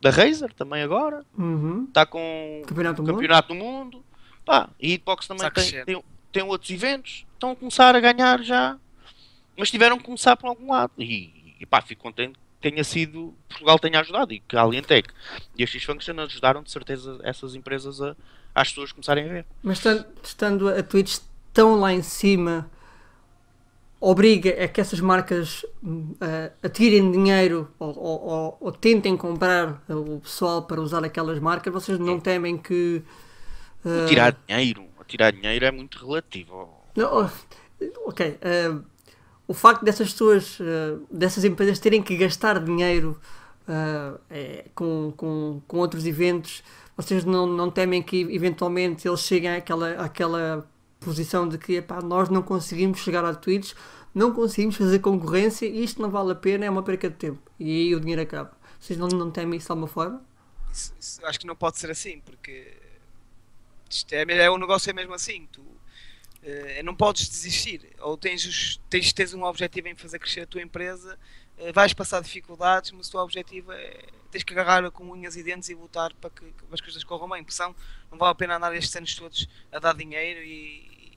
da 0.00 0.10
Razer 0.10 0.52
também 0.54 0.82
agora. 0.82 1.24
Uhum. 1.36 1.84
Está 1.88 2.06
com 2.06 2.62
Campeonato 2.66 3.02
o 3.02 3.04
do 3.04 3.08
Mundo? 3.12 3.14
Campeonato 3.20 3.48
do 3.48 3.54
Mundo. 3.54 4.04
Pá, 4.44 4.68
e 4.78 4.92
Hitbox 4.94 5.26
também 5.26 5.46
Está 5.48 5.60
tem, 5.62 5.84
tem, 5.84 6.04
tem 6.30 6.42
outros 6.44 6.70
eventos. 6.70 7.24
Estão 7.34 7.50
a 7.52 7.56
começar 7.56 7.96
a 7.96 8.00
ganhar 8.00 8.42
já. 8.42 8.78
Mas 9.56 9.70
tiveram 9.70 9.96
que 9.98 10.04
começar 10.04 10.36
por 10.36 10.46
algum 10.48 10.70
lado. 10.72 10.92
E, 10.98 11.56
e 11.58 11.66
pá, 11.66 11.80
fico 11.80 12.02
contente 12.02 12.38
tenha 12.70 12.82
sido. 12.82 13.34
Portugal 13.48 13.78
tenha 13.78 14.00
ajudado 14.00 14.32
e 14.32 14.40
que 14.40 14.56
a 14.56 14.62
Alientec 14.62 15.10
e 15.56 15.62
a 15.62 15.66
X-Function 15.66 16.18
ajudaram 16.20 16.62
de 16.62 16.70
certeza 16.70 17.18
essas 17.22 17.54
empresas 17.54 18.00
a, 18.00 18.16
às 18.54 18.68
pessoas 18.68 18.90
começarem 18.92 19.24
a 19.26 19.28
ver. 19.28 19.46
Mas 19.62 19.82
estando, 20.22 20.68
a 20.68 20.82
Twitch 20.82 21.18
tão 21.52 21.78
lá 21.78 21.92
em 21.92 22.02
cima, 22.02 22.70
obriga 24.00 24.64
a 24.64 24.68
que 24.68 24.80
essas 24.80 25.00
marcas 25.00 25.64
hum, 25.82 26.14
a, 26.20 26.66
a 26.66 26.68
tirem 26.70 27.10
dinheiro 27.12 27.70
ou, 27.78 27.98
ou- 27.98 28.58
ou- 28.60 28.72
tentem 28.72 29.16
comprar 29.16 29.82
o 29.88 30.20
pessoal 30.20 30.62
para 30.62 30.80
usar 30.80 31.04
aquelas 31.04 31.38
marcas. 31.38 31.72
Vocês 31.72 31.98
não 31.98 32.18
temem 32.18 32.56
que. 32.56 33.02
O 33.84 33.88
ah, 33.88 34.06
tirar 34.08 34.36
dinheiro, 34.46 34.86
tirar 35.06 35.30
dinheiro 35.32 35.64
é 35.66 35.70
muito 35.70 35.98
relativo. 35.98 36.70
Não, 36.96 37.24
oh, 37.24 38.08
ok. 38.08 38.38
eh, 38.40 38.74
o 39.46 39.54
facto 39.54 39.84
dessas 39.84 40.12
pessoas, 40.12 40.58
eh, 40.60 40.96
dessas 41.10 41.44
empresas 41.44 41.78
terem 41.78 42.02
que 42.02 42.16
gastar 42.16 42.58
dinheiro 42.64 43.18
eh, 43.68 44.14
eh, 44.30 44.64
com, 44.74 45.12
com, 45.16 45.60
com 45.66 45.78
outros 45.78 46.06
eventos, 46.06 46.62
vocês 46.96 47.24
não, 47.24 47.46
não 47.46 47.70
temem 47.70 48.02
que 48.02 48.20
eventualmente 48.30 49.06
eles 49.08 49.20
cheguem 49.20 49.50
àquela, 49.56 49.90
àquela 50.04 50.68
posição 51.00 51.48
de 51.48 51.58
que 51.58 51.74
epá, 51.74 52.00
nós 52.00 52.28
não 52.28 52.42
conseguimos 52.42 53.00
chegar 53.00 53.24
à 53.24 53.34
Twitch, 53.34 53.72
não 54.14 54.32
conseguimos 54.32 54.76
fazer 54.76 55.00
concorrência 55.00 55.66
e 55.66 55.82
isto 55.84 56.00
não 56.00 56.10
vale 56.10 56.32
a 56.32 56.34
pena, 56.34 56.64
é 56.64 56.70
uma 56.70 56.82
perca 56.82 57.10
de 57.10 57.16
tempo. 57.16 57.40
E 57.58 57.70
aí 57.70 57.94
o 57.94 58.00
dinheiro 58.00 58.22
acaba. 58.22 58.52
Vocês 58.80 58.98
não, 58.98 59.08
não 59.08 59.30
temem 59.30 59.56
isso 59.58 59.66
de 59.66 59.72
alguma 59.72 59.88
forma? 59.88 60.22
Isso- 60.72 60.92
isso 60.98 61.26
acho 61.26 61.38
que 61.40 61.46
não 61.46 61.56
pode 61.56 61.78
ser 61.78 61.90
assim, 61.90 62.20
porque 62.20 62.76
isto 63.90 64.12
é, 64.12 64.22
é 64.44 64.50
um 64.50 64.58
negócio 64.58 64.90
é 64.90 64.92
mesmo 64.92 65.14
assim. 65.14 65.46
Tu 65.52 65.62
não 66.82 66.94
podes 66.94 67.28
desistir. 67.28 67.90
Ou 68.00 68.16
tens, 68.16 68.44
os, 68.44 68.80
tens, 68.90 69.12
tens 69.12 69.34
um 69.34 69.44
objetivo 69.44 69.88
em 69.88 69.94
fazer 69.94 70.18
crescer 70.18 70.42
a 70.42 70.46
tua 70.46 70.62
empresa, 70.62 71.18
eh, 71.58 71.72
vais 71.72 71.92
passar 71.92 72.20
dificuldades, 72.22 72.90
mas 72.92 73.08
o 73.08 73.10
teu 73.12 73.20
objetivo 73.20 73.72
é 73.72 74.04
tens 74.34 74.42
que 74.42 74.52
agarrar 74.52 74.90
com 74.90 75.08
unhas 75.10 75.36
e 75.36 75.44
dentes 75.44 75.68
e 75.68 75.74
lutar 75.74 76.12
para 76.14 76.28
que, 76.28 76.40
que 76.44 76.64
as 76.72 76.80
coisas 76.80 77.04
corram 77.04 77.28
bem. 77.28 77.44
Porque 77.44 77.54
senão 77.54 77.74
não 78.10 78.18
vale 78.18 78.32
a 78.32 78.34
pena 78.34 78.56
andar 78.56 78.74
estes 78.74 78.94
anos 78.96 79.14
todos 79.14 79.48
a 79.70 79.78
dar 79.78 79.94
dinheiro 79.94 80.42
e, 80.42 81.16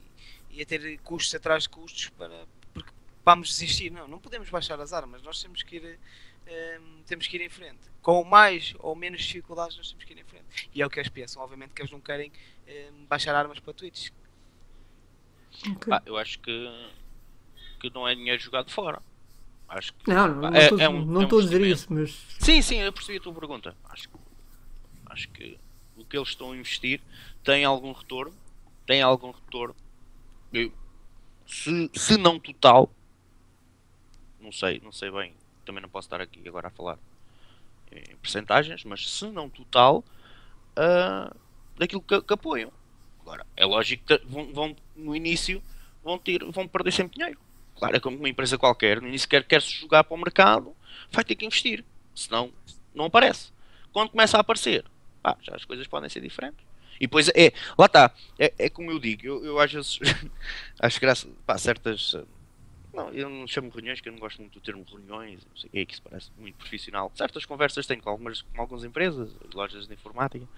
e 0.50 0.62
a 0.62 0.66
ter 0.66 0.98
custos 1.00 1.34
atrás 1.34 1.64
de 1.64 1.68
custos 1.68 2.10
para, 2.10 2.46
porque 2.72 2.92
vamos 3.24 3.48
desistir. 3.48 3.90
Não, 3.90 4.06
não 4.06 4.20
podemos 4.20 4.48
baixar 4.48 4.80
as 4.80 4.92
armas. 4.92 5.20
Nós 5.22 5.42
temos 5.42 5.64
que 5.64 5.76
ir. 5.76 5.98
eh, 6.46 6.80
temos 7.06 7.26
que 7.26 7.36
ir 7.36 7.42
em 7.42 7.50
frente. 7.50 7.80
Com 8.00 8.22
mais 8.22 8.74
ou 8.78 8.94
menos 8.94 9.20
dificuldades, 9.22 9.76
nós 9.76 9.90
temos 9.90 10.04
que 10.04 10.12
ir 10.12 10.18
em 10.20 10.24
frente. 10.24 10.70
E 10.72 10.80
é 10.80 10.86
o 10.86 10.90
que 10.90 11.00
eles 11.00 11.10
pensam. 11.10 11.42
Obviamente 11.42 11.74
que 11.74 11.82
eles 11.82 11.90
não 11.90 12.00
querem 12.00 12.30
eh, 12.68 12.90
baixar 13.08 13.34
armas 13.34 13.58
para 13.58 13.74
Twitch. 13.74 14.10
Ok. 15.70 15.88
Pá, 15.90 16.02
eu 16.06 16.16
acho 16.16 16.38
que, 16.40 16.88
que 17.80 17.90
não 17.90 18.06
é 18.06 18.14
dinheiro 18.14 18.40
jogado 18.40 18.70
fora. 18.70 19.00
Acho 19.68 19.92
que 19.94 20.08
Não, 20.10 20.28
não 20.28 20.54
é- 20.54 20.64
estou 20.64 20.80
é 20.80 20.88
um- 20.88 21.04
não 21.04 21.22
é 21.22 21.24
um 21.26 21.38
a 21.38 21.42
dizer 21.42 21.60
isso, 21.66 21.86
mas 21.92 22.10
Sim, 22.38 22.62
sim, 22.62 22.76
eu 22.76 22.92
percebi 22.92 23.18
a 23.18 23.20
tua 23.20 23.34
pergunta. 23.34 23.76
Acho, 23.84 24.08
acho 25.06 25.28
que 25.30 25.58
o 25.96 26.04
que 26.04 26.16
eles 26.16 26.28
estão 26.28 26.52
a 26.52 26.56
investir 26.56 27.00
tem 27.44 27.64
algum 27.64 27.92
retorno. 27.92 28.34
Tem 28.86 29.02
algum 29.02 29.30
retorno. 29.30 29.76
Eu- 30.52 30.72
se, 31.46 31.90
se 31.94 32.16
não 32.16 32.38
total, 32.40 32.90
não 34.40 34.52
sei, 34.52 34.80
não 34.82 34.92
sei 34.92 35.10
bem. 35.10 35.34
Também 35.64 35.82
não 35.82 35.88
posso 35.88 36.06
estar 36.06 36.20
aqui 36.20 36.46
agora 36.48 36.68
a 36.68 36.70
falar 36.70 36.98
em 37.92 38.16
percentagens, 38.16 38.84
mas 38.84 39.08
se 39.10 39.26
não 39.30 39.48
total, 39.50 40.02
ah, 40.76 41.34
daquilo 41.76 42.00
que, 42.02 42.20
que 42.22 42.32
apoiam. 42.32 42.72
Agora, 43.28 43.46
é 43.58 43.64
lógico 43.66 44.06
que 44.06 44.18
vão, 44.24 44.50
vão- 44.54 44.76
no 44.96 45.14
início 45.14 45.62
vão, 46.02 46.18
ter, 46.18 46.42
vão 46.46 46.66
perder 46.66 46.92
sempre 46.92 47.18
dinheiro. 47.18 47.38
Claro, 47.76 47.94
é 47.96 48.00
como 48.00 48.16
uma 48.16 48.28
empresa 48.28 48.56
qualquer, 48.56 49.02
no 49.02 49.08
início 49.08 49.28
quer, 49.28 49.60
se 49.60 49.70
jogar 49.70 50.02
para 50.02 50.14
o 50.14 50.18
mercado, 50.18 50.74
vai 51.12 51.22
ter 51.22 51.34
que 51.34 51.44
investir. 51.44 51.84
Senão, 52.14 52.50
não 52.94 53.04
aparece. 53.04 53.52
Quando 53.92 54.08
começa 54.08 54.38
a 54.38 54.40
aparecer, 54.40 54.82
pá, 55.22 55.36
já 55.42 55.54
as 55.54 55.64
coisas 55.66 55.86
podem 55.86 56.08
ser 56.08 56.22
diferentes. 56.22 56.64
E 56.98 57.00
depois 57.00 57.28
é, 57.28 57.52
lá 57.78 57.84
está, 57.84 58.10
é, 58.38 58.52
é 58.58 58.70
como 58.70 58.90
eu 58.90 58.98
digo, 58.98 59.26
eu, 59.26 59.44
eu 59.44 59.60
às 59.60 59.70
vezes 59.70 59.98
acho 60.80 60.98
graça, 60.98 61.28
pá, 61.44 61.58
certas. 61.58 62.16
Não, 62.94 63.10
eu 63.10 63.28
não 63.28 63.46
chamo 63.46 63.68
reuniões, 63.68 64.00
que 64.00 64.08
eu 64.08 64.12
não 64.12 64.18
gosto 64.18 64.38
muito 64.40 64.54
do 64.54 64.60
termo 64.60 64.84
reuniões, 64.90 65.44
não 65.44 65.54
sei 65.56 65.68
o 65.68 65.70
que 65.72 65.78
é 65.80 65.84
que 65.84 65.92
isso 65.92 66.02
parece 66.02 66.30
muito 66.38 66.56
profissional. 66.56 67.12
Certas 67.14 67.44
conversas 67.44 67.86
tenho 67.86 68.02
com 68.02 68.08
algumas, 68.08 68.40
com 68.40 68.60
algumas 68.62 68.84
empresas, 68.84 69.30
lojas 69.54 69.86
de 69.86 69.92
informática. 69.92 70.48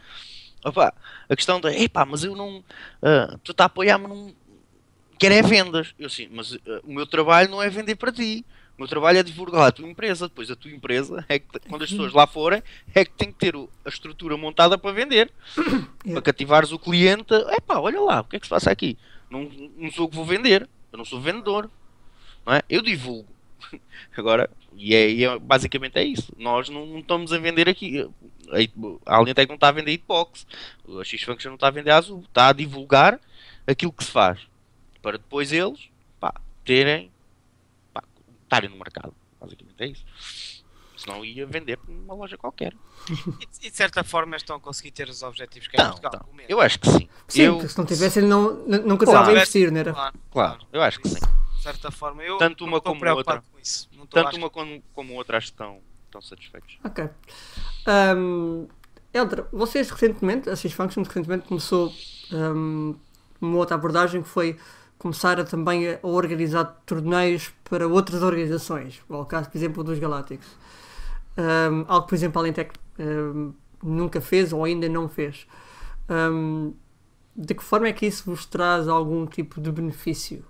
Opa, 0.64 0.92
a 1.28 1.36
questão 1.36 1.60
da, 1.60 1.72
epá, 1.74 2.04
mas 2.04 2.22
eu 2.24 2.36
não. 2.36 2.62
ah, 3.02 3.36
tu 3.42 3.52
está 3.52 3.64
a 3.64 3.66
apoiar-me 3.66 4.06
num. 4.06 4.34
Quero 5.18 5.34
é 5.34 5.42
vendas. 5.42 5.94
Eu 5.98 6.08
sim, 6.10 6.28
mas 6.30 6.54
ah, 6.66 6.80
o 6.84 6.92
meu 6.92 7.06
trabalho 7.06 7.50
não 7.50 7.62
é 7.62 7.68
vender 7.70 7.96
para 7.96 8.12
ti. 8.12 8.44
O 8.76 8.80
meu 8.82 8.88
trabalho 8.88 9.18
é 9.18 9.22
divulgar 9.22 9.68
a 9.68 9.72
tua 9.72 9.86
empresa. 9.88 10.28
Depois 10.28 10.50
a 10.50 10.56
tua 10.56 10.70
empresa, 10.70 11.24
é 11.28 11.38
que, 11.38 11.46
quando 11.68 11.82
as 11.84 11.90
pessoas 11.90 12.12
lá 12.14 12.26
forem, 12.26 12.62
é 12.94 13.04
que 13.04 13.12
tem 13.12 13.30
que 13.30 13.38
ter 13.38 13.54
o- 13.54 13.68
a 13.84 13.88
estrutura 13.90 14.36
montada 14.38 14.78
para 14.78 14.92
vender. 14.92 15.30
Para 16.12 16.22
cativares 16.22 16.72
o 16.72 16.78
cliente. 16.78 17.34
Epá, 17.50 17.78
olha 17.78 18.00
lá, 18.00 18.20
o 18.20 18.24
que 18.24 18.36
é 18.36 18.40
que 18.40 18.46
se 18.46 18.50
passa 18.50 18.70
aqui? 18.70 18.96
Não, 19.30 19.50
não 19.76 19.90
sou 19.92 20.04
eu 20.06 20.08
que 20.08 20.16
vou 20.16 20.24
vender. 20.24 20.66
Eu 20.90 20.96
não 20.98 21.04
sou 21.04 21.20
vendedor. 21.20 21.70
Não 22.46 22.54
é? 22.54 22.62
Eu 22.70 22.80
divulgo. 22.80 23.28
Agora, 24.16 24.48
e 24.74 24.94
é, 24.94 25.10
e 25.10 25.24
é- 25.24 25.38
basicamente 25.38 25.96
é 25.98 26.04
isso. 26.04 26.32
Nós 26.38 26.68
não, 26.68 26.86
não 26.86 26.98
estamos 27.00 27.32
a 27.32 27.38
vender 27.38 27.68
aqui. 27.68 28.08
A, 28.50 28.58
Hit- 28.58 28.74
a 29.06 29.16
Alientec 29.18 29.48
não 29.48 29.54
está 29.56 29.68
a 29.68 29.72
vender 29.72 29.92
hitbox. 29.92 30.46
A 31.00 31.04
X-Function 31.04 31.50
não 31.50 31.54
está 31.56 31.68
a 31.68 31.70
vender 31.70 31.90
azul. 31.90 32.22
Está 32.26 32.48
a 32.48 32.52
divulgar 32.52 33.20
aquilo 33.66 33.92
que 33.92 34.04
se 34.04 34.10
faz. 34.10 34.40
Para 35.02 35.18
depois 35.18 35.52
eles 35.52 35.88
pá, 36.18 36.34
terem. 36.64 37.10
Pá, 37.92 38.02
estarem 38.44 38.68
no 38.70 38.76
mercado. 38.76 39.14
Basicamente 39.40 39.80
é 39.82 39.86
isso. 39.86 40.04
Senão 40.96 41.24
ia 41.24 41.46
vender 41.46 41.78
para 41.78 41.90
uma 41.94 42.12
loja 42.14 42.36
qualquer. 42.36 42.74
E, 43.08 43.66
e 43.66 43.70
de 43.70 43.76
certa 43.76 44.04
forma 44.04 44.36
estão 44.36 44.56
a 44.56 44.60
conseguir 44.60 44.90
ter 44.90 45.08
os 45.08 45.22
objetivos 45.22 45.66
que 45.66 45.80
é 45.80 45.82
Não, 45.82 45.90
Portugal. 45.92 46.28
não. 46.30 46.40
Eu 46.46 46.60
acho 46.60 46.78
que 46.78 46.90
sim. 46.90 47.08
sim, 47.26 47.42
eu, 47.42 47.54
porque 47.54 47.68
se 47.68 47.78
não 47.78 47.86
tivessem, 47.86 48.22
não, 48.22 48.52
não- 48.66 48.82
nunca 48.82 49.06
Claro. 49.06 49.20
estava 49.20 49.30
a 49.30 49.32
investir, 49.32 49.72
não 49.72 49.80
era? 49.80 49.92
Claro, 49.94 50.18
Claro, 50.30 50.66
eu 50.70 50.82
acho 50.82 51.00
que 51.00 51.08
sim. 51.08 51.20
De 51.60 51.64
certa 51.64 51.90
forma, 51.90 52.22
eu 52.22 52.38
Tanto 52.38 52.64
uma 52.64 52.80
como 52.80 52.98
preocupado 52.98 53.38
outra. 53.38 53.52
com 53.52 53.58
isso. 53.60 53.86
Não 53.94 54.04
estou, 54.04 54.22
Tanto 54.22 54.28
acho 54.28 54.38
uma 54.38 54.48
como, 54.48 54.82
como 54.94 55.12
outra 55.12 55.36
acho 55.36 55.48
que 55.48 55.52
estão, 55.52 55.78
estão 56.06 56.22
satisfeitos. 56.22 56.78
Ok. 56.82 57.06
Um, 58.16 58.66
Eldra, 59.12 59.46
vocês 59.52 59.90
recentemente, 59.90 60.48
a 60.48 60.56
X-Function 60.56 61.02
recentemente 61.02 61.46
começou 61.46 61.92
um, 62.32 62.94
uma 63.38 63.56
outra 63.58 63.74
abordagem 63.74 64.22
que 64.22 64.28
foi 64.28 64.56
começar 64.96 65.38
a, 65.38 65.44
também 65.44 65.94
a 65.94 65.98
organizar 66.02 66.64
torneios 66.86 67.52
para 67.68 67.86
outras 67.86 68.22
organizações. 68.22 69.02
O 69.06 69.26
caso, 69.26 69.50
por 69.50 69.58
exemplo, 69.58 69.84
dos 69.84 69.98
Galácticos. 69.98 70.48
Um, 71.36 71.84
algo 71.88 72.02
que, 72.04 72.08
por 72.08 72.14
exemplo, 72.14 72.38
a 72.38 72.42
Alentec 72.42 72.72
um, 72.98 73.52
nunca 73.82 74.18
fez 74.22 74.50
ou 74.50 74.64
ainda 74.64 74.88
não 74.88 75.10
fez. 75.10 75.46
Um, 76.08 76.72
de 77.36 77.54
que 77.54 77.62
forma 77.62 77.88
é 77.88 77.92
que 77.92 78.06
isso 78.06 78.24
vos 78.24 78.46
traz 78.46 78.88
algum 78.88 79.26
tipo 79.26 79.60
de 79.60 79.70
benefício? 79.70 80.44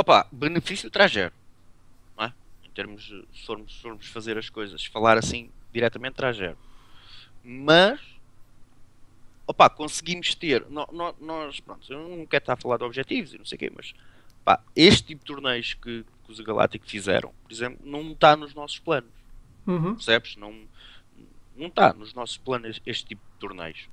Opa, 0.00 0.26
benefício 0.32 0.90
traz 0.90 1.12
zero. 1.12 1.30
Não 2.16 2.24
é? 2.24 2.32
Em 2.64 2.70
termos 2.70 3.02
de 3.04 3.22
se 3.34 3.44
formos, 3.44 3.74
se 3.74 3.82
formos 3.82 4.06
fazer 4.06 4.38
as 4.38 4.48
coisas, 4.48 4.82
falar 4.86 5.18
assim 5.18 5.50
diretamente 5.74 6.14
traz 6.14 6.38
zero. 6.38 6.56
Mas 7.44 8.00
opá, 9.46 9.68
conseguimos 9.68 10.34
ter. 10.34 10.64
no- 10.70 10.88
no- 10.90 11.14
Nós, 11.20 11.60
pronto, 11.60 11.92
eu 11.92 12.08
não 12.16 12.24
quero 12.24 12.42
estar 12.42 12.54
a 12.54 12.56
falar 12.56 12.78
de 12.78 12.84
objetivos 12.84 13.34
e 13.34 13.38
não 13.38 13.44
sei 13.44 13.56
o 13.56 13.58
quê, 13.58 13.70
mas 13.76 13.92
pá, 14.42 14.62
este 14.74 15.08
tipo 15.08 15.20
de 15.20 15.26
torneios 15.26 15.74
que, 15.74 16.02
que 16.24 16.32
os 16.32 16.40
Galácticos 16.40 16.90
fizeram, 16.90 17.34
por 17.44 17.52
exemplo, 17.52 17.78
não 17.84 18.12
está 18.12 18.34
nos 18.34 18.54
nossos 18.54 18.78
planos. 18.78 19.10
Uhum. 19.66 19.94
Percebes? 19.96 20.34
Não 20.36 20.66
não 21.54 21.66
está 21.66 21.92
nos 21.92 22.14
nossos 22.14 22.38
planos 22.38 22.80
este 22.86 23.04
tipo 23.08 23.20
de 23.34 23.38
torneios. 23.38 23.86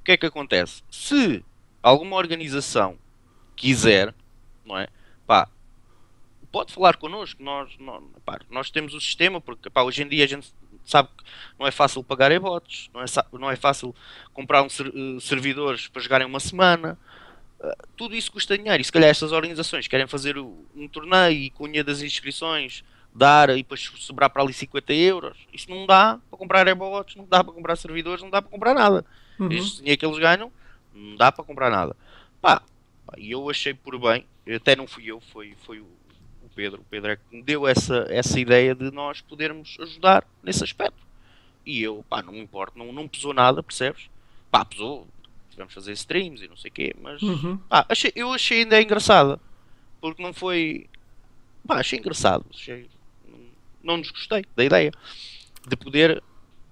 O 0.00 0.04
que 0.04 0.12
é 0.12 0.16
que 0.16 0.26
acontece? 0.26 0.84
Se 0.88 1.44
alguma 1.82 2.14
organização 2.14 2.96
quiser, 3.56 4.14
não 4.64 4.78
é? 4.78 4.86
Pá, 5.30 5.48
pode 6.50 6.72
falar 6.72 6.96
connosco. 6.96 7.40
Nós, 7.40 7.70
nós, 7.78 8.02
pá, 8.24 8.40
nós 8.50 8.68
temos 8.68 8.94
o 8.94 9.00
sistema, 9.00 9.40
porque 9.40 9.70
pá, 9.70 9.82
hoje 9.84 10.02
em 10.02 10.08
dia 10.08 10.24
a 10.24 10.26
gente 10.26 10.52
sabe 10.84 11.08
que 11.16 11.22
não 11.56 11.68
é 11.68 11.70
fácil 11.70 12.02
pagar 12.02 12.32
e-bots, 12.32 12.90
não 12.92 13.00
é, 13.00 13.04
não 13.34 13.48
é 13.48 13.54
fácil 13.54 13.94
comprar 14.32 14.60
um 14.64 14.68
ser- 14.68 14.88
eh, 14.88 15.20
servidores 15.20 15.86
para 15.86 16.02
jogarem 16.02 16.26
uma 16.26 16.40
semana. 16.40 16.98
Uh, 17.60 17.86
tudo 17.96 18.16
isso 18.16 18.32
custa 18.32 18.58
dinheiro. 18.58 18.80
E 18.80 18.84
se 18.84 18.90
calhar 18.90 19.08
estas 19.08 19.30
organizações 19.30 19.86
querem 19.86 20.08
fazer 20.08 20.36
o- 20.36 20.66
um 20.74 20.88
torneio 20.88 21.38
e 21.38 21.50
dinheiro 21.50 21.86
das 21.86 22.02
inscrições 22.02 22.82
dar 23.14 23.50
e 23.50 23.58
depois 23.58 23.82
sobrar 23.98 24.30
para 24.30 24.42
ali 24.42 24.52
50 24.52 24.92
euros. 24.92 25.38
Isso 25.52 25.70
não 25.70 25.86
dá 25.86 26.18
para 26.28 26.38
comprar 26.38 26.66
e-bots, 26.66 27.14
não 27.14 27.24
dá 27.24 27.44
para 27.44 27.52
comprar 27.52 27.76
servidores, 27.76 28.20
não 28.20 28.30
dá 28.30 28.42
para 28.42 28.50
comprar 28.50 28.74
nada. 28.74 29.06
Uhum. 29.38 29.52
Este 29.52 29.78
dinheiro 29.78 29.96
que 30.00 30.06
eles 30.06 30.18
ganham, 30.18 30.50
não 30.92 31.16
dá 31.16 31.30
para 31.30 31.44
comprar 31.44 31.70
nada. 31.70 31.94
Pá, 32.40 32.62
e 33.16 33.30
eu 33.30 33.48
achei 33.50 33.74
por 33.74 33.98
bem, 33.98 34.24
até 34.54 34.74
não 34.76 34.86
fui 34.86 35.06
eu, 35.06 35.20
foi, 35.20 35.54
foi 35.64 35.80
o, 35.80 35.84
o 36.42 36.48
Pedro. 36.54 36.80
O 36.80 36.84
Pedro 36.84 37.10
é 37.12 37.16
que 37.16 37.22
me 37.36 37.42
deu 37.42 37.66
essa, 37.66 38.06
essa 38.08 38.38
ideia 38.38 38.74
de 38.74 38.90
nós 38.90 39.20
podermos 39.20 39.76
ajudar 39.80 40.26
nesse 40.42 40.62
aspecto. 40.64 40.98
E 41.64 41.82
eu, 41.82 42.04
pá, 42.08 42.22
não 42.22 42.32
me 42.32 42.40
importo, 42.40 42.78
não, 42.78 42.92
não 42.92 43.06
pesou 43.06 43.32
nada, 43.34 43.62
percebes? 43.62 44.08
Pá, 44.50 44.64
pesou, 44.64 45.06
tivemos 45.50 45.72
fazer 45.74 45.92
streams 45.92 46.42
e 46.44 46.48
não 46.48 46.56
sei 46.56 46.70
o 46.70 46.74
quê, 46.74 46.94
mas 47.00 47.22
Uhum. 47.22 47.56
pá, 47.68 47.84
achei, 47.88 48.12
eu 48.16 48.32
achei 48.32 48.62
ainda 48.62 48.80
engraçada. 48.80 49.38
Porque 50.00 50.22
não 50.22 50.32
foi. 50.32 50.88
Pá, 51.66 51.78
achei 51.80 51.98
engraçado. 51.98 52.44
Achei, 52.52 52.88
não, 53.28 53.38
não 53.96 54.00
desgostei 54.00 54.44
da 54.56 54.64
ideia 54.64 54.90
de 55.68 55.76
poder 55.76 56.22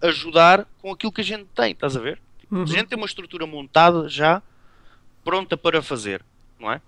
ajudar 0.01 0.67
com 0.81 0.91
aquilo 0.91 1.13
que 1.13 1.21
a 1.21 1.25
gente 1.25 1.45
tem, 1.55 1.73
estás 1.73 1.97
a 1.97 2.01
ver? 2.01 2.21
Uhum. 2.51 2.63
A 2.63 2.67
gente 2.67 2.87
tem 2.87 2.97
uma 2.97 3.07
estrutura 3.07 3.47
montada 3.47 4.09
já 4.09 4.43
pronta 5.23 5.57
para 5.59 5.83
fazer, 5.83 6.25
não 6.61 6.71
é? 6.73 6.81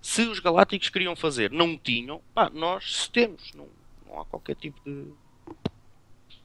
Se 0.00 0.22
os 0.22 0.38
galácticos 0.38 0.88
queriam 0.90 1.14
fazer, 1.16 1.50
não 1.50 1.76
tinham, 1.76 2.20
pá, 2.34 2.50
nós 2.52 3.02
se 3.02 3.10
temos, 3.10 3.52
não, 3.54 3.66
não 4.06 4.20
há 4.20 4.24
qualquer 4.24 4.54
tipo 4.56 4.80
de. 4.84 5.06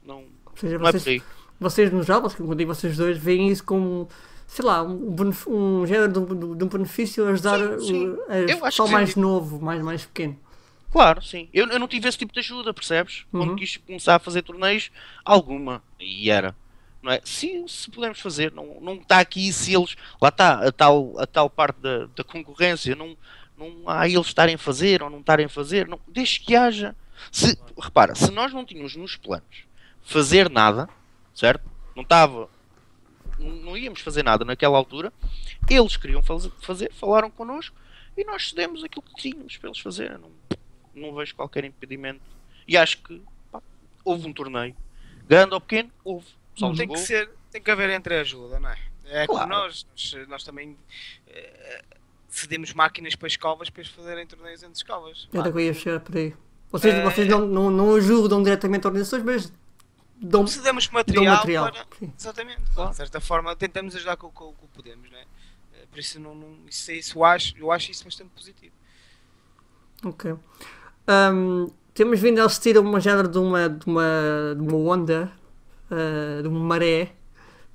Não, 0.05 0.23
Ou 0.45 0.57
seja, 0.57 0.77
não 0.77 0.88
é 0.88 0.91
vocês, 0.91 1.03
por 1.03 1.09
aí. 1.09 1.21
vocês 1.59 1.91
no 1.93 2.03
geral, 2.03 2.21
vocês, 2.21 2.38
como 2.38 2.51
eu 2.51 2.55
digo, 2.57 2.73
vocês 2.73 2.97
dois 2.97 3.17
veem 3.17 3.47
isso 3.49 3.63
como, 3.63 4.07
sei 4.47 4.65
lá, 4.65 4.84
um, 4.84 5.15
um 5.47 5.86
género 5.86 6.11
de, 6.11 6.19
um- 6.19 6.55
de 6.57 6.63
um 6.63 6.67
benefício 6.67 7.27
ajudar 7.27 7.79
Sim, 7.79 8.17
sim. 8.47 8.53
o 8.55 8.61
pessoal 8.61 8.89
mais 8.89 9.11
sim. 9.13 9.19
novo, 9.21 9.61
mais, 9.63 9.81
mais 9.81 10.05
pequeno. 10.05 10.38
Claro, 10.91 11.21
sim. 11.23 11.49
Eu, 11.53 11.67
eu 11.69 11.79
não 11.79 11.88
tive 11.88 12.07
esse 12.07 12.17
tipo 12.17 12.34
de 12.34 12.39
ajuda, 12.39 12.71
percebes? 12.73 13.25
Uhum. 13.34 13.39
Quando 13.47 13.55
quis 13.55 13.77
começar 13.77 14.15
a 14.15 14.19
fazer 14.19 14.41
torneios, 14.43 14.91
alguma. 15.25 15.81
E 15.99 16.29
era. 16.29 16.55
É? 17.06 17.22
Se, 17.26 17.66
se 17.68 17.91
podemos 17.91 18.20
fazer, 18.20 18.51
não, 18.54 18.80
não 18.80 18.95
está 18.95 19.20
aqui 19.20 19.51
se 19.51 19.74
eles. 19.76 19.95
Lá 20.22 20.30
está 20.30 20.66
a 20.68 20.72
tal, 20.72 21.20
a 21.20 21.28
tal 21.28 21.49
parte 21.49 21.80
da, 21.82 22.06
da 22.08 22.24
concorrência. 22.24 22.95
Não, 22.95 23.18
não 23.58 23.89
há 23.89 24.08
eles 24.08 24.28
estarem 24.28 24.56
a 24.56 24.58
fazer 24.58 25.04
ou 25.04 25.10
não 25.10 25.20
estarem 25.20 25.45
a 25.47 25.49
fazer. 25.49 25.88
Não, 25.88 25.99
desde 26.08 26.39
que 26.39 26.56
haja. 26.56 26.95
Se, 27.32 27.58
repara, 27.78 28.16
se 28.16 28.32
nós 28.32 28.54
não 28.54 28.66
tínhamos 28.66 28.95
nos 28.95 29.16
planos 29.16 29.66
fazer 30.01 30.49
nada, 30.49 30.89
certo? 31.34 31.64
Não 31.95 32.04
estava. 32.04 32.49
Não, 33.39 33.78
íamos 33.78 34.01
fazer 34.01 34.24
nada 34.24 34.45
naquela 34.45 34.78
altura. 34.78 35.12
Eles 35.70 35.97
queriam 35.97 36.22
faz- 36.22 36.49
fazer, 36.62 36.91
falaram 36.93 37.30
connosco 37.30 37.76
e 38.18 38.24
nós 38.24 38.49
cedemos 38.49 38.84
aquilo 38.84 39.01
que 39.04 39.16
tínhamos 39.16 39.58
para 39.58 39.70
eles 39.70 39.80
fazerem. 39.80 40.18
Não, 40.18 40.32
não 40.93 41.16
vejo 41.16 41.36
qualquer 41.36 41.66
impedimento. 41.66 42.22
E 42.68 42.78
acho 42.78 42.97
que 42.99 43.22
pá, 43.51 43.62
houve 44.06 44.28
um 44.28 44.34
torneio, 44.34 44.76
grande 45.28 45.54
ou 45.54 45.62
pequeno, 45.62 45.91
houve. 46.04 46.28
O 46.54 46.56
pessoal 46.56 46.76
Tem 46.76 46.88
que, 46.88 46.97
ser, 46.97 47.30
tem 47.51 47.62
que 47.62 47.72
haver 47.72 47.89
entreajuda, 47.89 48.60
não 48.60 48.70
é? 48.70 48.78
É 49.06 49.28
como 49.28 49.39
Claro. 49.39 49.49
nós, 49.66 49.86
nós, 49.91 50.28
nós 50.28 50.43
também 50.43 50.78
eh, 51.28 51.84
cedemos 52.30 52.74
máquinas 52.74 53.16
para 53.16 53.28
escovas 53.28 53.70
para 53.70 53.82
eles 53.82 53.91
fazerem 53.91 54.26
torneios 54.26 54.64
entre 54.64 54.76
escovas. 54.78 55.28
Era 55.34 55.51
que 55.51 55.58
eu 55.58 55.62
ia 55.62 55.74
chegar 55.74 55.99
por 55.99 56.16
aí. 56.18 56.34
Vocês, 56.72 56.93
É. 56.95 57.04
vocês 57.04 57.28
não, 57.28 57.45
não, 57.45 57.70
não 57.70 57.95
ajudam 57.95 58.41
diretamente 58.41 58.88
organizações, 58.88 59.24
mas 59.24 59.54
dão, 60.16 60.47
Cedemos 60.47 60.86
dão 60.88 60.93
material, 60.93 61.36
material. 61.36 61.72
para. 61.72 61.86
Exatamente. 62.18 62.62
De 62.62 62.95
certa 62.95 63.20
forma, 63.20 63.56
tentamos 63.56 63.95
ajudar 63.95 64.16
com, 64.18 64.28
o 64.28 64.54
que 64.54 64.68
podemos, 64.74 65.10
não 65.12 65.18
é? 65.18 65.22
Eh, 65.74 65.86
Por 65.91 65.99
isso, 65.99 66.20
não, 66.20 66.34
não, 66.34 66.58
isso, 66.68 66.91
isso 66.91 67.18
eu, 67.20 67.24
acho, 67.26 67.58
eu 67.58 67.72
acho 67.72 67.91
isso 67.91 68.04
bastante 68.06 68.30
positivo. 68.32 68.74
Ok. 70.06 70.34
Ahm, 71.08 71.68
temos 71.93 72.20
vindo 72.20 72.39
a 72.41 72.45
assistir 72.45 72.76
a 72.78 72.82
uma 72.82 72.99
género 72.99 73.28
de 73.28 73.38
uma, 73.38 73.70
de 73.70 73.86
uma, 73.86 74.56
de 74.56 74.62
uma 74.62 74.78
onda, 74.78 75.32
ah, 75.91 76.41
de 76.41 76.47
uma 76.47 76.59
maré, 76.59 77.11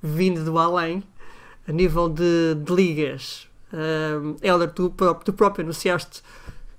vindo 0.01 0.43
do 0.43 0.57
além, 0.57 1.03
a 1.67 1.71
nível 1.71 2.09
de, 2.09 2.55
de 2.55 2.73
ligas. 2.73 3.47
Ahm, 3.71 4.35
Helder, 4.41 4.71
tu, 4.71 4.93
tu 5.23 5.33
próprio 5.33 5.63
anunciaste 5.63 6.23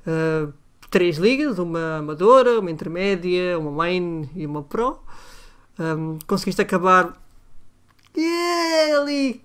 ah, 0.07 0.49
três 0.91 1.19
ligas, 1.19 1.59
uma 1.59 1.99
amadora, 1.99 2.59
uma 2.59 2.71
intermédia, 2.71 3.59
uma 3.59 3.71
main 3.71 4.29
e 4.35 4.45
uma 4.47 4.63
pro. 4.63 4.99
Ahm, 5.79 6.19
conseguiste 6.27 6.61
acabar 6.61 7.17
yeah, 8.17 9.01
ali 9.01 9.43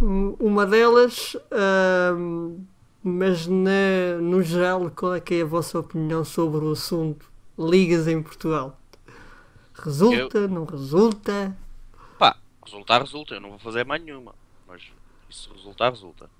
um- 0.00 0.34
uma 0.40 0.64
delas. 0.66 1.36
ahm, 1.50 2.56
mas 3.04 3.46
na- 3.48 4.18
no 4.20 4.40
geral, 4.42 4.90
qual 4.94 5.14
é 5.14 5.20
que 5.20 5.34
é 5.34 5.42
a 5.42 5.44
vossa 5.44 5.78
opinião 5.78 6.24
sobre 6.24 6.64
o 6.64 6.70
assunto 6.72 7.26
ligas 7.58 8.06
em 8.06 8.22
Portugal? 8.22 8.78
Resulta, 9.84 10.46
não 10.46 10.64
resulta? 10.64 11.56
Pá, 12.18 12.36
resultar, 12.64 13.00
resulta. 13.00 13.34
Eu 13.34 13.40
não 13.40 13.50
vou 13.50 13.58
fazer 13.58 13.84
mais 13.84 14.02
nenhuma. 14.02 14.34
Mas 14.66 14.82
isso 15.28 15.52
resultar, 15.52 15.90
resulta. 15.90 16.30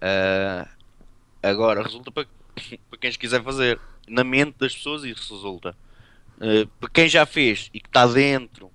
Ah, 0.00 0.68
agora, 1.42 1.82
resulta 1.82 2.10
para, 2.10 2.26
para 2.88 2.98
quem 2.98 3.12
quiser 3.12 3.42
fazer. 3.42 3.78
Na 4.06 4.24
mente 4.24 4.56
das 4.58 4.74
pessoas, 4.74 5.04
isso 5.04 5.34
resulta. 5.34 5.76
Ah, 6.40 6.68
para 6.80 6.88
quem 6.88 7.08
já 7.08 7.26
fez 7.26 7.70
e 7.74 7.80
que 7.80 7.88
está 7.88 8.06
dentro, 8.06 8.70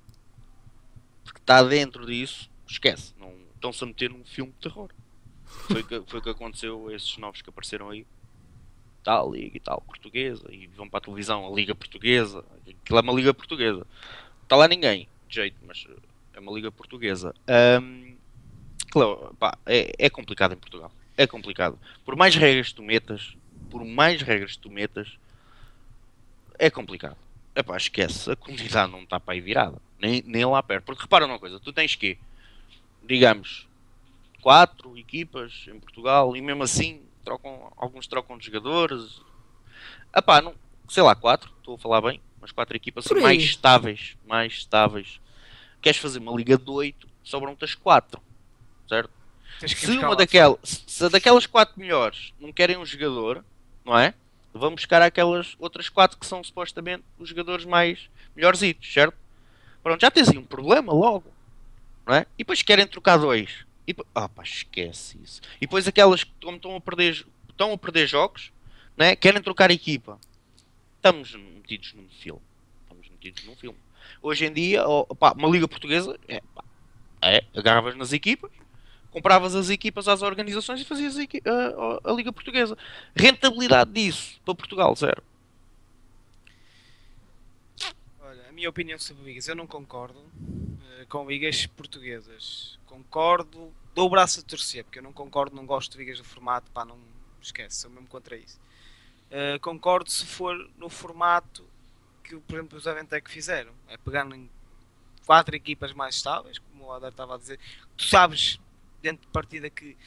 que 1.34 1.40
está 1.40 1.64
dentro 1.64 2.06
disso, 2.06 2.50
esquece. 2.68 3.14
Não, 3.20 3.34
estão-se 3.56 3.84
a 3.84 3.88
meter 3.88 4.10
num 4.10 4.24
filme 4.24 4.52
de 4.52 4.70
terror. 4.70 4.90
Foi 5.46 5.82
o 5.82 5.88
que, 5.88 6.04
foi 6.08 6.22
que 6.22 6.30
aconteceu 6.30 6.88
a 6.90 6.94
esses 6.94 7.18
novos 7.18 7.42
que 7.42 7.50
apareceram 7.50 7.90
aí. 7.90 8.06
Tal, 9.04 9.34
liga 9.34 9.58
e 9.58 9.60
tal, 9.60 9.82
portuguesa. 9.82 10.46
E 10.50 10.68
vão 10.68 10.88
para 10.88 11.00
a 11.00 11.02
televisão, 11.02 11.46
a 11.46 11.54
Liga 11.54 11.76
Portuguesa. 11.76 12.44
Aquilo 12.62 13.00
é 13.00 13.02
uma 13.02 13.14
Liga 13.14 13.34
Portuguesa. 13.34 13.86
Está 14.44 14.56
lá 14.56 14.68
ninguém, 14.68 15.08
de 15.28 15.36
jeito, 15.36 15.58
mas 15.66 15.86
é 16.34 16.40
uma 16.40 16.52
liga 16.52 16.72
portuguesa. 16.72 17.34
Ahm, 17.48 18.16
claro, 18.92 19.36
pá, 19.40 19.58
é, 19.66 19.92
é 19.98 20.10
complicado 20.10 20.54
em 20.54 20.58
Portugal. 20.58 20.92
É 21.16 21.26
complicado. 21.26 21.80
Por 22.04 22.16
mais 22.16 22.36
regras 22.36 22.70
que 22.70 22.76
tu 22.76 22.84
metas, 22.84 23.36
por 23.70 23.86
mais 23.86 24.22
regras 24.22 24.54
que 24.54 24.60
tu 24.60 24.70
metas, 24.70 25.18
é 26.58 26.70
complicado. 26.70 27.18
Epá, 27.56 27.78
esquece, 27.78 28.32
a 28.32 28.36
comunidade 28.36 28.92
não 28.92 29.04
está 29.04 29.20
para 29.20 29.34
aí 29.34 29.42
virada. 29.42 29.80
Nem, 30.00 30.24
nem 30.26 30.46
lá 30.46 30.62
perto. 30.62 30.86
Porque 30.86 31.04
repara 31.04 31.26
uma 31.26 31.40
coisa, 31.40 31.60
tu 31.60 31.72
tens 31.72 31.96
que, 31.96 32.18
digamos, 33.04 33.68
quatro 34.42 34.98
equipas 34.98 35.66
em 35.68 35.80
Portugal 35.80 36.36
e 36.36 36.42
mesmo 36.42 36.64
assim 36.64 37.02
trocam, 37.24 37.72
alguns 37.78 38.08
trocam 38.08 38.38
de 38.38 38.46
jogadores. 38.46 39.22
Epá, 40.16 40.42
não, 40.42 40.54
sei 40.88 41.04
lá, 41.04 41.16
quatro, 41.16 41.52
estou 41.58 41.76
a 41.76 41.78
falar 41.78 42.02
bem, 42.02 42.22
mas 42.40 42.52
quatro 42.52 42.76
equipas 42.76 43.06
assim, 43.06 43.16
aí. 43.16 43.22
mais 43.22 43.44
estáveis, 43.44 44.18
mais 44.26 44.54
estáveis. 44.54 45.20
Queres 45.82 46.00
fazer 46.00 46.20
uma 46.20 46.36
liga 46.36 46.58
de 46.58 46.70
oito, 46.70 47.08
sobram-te 47.24 47.66
as 47.66 47.76
quatro, 47.76 48.22
certo? 48.88 49.12
Tens 49.60 49.74
que 49.74 49.86
Se 49.86 49.92
uma 49.98 50.10
lá. 50.10 50.16
daquelas, 50.16 50.84
se 50.88 51.10
daquelas 51.10 51.46
quatro 51.46 51.80
melhores 51.80 52.34
não 52.40 52.52
querem 52.52 52.78
um 52.78 52.86
jogador, 52.86 53.44
não 53.86 53.98
é? 53.98 54.14
Vão 54.54 54.76
buscar 54.76 55.02
aquelas 55.02 55.56
outras 55.60 55.90
quatro 55.90 56.18
que 56.18 56.26
são 56.26 56.44
supostamente 56.44 57.04
os 57.18 57.30
jogadores 57.30 57.66
mais 57.66 58.10
melhorzitos, 58.36 58.92
certo? 58.92 59.18
Pronto, 59.82 60.00
já 60.00 60.12
tens 60.12 60.30
aí 60.30 60.38
um 60.38 60.46
problema 60.46 60.94
logo, 60.94 61.32
não 62.06 62.16
é? 62.16 62.22
E 62.38 62.44
depois 62.44 62.62
querem 62.62 62.88
trocar 62.88 63.18
dois. 63.18 63.66
E, 63.88 63.96
ah 64.16 64.30
esquece 64.44 65.18
isso. 65.24 65.42
E 65.58 65.62
depois 65.62 65.88
aquelas 65.88 66.24
que 66.24 66.32
estão 66.48 66.76
a 66.76 66.82
perder, 66.82 67.26
estão 67.50 67.74
a 67.74 67.78
perder 67.78 68.08
jogos, 68.08 68.52
não 68.96 69.06
é? 69.06 69.16
Querem 69.16 69.42
trocar 69.42 69.72
equipa. 69.72 70.20
Estamos 70.96 71.36
metidos 71.36 71.94
num 71.94 72.08
filme. 72.10 72.42
Estamos 72.84 73.10
metidos 73.10 73.44
num 73.46 73.56
filme. 73.56 73.78
Hoje 74.22 74.46
em 74.46 74.54
dia, 74.54 74.84
uma 74.88 75.50
liga 75.50 75.68
portuguesa 75.68 76.18
é, 76.28 76.42
é 77.22 77.44
agarravas 77.56 77.96
nas 77.98 78.14
equipas, 78.14 78.50
compravas 79.12 79.54
as 79.54 79.70
equipas 79.70 80.08
às 80.08 80.22
organizações 80.22 80.80
e 80.80 80.86
fazias 80.86 81.18
a, 81.18 81.22
a- 81.22 82.12
a- 82.12 82.14
Liga 82.16 82.32
Portuguesa. 82.32 82.78
Rentabilidade 83.16 83.92
disso 83.92 84.40
para 84.46 84.56
Portugal, 84.56 84.96
zero. 84.96 85.22
A 88.48 88.52
minha 88.54 88.70
opinião 88.70 88.98
sobre 89.00 89.24
ligas, 89.26 89.48
eu 89.48 89.56
não 89.56 89.68
concordo 89.68 90.20
eh, 91.00 91.06
com 91.10 91.28
ligas 91.28 91.66
portuguesas. 91.66 92.78
Concordo 92.94 93.74
dou 93.94 94.08
o 94.08 94.10
braço 94.10 94.40
a 94.40 94.44
torcer, 94.44 94.84
porque 94.84 95.00
eu 95.00 95.04
não 95.04 95.12
concordo, 95.12 95.56
não 95.56 95.66
gosto 95.66 95.92
de 95.94 95.98
vigas 95.98 96.18
do 96.18 96.24
formato, 96.24 96.70
pá, 96.72 96.86
não 96.86 97.00
esquece, 97.42 97.78
sou 97.78 97.90
mesmo 97.90 98.08
contra 98.08 98.36
isso. 98.38 98.60
Uh, 99.32 99.60
concordo 99.62 100.12
se 100.12 100.26
for 100.26 100.56
no 100.78 100.90
formato 100.90 101.66
que, 102.24 102.36
por 102.38 102.56
exemplo, 102.56 102.78
os 102.78 102.88
Aventec 102.88 103.30
fizeram, 103.30 103.74
é 103.88 103.98
pegar 103.98 104.26
em 104.32 104.48
quatro 105.26 105.56
equipas 105.56 105.92
mais 105.92 106.16
estáveis, 106.16 106.60
como 106.60 106.86
o 106.86 106.92
Adar 106.92 107.10
estava 107.10 107.34
a 107.36 107.38
dizer, 107.38 107.60
tu 107.98 108.04
sabes 108.04 108.60
dentro 109.02 109.26
de 109.26 109.32
partida 109.32 109.70
que 109.70 109.98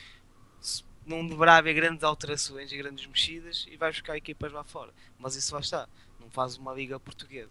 não 1.05 1.27
deverá 1.27 1.57
haver 1.57 1.75
grandes 1.75 2.05
alterações 2.05 2.71
e 2.71 2.77
grandes 2.77 3.05
mexidas 3.07 3.67
e 3.69 3.77
vais 3.77 3.97
buscar 3.97 4.17
equipas 4.17 4.53
lá 4.53 4.63
fora. 4.63 4.93
Mas 5.19 5.35
isso 5.35 5.53
lá 5.55 5.61
está, 5.61 5.89
não 6.21 6.31
faz 6.31 6.57
uma 6.57 6.73
liga 6.73 7.01
portuguesa, 7.01 7.51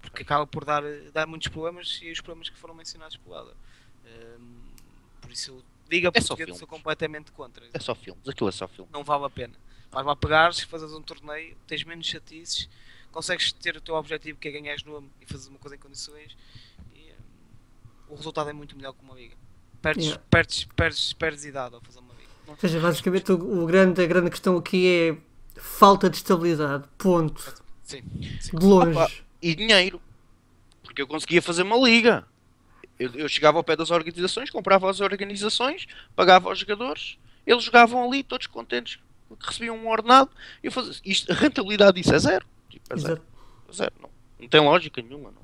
porque 0.00 0.22
acaba 0.22 0.46
por 0.46 0.64
dar, 0.64 0.82
dar 1.12 1.26
muitos 1.26 1.48
problemas 1.48 1.98
e 2.02 2.10
os 2.10 2.20
problemas 2.20 2.48
que 2.48 2.56
foram 2.56 2.74
mencionados 2.74 3.18
pelo 3.18 3.34
Adar. 3.34 3.56
Um, 4.04 4.69
por 5.30 5.32
isso, 5.34 5.64
liga 5.88 6.10
É 6.12 6.20
só 6.20 6.36
filmes. 6.36 6.58
sou 6.58 6.66
completamente 6.66 7.30
contra. 7.30 7.64
É 7.72 7.78
só 7.78 7.94
filmes, 7.94 8.28
aquilo 8.28 8.48
é 8.48 8.52
só 8.52 8.66
filme. 8.66 8.90
Não 8.92 9.04
vale 9.04 9.24
a 9.24 9.30
pena. 9.30 9.54
Vais 9.92 10.04
lá 10.06 10.16
pegares, 10.16 10.60
fazes 10.60 10.92
um 10.92 11.00
torneio, 11.02 11.56
tens 11.66 11.84
menos 11.84 12.06
chatices, 12.06 12.68
consegues 13.12 13.52
ter 13.52 13.76
o 13.76 13.80
teu 13.80 13.94
objetivo 13.94 14.38
que 14.38 14.48
é 14.48 14.50
ganhares 14.50 14.82
nome 14.84 15.08
e 15.20 15.26
fazeres 15.26 15.48
uma 15.48 15.58
coisa 15.58 15.76
em 15.76 15.78
condições 15.78 16.36
e 16.94 17.12
um, 18.08 18.12
o 18.12 18.16
resultado 18.16 18.50
é 18.50 18.52
muito 18.52 18.76
melhor 18.76 18.92
que 18.92 19.02
uma 19.04 19.14
liga. 19.14 19.36
Perdes, 19.80 20.06
Yeah. 20.06 20.24
perdes, 20.30 20.64
perdes, 20.76 21.12
perdes 21.12 21.44
idade 21.44 21.74
ao 21.74 21.80
fazer 21.80 22.00
uma 22.00 22.12
liga. 22.14 22.28
Ou 22.46 22.56
seja, 22.56 22.80
basicamente 22.80 23.32
o, 23.32 23.62
o 23.62 23.66
grande, 23.66 24.02
a 24.02 24.06
grande 24.06 24.30
questão 24.30 24.56
aqui 24.56 24.86
é 25.56 25.60
falta 25.60 26.10
de 26.10 26.16
estabilidade. 26.16 26.84
Ponto. 26.98 27.40
Sim, 27.84 28.02
sim. 28.40 28.56
De 28.56 28.64
longe. 28.66 28.90
Opa. 28.98 29.10
E 29.40 29.54
dinheiro. 29.54 30.00
Porque 30.82 31.02
eu 31.02 31.06
conseguia 31.06 31.40
fazer 31.40 31.62
uma 31.62 31.76
liga. 31.76 32.26
Eu, 33.00 33.10
eu 33.14 33.28
chegava 33.30 33.56
ao 33.56 33.64
pé 33.64 33.74
das 33.74 33.90
organizações, 33.90 34.50
comprava 34.50 34.90
as 34.90 35.00
organizações, 35.00 35.86
pagava 36.14 36.50
aos 36.50 36.58
jogadores, 36.58 37.16
eles 37.46 37.64
jogavam 37.64 38.04
ali, 38.04 38.22
todos 38.22 38.46
contentes, 38.46 38.98
que 39.38 39.46
recebiam 39.46 39.74
um 39.74 39.88
ordenado. 39.88 40.30
E 40.62 40.66
eu 40.66 40.72
fazia, 40.72 41.00
isto, 41.02 41.32
a 41.32 41.34
rentabilidade 41.34 41.98
disso 41.98 42.14
é 42.14 42.18
zero. 42.18 42.46
Tipo, 42.68 42.92
é 42.92 42.96
zero. 42.98 43.12
Exato. 43.14 43.74
Zero, 43.74 43.92
não, 44.02 44.10
não 44.38 44.48
tem 44.48 44.60
lógica 44.60 45.00
nenhuma. 45.00 45.30
Não. 45.30 45.40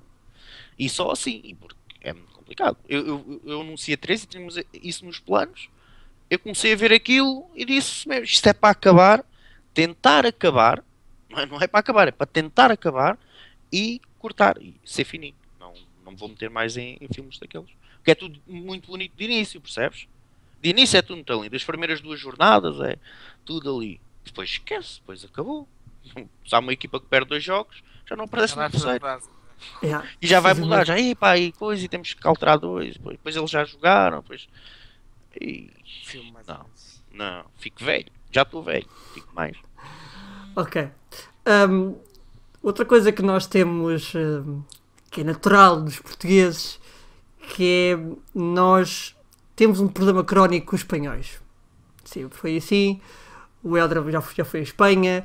E 0.79 0.87
só 0.91 1.11
assim, 1.11 1.41
e 1.43 1.55
porque 1.55 1.77
é 2.03 2.13
muito 2.13 2.31
complicado. 2.35 2.77
Eu, 2.87 3.07
eu, 3.07 3.41
eu 3.47 3.61
anunciei 3.63 3.97
13 3.97 4.25
e 4.25 4.27
tínhamos 4.27 4.57
isso 4.75 5.07
nos 5.07 5.19
planos. 5.19 5.71
Eu 6.29 6.39
comecei 6.39 6.75
a 6.75 6.77
ver 6.77 6.93
aquilo 6.93 7.49
e 7.55 7.65
disse: 7.65 8.07
"Meu, 8.07 8.23
isto 8.23 8.47
é 8.47 8.53
para 8.53 8.71
acabar, 8.71 9.25
tentar 9.73 10.27
acabar, 10.27 10.85
não 11.31 11.39
é, 11.39 11.47
não 11.47 11.61
é 11.61 11.67
para 11.67 11.81
acabar, 11.81 12.09
é 12.09 12.11
para 12.11 12.27
tentar 12.27 12.71
acabar 12.71 13.19
e 13.73 14.01
cortar 14.19 14.61
e 14.61 14.75
ser 14.85 15.05
fininho. 15.05 15.37
Não, 16.07 16.13
me 16.13 16.19
vou 16.19 16.29
meter 16.29 16.49
mais 16.49 16.77
em, 16.77 16.97
em 17.01 17.09
filmes 17.13 17.39
daqueles. 17.39 17.69
Porque 17.97 18.13
é 18.13 18.15
tudo 18.15 18.41
muito 18.47 18.87
bonito 18.87 19.13
de 19.17 19.25
início, 19.25 19.61
percebes? 19.61 20.07
De 20.63 20.71
início 20.71 20.97
é 20.97 21.03
tudo 21.03 21.17
muito 21.17 21.43
lindo. 21.43 21.57
As 21.57 21.65
primeiras 21.65 22.01
duas 22.01 22.21
jornadas 22.21 22.81
é 22.81 22.97
tudo 23.45 23.77
ali. 23.77 24.01
Depois 24.25 24.49
esquece, 24.51 25.01
depois 25.01 25.25
acabou. 25.25 25.69
Se 26.47 26.55
há 26.55 26.61
uma 26.61 26.73
equipa 26.73 27.01
que 27.01 27.07
perde 27.07 27.29
dois 27.29 27.43
jogos, 27.43 27.83
já 28.09 28.15
não 28.15 28.25
aparece 28.25 28.57
no 28.57 28.71
terceiro. 28.71 29.05
Yeah. 29.83 30.09
E 30.21 30.27
já 30.27 30.39
vai 30.39 30.55
mudar, 30.55 30.87
já, 30.87 30.99
epá, 31.01 31.37
e 31.37 31.51
coisa, 31.51 31.85
e 31.85 31.89
temos 31.89 32.15
que 32.15 32.27
alterar 32.27 32.59
dois. 32.59 32.95
Depois, 32.95 33.17
depois 33.17 33.37
eles 33.37 33.51
já 33.51 33.65
jogaram, 33.65 34.21
depois. 34.21 34.49
E, 35.41 35.71
Filme 36.05 36.31
mais 36.31 36.47
Não. 36.47 36.67
não, 37.13 37.45
fico 37.57 37.83
velho, 37.83 38.11
já 38.31 38.43
estou 38.43 38.63
velho, 38.63 38.87
fico 39.13 39.35
mais. 39.35 39.57
Ok. 40.55 40.89
Hum, 41.69 41.97
outra 42.63 42.85
coisa 42.85 43.11
que 43.13 43.23
nós 43.23 43.47
temos 43.47 44.15
hum, 44.15 44.63
que 45.17 45.23
é 45.23 45.25
natural 45.25 45.81
dos 45.81 45.99
portugueses 45.99 46.79
que 47.55 47.95
é 47.95 48.17
nós 48.35 49.17
temos 49.55 49.81
um 49.81 49.89
problema 49.89 50.23
crónico 50.23 50.67
com 50.67 50.77
os 50.77 50.83
espanhóis. 50.83 51.41
Sempre 52.05 52.37
foi 52.37 52.59
assim. 52.59 53.01
O 53.63 53.79
Helder 53.79 54.11
já, 54.11 54.23
já 54.37 54.45
foi 54.45 54.61
à 54.61 54.63
Espanha, 54.63 55.25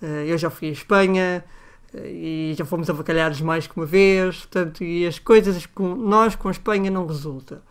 eh, 0.00 0.26
eu 0.28 0.38
já 0.38 0.48
fui 0.48 0.68
à 0.68 0.70
Espanha 0.70 1.44
eh, 1.92 2.52
e 2.52 2.54
já 2.56 2.64
fomos 2.64 2.88
avacalhados 2.88 3.40
mais 3.40 3.66
que 3.66 3.76
uma 3.76 3.84
vez. 3.84 4.36
Portanto, 4.36 4.84
e 4.84 5.04
as 5.04 5.18
coisas 5.18 5.66
com 5.66 5.92
nós 5.96 6.36
com 6.36 6.46
a 6.46 6.52
Espanha 6.52 6.88
não 6.88 7.04
resulta. 7.04 7.64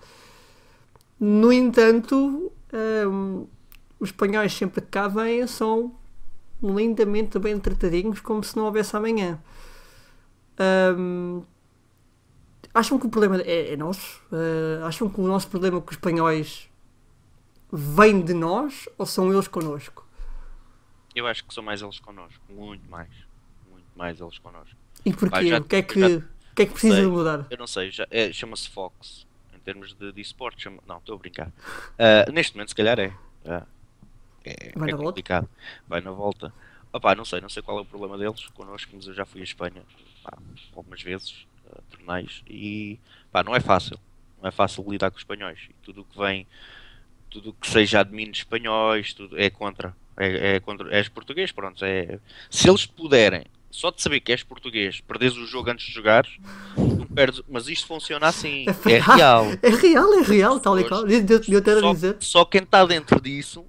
No 1.17 1.53
entanto, 1.53 2.51
hum, 3.07 3.47
os 3.97 4.09
espanhóis 4.09 4.51
sempre 4.51 4.81
que 4.81 4.87
cá 4.87 5.07
vêm 5.07 5.47
são 5.47 5.95
lindamente 6.61 7.39
bem 7.39 7.57
tratadinhos, 7.57 8.19
como 8.19 8.43
se 8.43 8.57
não 8.57 8.65
houvesse 8.65 8.93
amanhã. 8.97 9.39
Ahm, 10.59 11.43
acham 12.73 12.99
que 12.99 13.05
o 13.07 13.09
problema 13.09 13.41
é, 13.41 13.73
é 13.73 13.77
nosso? 13.77 14.21
Ah, 14.31 14.87
acham 14.87 15.09
que 15.09 15.19
o 15.19 15.27
nosso 15.27 15.47
problema 15.47 15.81
com 15.81 15.89
os 15.89 15.95
espanhóis 15.95 16.69
vem 17.71 18.21
de 18.23 18.33
nós 18.33 18.87
ou 18.97 19.05
são 19.05 19.31
eles 19.31 19.47
connosco? 19.47 20.05
Eu 21.15 21.27
acho 21.27 21.43
que 21.43 21.53
são 21.53 21.63
mais 21.63 21.81
eles 21.81 21.99
connosco, 21.99 22.41
muito 22.49 22.89
mais. 22.89 23.09
Muito 23.69 23.87
mais 23.95 24.19
eles 24.19 24.37
connosco. 24.39 24.75
E 25.05 25.11
porquê? 25.13 25.29
Pá, 25.29 25.43
já- 25.43 25.57
o, 25.57 25.63
que 25.63 25.75
é 25.77 25.81
que, 25.81 25.99
já- 25.99 26.07
o 26.07 26.55
que 26.55 26.61
é 26.61 26.65
que 26.65 26.71
precisa 26.71 26.95
sei. 26.95 27.05
de 27.05 27.11
mudar? 27.11 27.47
Eu 27.49 27.57
não 27.57 27.67
sei, 27.67 27.91
já, 27.91 28.07
é, 28.09 28.31
chama-se 28.31 28.69
Fox. 28.69 29.25
Em 29.53 29.59
termos 29.59 29.93
de, 29.93 30.11
de 30.11 30.21
esporte, 30.21 30.63
chama... 30.63 30.79
não, 30.87 30.97
estou 30.97 31.15
a 31.15 31.19
brincar. 31.19 31.51
Ah, 31.99 32.31
neste 32.31 32.55
momento, 32.55 32.69
se 32.69 32.75
calhar 32.75 32.99
é. 32.99 33.13
Ah, 33.45 33.65
é, 34.45 34.71
Vai 34.75 34.89
é 34.89 34.91
na 34.91 34.97
volta? 34.97 35.03
complicado. 35.09 35.49
Vai 35.87 36.01
na 36.01 36.11
volta. 36.11 36.53
Opá, 36.93 37.15
não 37.15 37.23
sei, 37.25 37.39
não 37.41 37.49
sei 37.49 37.61
qual 37.63 37.77
é 37.77 37.81
o 37.81 37.85
problema 37.85 38.17
deles 38.17 38.45
connosco, 38.47 38.91
mas 38.95 39.07
eu 39.07 39.13
já 39.13 39.25
fui 39.25 39.41
à 39.41 39.43
Espanha 39.43 39.83
pá, 40.23 40.37
algumas 40.75 41.01
vezes, 41.01 41.45
a 41.77 41.95
torneios, 41.95 42.43
e 42.49 42.99
pá, 43.31 43.43
não 43.43 43.55
é 43.55 43.59
fácil. 43.59 43.99
Não 44.41 44.47
é 44.47 44.51
fácil 44.51 44.83
lidar 44.89 45.11
com 45.11 45.17
os 45.17 45.21
espanhóis. 45.21 45.59
E 45.69 45.73
tudo 45.83 46.01
o 46.01 46.05
que 46.05 46.17
vem, 46.17 46.47
tudo 47.29 47.49
o 47.51 47.53
que 47.53 47.69
seja 47.69 47.99
admins 47.99 48.37
espanhóis, 48.39 49.13
tudo 49.13 49.39
é 49.39 49.49
contra. 49.49 49.95
É, 50.17 50.55
é 50.55 50.59
contra. 50.59 50.93
És 50.95 51.07
português, 51.07 51.51
pronto. 51.51 51.83
É, 51.85 52.19
se 52.49 52.67
eles 52.69 52.85
puderem, 52.85 53.45
só 53.69 53.91
de 53.91 54.01
saber 54.01 54.19
que 54.19 54.31
és 54.31 54.43
português, 54.43 54.99
perdes 55.01 55.37
o 55.37 55.45
jogo 55.45 55.69
antes 55.69 55.85
de 55.85 55.93
jogares, 55.93 56.37
perdes. 57.13 57.41
Mas 57.47 57.67
isto 57.67 57.87
funciona 57.87 58.27
assim. 58.27 58.65
É 58.85 58.99
real. 58.99 59.45
É 59.61 59.69
real, 59.69 60.13
é 60.15 60.21
real, 60.21 60.59
tal 60.59 60.79
e 60.79 60.83
qual. 60.87 61.07
Eu, 61.07 61.19
eu, 61.25 61.41
eu 61.47 61.79
Só, 61.81 61.93
dizer. 61.93 62.17
só 62.19 62.45
quem 62.45 62.63
está 62.63 62.83
dentro 62.85 63.21
disso 63.21 63.65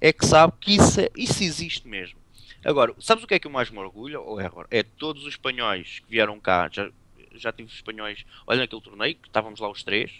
é 0.00 0.12
que 0.12 0.26
sabe 0.26 0.52
que 0.60 0.76
isso, 0.76 1.00
é- 1.00 1.10
isso 1.16 1.42
existe 1.42 1.88
mesmo. 1.88 2.18
Agora, 2.64 2.92
sabes 2.98 3.22
o 3.22 3.26
que 3.28 3.34
é 3.34 3.38
que 3.38 3.46
eu 3.46 3.50
mais 3.50 3.70
me 3.70 3.78
orgulho? 3.78 4.20
Ou 4.22 4.40
é, 4.40 4.46
agora? 4.46 4.66
é 4.72 4.82
todos 4.82 5.22
os 5.22 5.28
espanhóis 5.30 6.00
que 6.00 6.10
vieram 6.10 6.38
cá, 6.40 6.68
já, 6.70 6.90
já 7.38 7.52
tive 7.52 7.70
espanhóis, 7.72 8.24
olha 8.46 8.60
naquele 8.60 8.80
torneio, 8.82 9.14
que 9.14 9.28
estávamos 9.28 9.60
lá 9.60 9.70
os 9.70 9.82
três, 9.82 10.10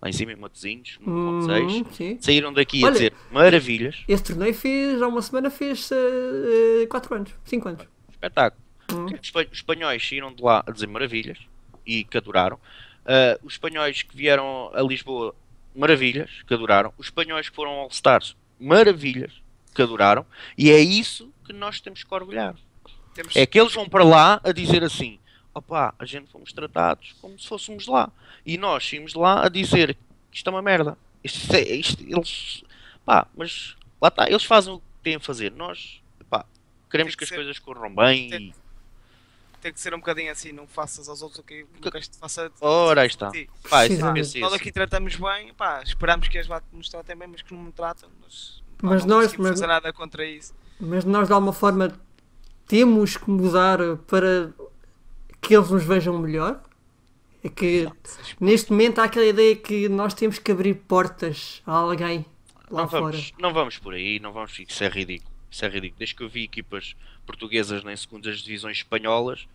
lá 0.00 0.08
em 0.08 0.12
cima 0.12 0.32
em 0.32 0.36
Matosinhos, 0.36 0.98
no 1.00 1.38
Hum, 1.40 1.42
6, 1.42 1.96
sim. 1.96 2.18
saíram 2.20 2.52
daqui 2.52 2.82
a 2.82 2.86
Olha- 2.86 2.92
dizer 2.92 3.12
maravilhas, 3.30 4.02
Esse 4.08 4.24
torneio 4.24 4.54
fez, 4.54 5.00
há 5.02 5.08
uma 5.08 5.22
semana 5.22 5.50
fez 5.50 5.90
4 6.88 7.14
anos, 7.14 7.30
5 7.44 7.68
anos. 7.68 7.86
espetáculo. 8.10 8.62
Hum. 8.92 9.04
Os 9.06 9.12
espa- 9.22 9.42
os 9.50 9.58
espanhóis 9.58 10.06
saíram 10.08 10.32
de 10.34 10.42
lá 10.42 10.64
a 10.66 10.70
dizer 10.72 10.86
maravilhas 10.88 11.38
e 11.86 12.04
que 12.04 12.16
adoraram. 12.16 12.58
Ah, 13.06 13.38
os 13.42 13.54
espanhóis 13.54 14.02
que 14.02 14.16
vieram 14.16 14.70
a 14.74 14.82
Lisboa, 14.82 15.34
maravilhas, 15.74 16.28
que 16.46 16.52
adoraram. 16.52 16.92
Os 16.98 17.06
espanhóis 17.06 17.48
que 17.48 17.54
foram 17.56 17.70
ao 17.72 17.78
All-Stars, 17.82 18.36
maravilhas, 18.58 19.32
que 19.74 19.80
adoraram. 19.82 20.26
E 20.58 20.70
é 20.70 20.78
isso 20.80 21.32
que 21.46 21.52
nós 21.52 21.80
temos 21.80 22.02
que 22.04 22.12
orgulhar. 22.14 22.54
Temos, 23.14 23.34
É 23.36 23.46
que 23.46 23.58
eles 23.60 23.72
vão 23.72 23.88
para 23.88 24.04
lá 24.04 24.40
a 24.44 24.52
dizer 24.52 24.82
assim: 24.84 25.18
opá, 25.60 25.94
a 25.98 26.04
gente 26.04 26.30
fomos 26.30 26.52
tratados 26.52 27.14
como 27.20 27.38
se 27.38 27.46
fôssemos 27.48 27.86
lá. 27.86 28.10
E 28.44 28.58
nós 28.58 28.88
saímos 28.88 29.12
de 29.12 29.18
lá 29.18 29.44
a 29.44 29.48
dizer: 29.48 29.96
isto 30.32 30.48
é 30.48 30.50
uma 30.52 30.62
merda. 30.62 30.98
Isto, 31.22 31.54
é- 31.54 31.60
isto- 31.76 32.02
eles, 32.02 32.64
pá, 33.04 33.26
mas 33.36 33.76
lá 34.00 34.08
está, 34.08 34.28
eles 34.28 34.44
fazem 34.44 34.72
o 34.74 34.78
que 34.80 34.84
têm 35.02 35.16
a 35.16 35.20
fazer. 35.20 35.52
Nós, 35.52 36.02
pá, 36.28 36.44
queremos 36.90 37.14
que, 37.14 37.18
que 37.18 37.24
as 37.24 37.28
ser- 37.28 37.36
coisas 37.36 37.58
corram 37.58 37.94
bem 37.94 38.30
tem- 38.30 38.40
e. 38.48 38.54
tem 39.60 39.72
que 39.72 39.80
ser 39.80 39.92
um 39.94 39.98
bocadinho 39.98 40.32
assim, 40.32 40.52
não 40.52 40.66
faças 40.66 41.08
aos 41.08 41.20
outros 41.22 41.40
o 41.40 41.42
que 41.44 41.66
queres 41.90 42.08
que 42.08 42.16
faça 42.16 42.50
Ora, 42.60 43.02
aí 43.02 43.06
está. 43.08 43.30
Pá, 43.68 43.86
isso 43.86 44.04
é 44.06 44.12
penso 44.12 44.38
Nós 44.38 44.50
isso. 44.52 44.54
aqui 44.54 44.72
tratamos 44.72 45.16
bem, 45.16 45.52
pá, 45.54 45.82
esperamos 45.82 46.26
que 46.28 46.36
eles 46.38 46.48
lá 46.48 46.62
nos 46.72 46.88
tratem 46.88 47.14
bem, 47.16 47.28
mas 47.28 47.42
que 47.42 47.52
não 47.54 47.62
me 47.64 47.72
tratam. 47.72 48.08
Mas, 48.22 48.62
pá, 48.78 48.88
Mas 48.88 49.04
não 49.04 49.16
nós- 49.16 49.26
conseguimos 49.26 49.50
mas- 49.50 49.60
fazer 49.60 49.66
nada 49.66 49.92
contra 49.92 50.24
isso. 50.24 50.54
Mas 50.80 51.04
nós 51.04 51.28
de 51.28 51.34
alguma 51.34 51.52
forma 51.52 51.92
temos 52.66 53.16
que 53.18 53.28
mudar 53.30 53.78
para 54.06 54.50
que 55.40 55.54
eles 55.54 55.70
nos 55.70 55.84
vejam 55.84 56.18
melhor. 56.18 56.62
É 57.42 57.48
que 57.48 57.88
neste 58.38 58.70
momento 58.70 58.98
há 58.98 59.04
aquela 59.04 59.24
ideia 59.24 59.56
que 59.56 59.88
nós 59.88 60.12
temos 60.12 60.38
que 60.38 60.52
abrir 60.52 60.74
portas 60.74 61.62
a 61.66 61.72
alguém 61.72 62.24
lá 62.70 62.82
Não 62.82 62.88
fora. 62.88 63.02
vamos, 63.12 63.32
não 63.38 63.52
vamos 63.52 63.78
por 63.78 63.94
aí, 63.94 64.20
não 64.20 64.32
vamos. 64.32 64.58
Isso 64.58 64.84
é 64.84 64.88
ridículo. 64.88 65.30
Isso 65.50 65.64
é 65.64 65.68
ridículo. 65.68 65.98
Desde 65.98 66.14
que 66.14 66.22
eu 66.22 66.28
vi 66.28 66.44
equipas 66.44 66.94
portuguesas 67.26 67.82
nem 67.82 67.96
segundas 67.96 68.40
divisões 68.40 68.78
espanholas, 68.78 69.48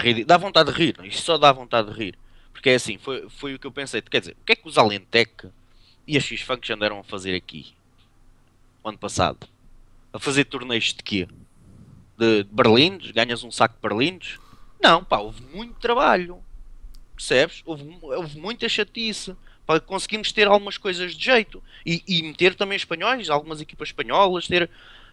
ridículo. 0.00 0.26
dá 0.26 0.36
vontade 0.38 0.72
de 0.72 0.78
rir. 0.78 0.96
Isto 1.04 1.22
só 1.22 1.36
dá 1.38 1.52
vontade 1.52 1.92
de 1.92 1.98
rir. 1.98 2.18
Porque 2.50 2.70
é 2.70 2.74
assim, 2.76 2.96
foi, 2.96 3.28
foi 3.28 3.54
o 3.54 3.58
que 3.58 3.66
eu 3.66 3.72
pensei. 3.72 4.00
Quer 4.00 4.20
dizer, 4.20 4.36
o 4.40 4.44
que 4.44 4.52
é 4.52 4.56
que 4.56 4.66
os 4.66 4.78
Alentec 4.78 5.50
e 6.06 6.16
as 6.16 6.24
X-Funks 6.24 6.70
andaram 6.70 6.98
a 6.98 7.04
fazer 7.04 7.34
aqui? 7.34 7.74
O 8.82 8.88
ano 8.88 8.96
passado? 8.96 9.46
A 10.12 10.18
fazer 10.18 10.46
torneios 10.46 10.94
de 10.94 11.02
quê? 11.02 11.28
De, 12.16 12.44
de 12.44 12.50
berlindes? 12.50 13.10
Ganhas 13.10 13.44
um 13.44 13.50
saco 13.50 13.74
de 13.74 13.82
berlindes? 13.82 14.38
Não, 14.80 15.02
pá, 15.04 15.18
houve 15.18 15.42
muito 15.54 15.74
trabalho. 15.80 16.42
Percebes? 17.14 17.62
Houve, 17.64 17.98
houve 18.02 18.38
muita 18.38 18.68
chatice. 18.68 19.34
para 19.66 19.80
conseguirmos 19.80 20.30
ter 20.30 20.46
algumas 20.46 20.78
coisas 20.78 21.12
de 21.14 21.24
jeito 21.24 21.60
e, 21.84 22.00
e 22.06 22.22
meter 22.22 22.54
também 22.54 22.76
espanhóis, 22.76 23.28
algumas 23.28 23.60
equipas 23.60 23.88
espanholas, 23.88 24.46
ter, 24.46 24.70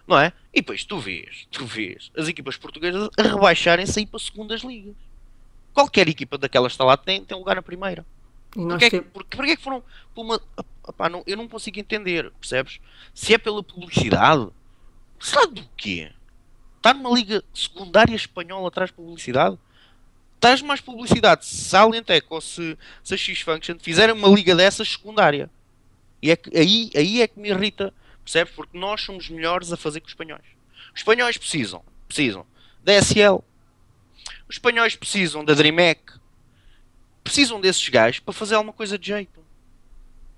não 0.08 0.20
é? 0.20 0.32
E 0.54 0.62
depois 0.62 0.84
tu 0.86 1.00
vês, 1.00 1.48
tu 1.50 1.66
vês 1.66 2.12
as 2.16 2.28
equipas 2.28 2.56
portuguesas 2.56 3.10
a 3.18 3.24
rebaixarem-se 3.24 3.98
aí 4.00 4.06
para 4.06 4.20
segundas 4.20 4.62
ligas. 4.62 4.94
Qualquer 5.74 6.08
equipa 6.08 6.38
daquelas 6.38 6.74
está 6.74 6.84
lá 6.84 6.96
tem, 6.96 7.26
tem 7.26 7.36
lugar 7.36 7.56
na 7.56 7.64
primeira. 7.64 8.06
E 8.56 8.60
Porquê, 8.60 8.86
é 8.86 8.90
que- 8.92 9.02
porque, 9.02 9.36
porquê 9.38 9.52
é 9.54 9.56
que 9.56 9.64
foram 9.64 9.84
por 10.14 10.22
uma. 10.24 10.40
Opá, 10.84 11.10
não, 11.10 11.24
eu 11.26 11.36
não 11.36 11.48
consigo 11.48 11.80
entender, 11.80 12.30
percebes? 12.40 12.80
Se 13.12 13.34
é 13.34 13.40
pela 13.40 13.64
publicidade, 13.64 14.50
sabe 15.20 15.62
do 15.62 15.68
quê? 15.76 16.12
Está 16.84 16.94
numa 16.94 17.16
liga 17.16 17.42
secundária 17.54 18.14
espanhola 18.14 18.68
atrás 18.68 18.90
de 18.90 18.96
publicidade? 18.98 19.58
Tens 20.38 20.62
mais 20.62 20.82
publicidade 20.82 21.46
se 21.46 21.74
a 21.74 21.80
Alentec 21.80 22.28
ou 22.30 22.42
se, 22.42 22.78
se 23.02 23.14
a 23.14 23.18
X-Function 23.18 23.80
fizerem 23.80 24.14
uma 24.14 24.28
liga 24.28 24.54
dessas 24.54 24.92
secundária. 24.92 25.50
E 26.22 26.30
é 26.30 26.36
que, 26.36 26.58
aí, 26.58 26.92
aí 26.94 27.22
é 27.22 27.28
que 27.30 27.40
me 27.40 27.48
irrita, 27.48 27.94
percebes? 28.22 28.54
Porque 28.54 28.78
nós 28.78 29.00
somos 29.00 29.30
melhores 29.30 29.72
a 29.72 29.78
fazer 29.78 30.02
que 30.02 30.08
os 30.08 30.12
espanhóis. 30.12 30.44
Os 30.94 31.00
espanhóis 31.00 31.38
precisam, 31.38 31.82
precisam 32.06 32.46
da 32.84 33.02
SL. 33.02 33.42
Os 34.50 34.56
espanhóis 34.56 34.94
precisam 34.94 35.46
da 35.46 35.54
DreamHack. 35.54 36.02
Precisam 37.24 37.62
desses 37.62 37.88
gajos 37.88 38.20
para 38.20 38.34
fazer 38.34 38.56
alguma 38.56 38.74
coisa 38.74 39.00
de 39.00 39.08
jeito. 39.08 39.40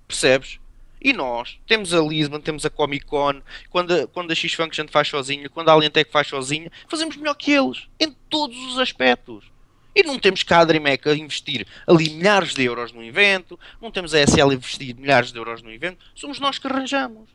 Percebes? 0.06 0.60
E 1.00 1.12
nós 1.12 1.58
temos 1.66 1.92
a 1.92 2.00
Lisbon, 2.00 2.40
temos 2.40 2.64
a 2.64 2.70
Comic 2.70 3.04
Con, 3.06 3.40
quando 3.70 3.92
a, 3.94 4.06
quando 4.06 4.30
a 4.30 4.34
X-Function 4.34 4.86
faz 4.88 5.08
sozinha, 5.08 5.48
quando 5.48 5.68
a 5.68 5.72
Alentec 5.72 6.10
faz 6.10 6.26
sozinha, 6.28 6.70
fazemos 6.88 7.16
melhor 7.16 7.34
que 7.34 7.52
eles, 7.52 7.86
em 8.00 8.10
todos 8.30 8.56
os 8.72 8.78
aspectos. 8.78 9.44
E 9.94 10.02
não 10.02 10.18
temos 10.18 10.42
cá 10.42 10.60
a 10.60 10.64
DreamHack 10.64 11.08
a 11.08 11.14
investir 11.14 11.66
ali 11.86 12.10
milhares 12.10 12.54
de 12.54 12.62
euros 12.64 12.92
no 12.92 13.02
evento, 13.02 13.58
não 13.80 13.90
temos 13.90 14.12
a 14.14 14.18
SL 14.26 14.50
a 14.50 14.54
investir 14.54 14.94
milhares 14.96 15.32
de 15.32 15.38
euros 15.38 15.62
no 15.62 15.72
evento, 15.72 16.04
somos 16.14 16.38
nós 16.40 16.58
que 16.58 16.66
arranjamos. 16.66 17.30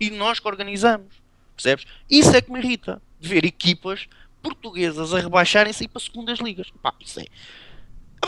E 0.00 0.10
nós 0.10 0.38
que 0.40 0.48
organizamos. 0.48 1.14
Percebes? 1.54 1.84
Isso 2.10 2.34
é 2.34 2.40
que 2.42 2.50
me 2.50 2.58
irrita. 2.58 3.00
De 3.20 3.28
ver 3.28 3.44
equipas 3.44 4.08
portuguesas 4.42 5.14
a 5.14 5.20
rebaixarem-se 5.20 5.84
e 5.84 5.88
para 5.88 6.00
segundas 6.02 6.40
ligas. 6.40 6.68
Pá, 6.82 6.92
isso 7.00 7.20
é. 7.20 7.24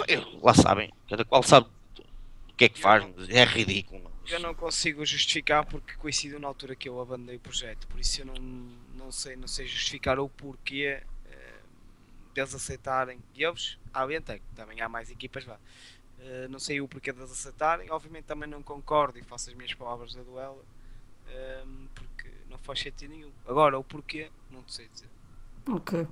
Eu- 0.07 0.39
Lá 0.43 0.55
sabem, 0.55 0.93
cada 1.09 1.25
qual 1.25 1.43
sabe 1.43 1.67
o 1.99 2.55
que 2.57 2.65
é 2.67 2.69
que 2.69 2.79
faz, 2.79 3.05
é 3.29 3.45
ridículo. 3.45 4.11
Eu 4.29 4.41
não 4.41 4.55
consigo 4.55 5.05
justificar 5.05 5.65
porque 5.67 5.95
coincidiu 5.95 6.41
na 6.41 6.49
altura 6.49 6.75
que 6.75 6.89
eu 6.89 7.01
abandonei 7.01 7.37
o 7.37 7.41
projeto, 7.41 7.87
por 7.89 8.01
isso 8.01 8.23
eu 8.23 8.27
não, 8.27 8.35
não, 8.97 9.13
sei, 9.13 9.37
não 9.37 9.47
sei 9.47 9.67
justificar 9.67 10.19
o 10.19 10.29
porquê 10.29 11.03
eh, 11.31 11.61
deles 12.33 12.55
aceitarem. 12.55 13.19
E 13.35 13.45
eles, 13.45 13.79
à 13.93 14.07
Bentec, 14.07 14.43
também 14.55 14.81
há 14.81 14.89
mais 14.89 15.11
equipas 15.11 15.45
lá. 15.45 15.59
Eh, 16.21 16.49
não 16.49 16.59
sei 16.59 16.81
o 16.81 16.89
porquê 16.89 17.13
deles 17.13 17.31
aceitarem, 17.31 17.91
obviamente 17.91 18.25
também 18.25 18.49
não 18.49 18.63
concordo 18.63 19.19
e 19.19 19.23
faço 19.23 19.51
as 19.51 19.57
minhas 19.57 19.75
palavras 19.75 20.15
da 20.15 20.23
duela, 20.23 20.65
eh, 21.29 21.65
porque 21.95 22.31
não 22.49 22.59
faz 22.59 22.81
sentido 22.81 23.11
nenhum. 23.11 23.31
Agora, 23.47 23.79
o 23.79 23.85
porquê, 23.85 24.31
não 24.51 24.67
sei 24.67 24.89
dizer. 24.89 25.09
Ok. 25.69 26.07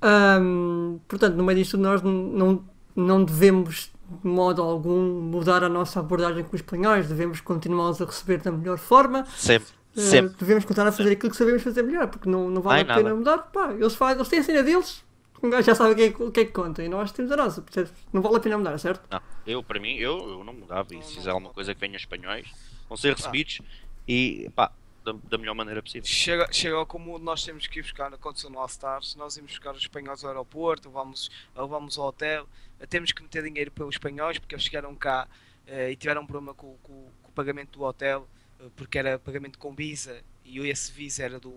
Ahm, 0.00 0.98
portanto, 1.08 1.34
no 1.34 1.44
meio 1.44 1.58
disto, 1.58 1.76
nós 1.76 2.02
não, 2.02 2.68
não 2.96 3.24
devemos, 3.24 3.90
de 4.22 4.28
modo 4.28 4.62
algum, 4.62 5.20
mudar 5.20 5.62
a 5.64 5.68
nossa 5.68 6.00
abordagem 6.00 6.42
com 6.44 6.54
os 6.54 6.60
espanhóis. 6.60 7.08
Devemos 7.08 7.40
continuá-los 7.40 8.00
a 8.00 8.04
receber 8.04 8.38
da 8.40 8.50
melhor 8.52 8.78
forma. 8.78 9.24
Sempre, 9.36 9.68
Uh, 9.96 10.00
sempre. 10.00 10.34
devemos 10.40 10.64
continuar 10.64 10.88
a 10.88 10.92
fazer 10.92 11.12
aquilo 11.12 11.30
que 11.30 11.36
sabemos 11.36 11.62
fazer 11.62 11.82
melhor, 11.84 12.08
porque 12.08 12.28
não, 12.28 12.50
não 12.50 12.60
vale 12.60 12.78
Ai, 12.78 12.82
a 12.82 12.86
pena 12.96 13.02
nada. 13.10 13.14
mudar. 13.14 13.38
Pá, 13.52 13.70
eles, 13.72 13.94
fazem, 13.94 14.16
eles 14.16 14.28
têm 14.28 14.40
a 14.40 14.42
cena 14.42 14.62
deles, 14.64 15.04
um 15.40 15.48
gajo 15.48 15.64
já 15.66 15.72
sabe 15.76 15.92
o 15.92 15.94
que 15.94 16.02
é, 16.02 16.10
que- 16.12 16.22
o 16.24 16.30
que, 16.32 16.40
é 16.40 16.44
que 16.46 16.50
conta 16.50 16.82
e 16.82 16.88
nós 16.88 17.12
temos 17.12 17.30
a 17.30 17.36
nossa. 17.36 17.62
percebes? 17.62 17.92
Não 18.12 18.20
vale 18.20 18.36
a 18.36 18.40
pena 18.40 18.58
mudar, 18.58 18.76
certo? 18.78 19.06
Não, 19.08 19.20
eu, 19.46 19.62
para 19.62 19.78
mim, 19.78 19.94
eu, 19.94 20.18
eu 20.18 20.42
não 20.42 20.52
mudava. 20.52 20.92
E 20.92 21.00
se 21.00 21.14
fizer 21.14 21.30
alguma 21.30 21.50
coisa 21.50 21.72
que 21.76 21.80
venha 21.80 21.94
espanhóis, 21.96 22.48
vão 22.88 22.96
ser 22.96 23.14
recebidos 23.14 23.60
e 24.08 24.50
pá, 24.56 24.72
da, 25.04 25.12
da 25.12 25.38
melhor 25.38 25.54
maneira 25.54 25.82
possível. 25.82 26.06
Chega, 26.08 26.50
chega 26.52 26.84
comum 26.86 27.18
nós 27.18 27.44
temos 27.44 27.66
que 27.66 27.78
ir 27.78 27.82
buscar, 27.82 28.12
aconteceu 28.12 28.48
no 28.50 28.58
All 28.58 28.66
Stars, 28.66 29.14
nós 29.16 29.36
íamos 29.36 29.52
buscar 29.52 29.72
os 29.74 29.82
espanhóis 29.82 30.24
ao 30.24 30.30
aeroporto, 30.30 30.90
vamos, 30.90 31.30
vamos 31.54 31.98
ao 31.98 32.06
hotel, 32.08 32.48
temos 32.88 33.12
que 33.12 33.22
meter 33.22 33.42
dinheiro 33.44 33.70
pelos 33.70 33.94
espanhóis 33.96 34.38
porque 34.38 34.54
eles 34.54 34.64
chegaram 34.64 34.94
cá 34.94 35.28
eh, 35.66 35.90
e 35.92 35.96
tiveram 35.96 36.22
um 36.22 36.26
problema 36.26 36.54
com, 36.54 36.76
com- 36.82 37.10
com 37.22 37.28
o 37.28 37.32
pagamento 37.32 37.78
do 37.78 37.84
hotel, 37.84 38.26
eh, 38.60 38.64
porque 38.76 38.98
era 38.98 39.18
pagamento 39.18 39.58
com 39.58 39.74
Visa 39.74 40.22
e 40.44 40.58
esse 40.68 40.90
Visa 40.92 41.22
era 41.24 41.38
do, 41.38 41.50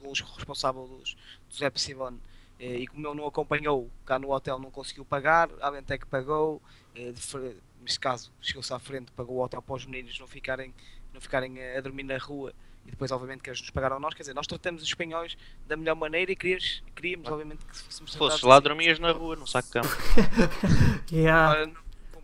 do 0.00 0.08
responsável 0.36 0.86
dos, 0.86 1.16
dos 1.48 1.60
Epsilon. 1.62 2.14
eh, 2.58 2.78
E 2.80 2.86
como 2.86 3.06
ele 3.06 3.16
não 3.16 3.26
acompanhou 3.26 3.90
cá 4.06 4.18
no 4.18 4.30
hotel, 4.32 4.58
não 4.58 4.70
conseguiu 4.70 5.04
pagar. 5.04 5.48
A 5.60 5.66
Alentec 5.68 6.06
pagou. 6.06 6.60
eh, 6.94 7.10
de 7.12 7.20
fre- 7.20 7.56
Neste 7.80 8.00
caso, 8.00 8.32
chegou-se 8.40 8.72
à 8.72 8.78
frente, 8.78 9.12
pagou 9.12 9.36
o 9.36 9.42
hotel 9.44 9.60
para 9.60 9.74
os 9.74 9.84
meninos 9.84 10.18
não 10.18 10.26
ficarem, 10.26 10.72
não 11.12 11.20
ficarem 11.20 11.62
a 11.76 11.80
dormir 11.82 12.02
na 12.02 12.16
rua 12.16 12.54
e 12.86 12.90
depois 12.90 13.10
obviamente 13.10 13.42
que 13.42 13.50
eles 13.50 13.60
nos 13.60 13.70
pagaram 13.70 13.96
a 13.96 14.00
nós, 14.00 14.14
quer 14.14 14.22
dizer, 14.22 14.34
nós 14.34 14.46
tratamos 14.46 14.82
os 14.82 14.88
espanhóis 14.88 15.36
da 15.66 15.76
melhor 15.76 15.94
maneira 15.96 16.30
e 16.32 16.36
queríamos, 16.36 16.82
queríamos 16.94 17.28
obviamente 17.28 17.64
que 17.64 17.76
fôssemos 17.76 18.12
Se 18.12 18.18
tratados 18.18 18.40
fosses 18.40 18.42
lá, 18.42 18.54
assim. 18.56 18.62
dormias 18.64 18.98
na 18.98 19.12
rua, 19.12 19.36
no 19.36 19.46
saco 19.46 19.68
de 19.68 19.72
cama. 19.72 19.90
Yeah. 21.10 21.66
Não 21.66 21.72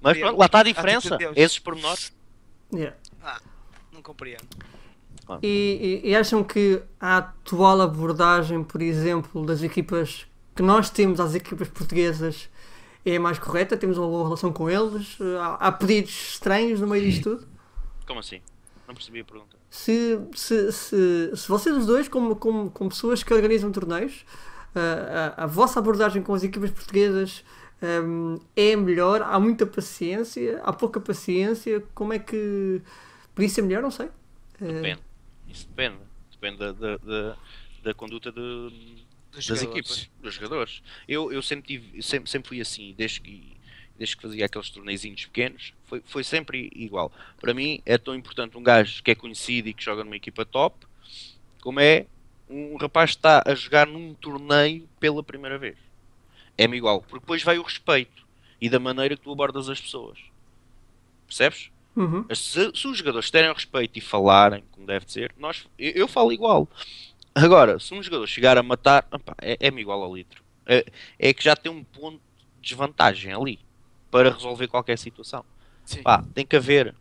Mas 0.03 0.19
pronto, 0.19 0.39
lá 0.39 0.47
está 0.47 0.61
a 0.61 0.63
diferença. 0.63 1.19
Esses 1.37 1.59
pormenores. 1.59 2.13
Yeah. 2.73 2.97
Não 3.93 4.03
compreendo. 4.03 4.47
E, 5.43 6.01
e- 6.05 6.09
e 6.11 6.17
acham 6.17 6.43
que 6.43 6.83
a 7.01 7.19
atual 7.19 7.81
abordagem, 7.83 8.65
por 8.65 8.83
exemplo, 8.83 9.45
das 9.47 9.63
equipas 9.63 10.27
que 10.57 10.63
nós 10.63 10.91
temos 10.91 11.21
às 11.21 11.35
equipas 11.35 11.69
portuguesas 11.69 12.49
é 13.07 13.17
a 13.17 13.21
mais 13.21 13.39
correta? 13.39 13.77
Temos 13.77 13.97
uma 13.97 14.09
boa 14.09 14.25
relação 14.25 14.53
com 14.53 14.69
eles? 14.69 15.17
Há, 15.41 15.69
há 15.69 15.73
pedidos 15.73 16.11
estranhos 16.33 16.81
no 16.81 16.87
meio 16.89 17.05
disto 17.09 17.37
tudo? 17.37 17.49
Como 18.07 18.19
assim? 18.21 18.41
Não 18.91 18.95
percebi 18.97 19.21
a 19.21 19.25
pergunta. 19.25 19.57
Se, 19.71 20.19
se, 20.35 20.73
se, 20.73 21.31
se 21.37 21.49
vocês 21.49 21.77
os 21.77 21.87
dois, 21.87 22.09
como, 22.09 22.35
como, 22.35 22.71
como 22.73 22.91
pessoas 22.91 23.23
que 23.23 23.33
organizam 23.33 23.71
torneios, 23.71 24.25
a, 24.75 25.43
a, 25.43 25.45
a 25.45 25.47
vossa 25.47 25.79
abordagem 25.79 26.23
com 26.25 26.35
as 26.35 26.43
equipas 26.43 26.73
portuguesas 26.73 27.45
hum, 27.81 28.41
é 28.57 28.75
melhor? 28.75 29.23
Há 29.23 29.39
muita 29.39 29.65
paciência? 29.65 30.61
Há 30.65 30.73
pouca 30.73 30.99
paciência? 31.01 31.81
Como 31.95 32.13
é 32.13 32.19
que. 32.19 32.83
Podia 33.33 33.49
ser 33.49 33.63
melhor? 33.63 33.81
Não 33.81 33.93
sei. 33.93 34.09
Eh, 34.61 34.73
Depende. 34.73 35.01
Isso 35.49 35.69
depende. 35.69 35.99
Depende 36.33 36.59
da, 36.59 36.73
da, 36.73 36.97
da, 36.97 37.37
da 37.85 37.95
conduta 37.95 38.33
de, 38.33 39.07
Dos 39.31 39.47
das 39.47 39.61
jogadores. 39.61 39.63
equipas, 39.63 40.11
dos 40.21 40.35
jogadores. 40.35 40.83
Eu, 41.07 41.31
eu 41.33 41.41
sempre, 41.43 41.69
tive, 41.69 42.03
sempre, 42.03 42.29
sempre 42.29 42.49
fui 42.49 42.61
assim, 42.61 42.93
desde 42.99 43.21
que, 43.21 43.57
desde 44.01 44.17
que 44.17 44.23
fazia 44.23 44.47
aqueles 44.47 44.71
torneizinhos 44.71 45.27
pequenos, 45.27 45.75
foi, 45.85 46.03
foi 46.07 46.25
sempre 46.25 46.71
igual. 46.75 47.13
Para 47.39 47.53
mim 47.53 47.83
é 47.85 47.99
tão 47.99 48.15
importante 48.15 48.57
um 48.57 48.63
gajo 48.63 49.03
que 49.03 49.11
é 49.11 49.15
conhecido 49.15 49.69
e 49.69 49.75
que 49.75 49.85
joga 49.85 50.03
numa 50.03 50.17
equipa 50.17 50.43
top, 50.43 50.87
como 51.61 51.81
é 51.81 52.07
um 52.49 52.79
rapaz 52.79 53.11
que 53.11 53.19
está 53.19 53.43
a 53.47 53.55
jogar 53.55 53.87
num 53.87 54.15
torneio 54.15 54.89
pela 54.99 55.23
primeira 55.23 55.59
vez. 55.59 55.77
É-me 56.57 56.79
igual, 56.79 57.03
porque 57.03 57.19
depois 57.19 57.43
vai 57.43 57.59
o 57.59 57.63
respeito 57.63 58.27
e 58.59 58.71
da 58.71 58.79
maneira 58.79 59.15
que 59.19 59.23
tu 59.23 59.31
abordas 59.33 59.69
as 59.69 59.79
pessoas. 59.79 60.19
Percebes? 61.27 61.71
uhum. 61.95 62.25
Se, 62.35 62.73
se 62.75 62.89
os 62.89 62.97
jogadores 62.97 63.31
terem 63.31 63.53
respeito 63.53 63.99
e 63.99 64.01
falarem 64.01 64.65
como 64.73 64.87
deve 64.87 65.13
ser, 65.13 65.35
nós, 65.37 65.67
eu, 65.79 65.93
eu 65.93 66.09
falo 66.09 66.33
igual. 66.33 66.67
Agora, 67.35 67.79
se 67.79 67.93
um 67.93 68.03
jogador 68.03 68.27
chegar 68.27 68.57
a 68.57 68.63
matar, 68.63 69.07
é- 69.43 69.59
é-me 69.61 69.83
igual 69.83 70.03
ao 70.03 70.17
litro. 70.17 70.43
É, 70.65 70.87
é 71.19 71.35
que 71.35 71.45
já 71.45 71.55
tem 71.55 71.71
um 71.71 71.85
ponto 71.85 72.19
de 72.61 72.71
desvantagem 72.71 73.35
ali 73.35 73.59
para 74.11 74.31
resolver 74.33 74.67
qualquer 74.69 74.99
situação. 74.99 75.45
Sim. 75.85 76.03
Pá, 76.03 76.23
tem 76.35 76.45
que 76.47 76.57
haver. 76.57 76.95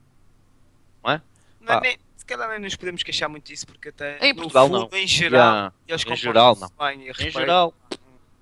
Não 1.03 1.11
é 1.13 1.21
pá. 1.65 1.81
nem- 1.81 1.97
se 2.15 2.25
calhar 2.25 2.49
nem 2.49 2.59
nos 2.59 2.75
podemos 2.75 3.03
queixar 3.03 3.27
muito 3.29 3.45
disso 3.45 3.65
porque 3.67 3.89
até 3.89 4.17
Em 4.25 4.29
no 4.33 4.35
Portugal, 4.41 4.67
fundo, 4.67 4.89
não. 4.91 4.97
em 4.97 5.05
geral, 5.07 5.53
Já, 5.53 5.73
eles 5.87 6.05
em 6.05 6.15
geral, 6.15 6.55
não. 6.55 6.71
bem 6.87 7.07
e 7.07 7.09
Em 7.11 7.29
geral, 7.31 7.73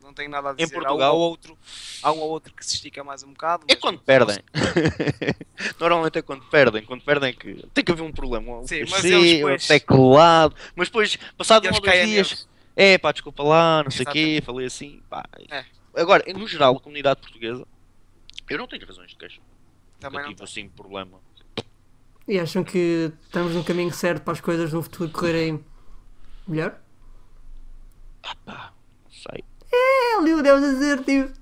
não 0.02 0.14
tenho 0.14 0.30
nada 0.30 0.50
a 0.50 0.54
Em 0.54 0.56
dizer. 0.58 0.74
Portugal- 0.74 1.02
há 1.10 1.14
um 1.14 1.16
ou 1.18 1.30
outro, 1.32 1.58
há 2.04 2.12
um 2.12 2.20
ou 2.20 2.30
outro 2.30 2.54
que 2.54 2.66
se 2.66 2.76
estica 2.76 3.04
mais 3.04 3.24
um 3.24 3.32
bocado. 3.34 3.66
é 3.68 3.76
quando 3.76 4.00
perdem. 4.00 4.38
Normalmente 5.80 6.20
é 6.20 6.22
quando 6.22 6.44
perdem. 6.46 6.84
Quando 6.84 7.04
perdem 7.04 7.30
é 7.30 7.34
que 7.34 7.66
tem 7.74 7.84
que 7.84 7.92
haver 7.92 8.04
um 8.04 8.12
problema. 8.12 8.66
Sim, 8.68 8.84
mas 8.90 9.04
eles 9.04 9.34
um 9.34 9.36
depois- 9.38 9.68
teclado. 9.68 10.56
Mas 10.76 10.88
depois, 10.90 11.18
passado 11.38 11.68
um 11.68 11.74
ou 11.74 11.82
dois 11.82 12.08
dias. 12.08 12.48
É, 12.76 12.98
pá, 12.98 13.12
desculpa 13.12 13.42
lá, 13.44 13.84
não 13.84 13.90
sei 13.92 14.04
o 14.06 14.10
quê, 14.12 14.20
Exatamente. 14.20 14.46
falei 14.46 14.66
assim, 14.68 15.02
pá. 15.10 15.26
É. 15.50 15.66
Agora, 15.96 16.24
no 16.32 16.48
geral, 16.48 16.76
a 16.76 16.80
comunidade 16.80 17.20
portuguesa, 17.22 17.66
eu 18.50 18.58
não 18.58 18.68
tenho 18.68 18.86
razões 18.86 19.12
de 19.12 19.18
queixa. 19.18 19.42
Também 20.00 20.22
não 20.22 20.30
tive 20.30 20.44
assim 20.44 20.70
problema. 20.70 21.20
E 22.28 22.40
acham 22.40 22.64
que 22.64 23.12
estamos 23.24 23.54
no 23.56 23.64
caminho 23.64 23.92
certo 23.94 24.24
para 24.24 24.34
as 24.34 24.42
coisas 24.42 24.72
no 24.74 24.84
futuro 24.84 25.10
correrem 25.12 25.64
melhor? 26.48 26.80
Ah, 28.24 28.36
pá, 28.46 28.74
não 29.06 29.12
sei. 29.12 29.44
É, 29.72 30.22
Leo, 30.22 30.44
deves 30.44 30.70
dizer, 30.72 31.04
tipo. 31.04 31.34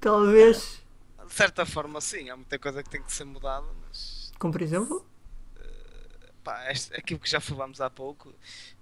Talvez. 0.00 0.82
De 1.26 1.32
certa 1.32 1.66
forma, 1.66 2.00
sim, 2.00 2.30
há 2.30 2.36
muita 2.36 2.58
coisa 2.58 2.82
que 2.82 2.88
tem 2.88 3.02
que 3.02 3.12
ser 3.12 3.24
mudada, 3.24 3.66
mas 3.86 4.32
Como 4.38 4.52
por 4.52 4.62
exemplo? 4.62 5.04
pá, 6.42 6.70
este- 6.70 6.94
aquilo 6.94 7.18
que 7.18 7.28
já 7.28 7.40
falámos 7.40 7.80
há 7.80 7.90
pouco, 7.90 8.32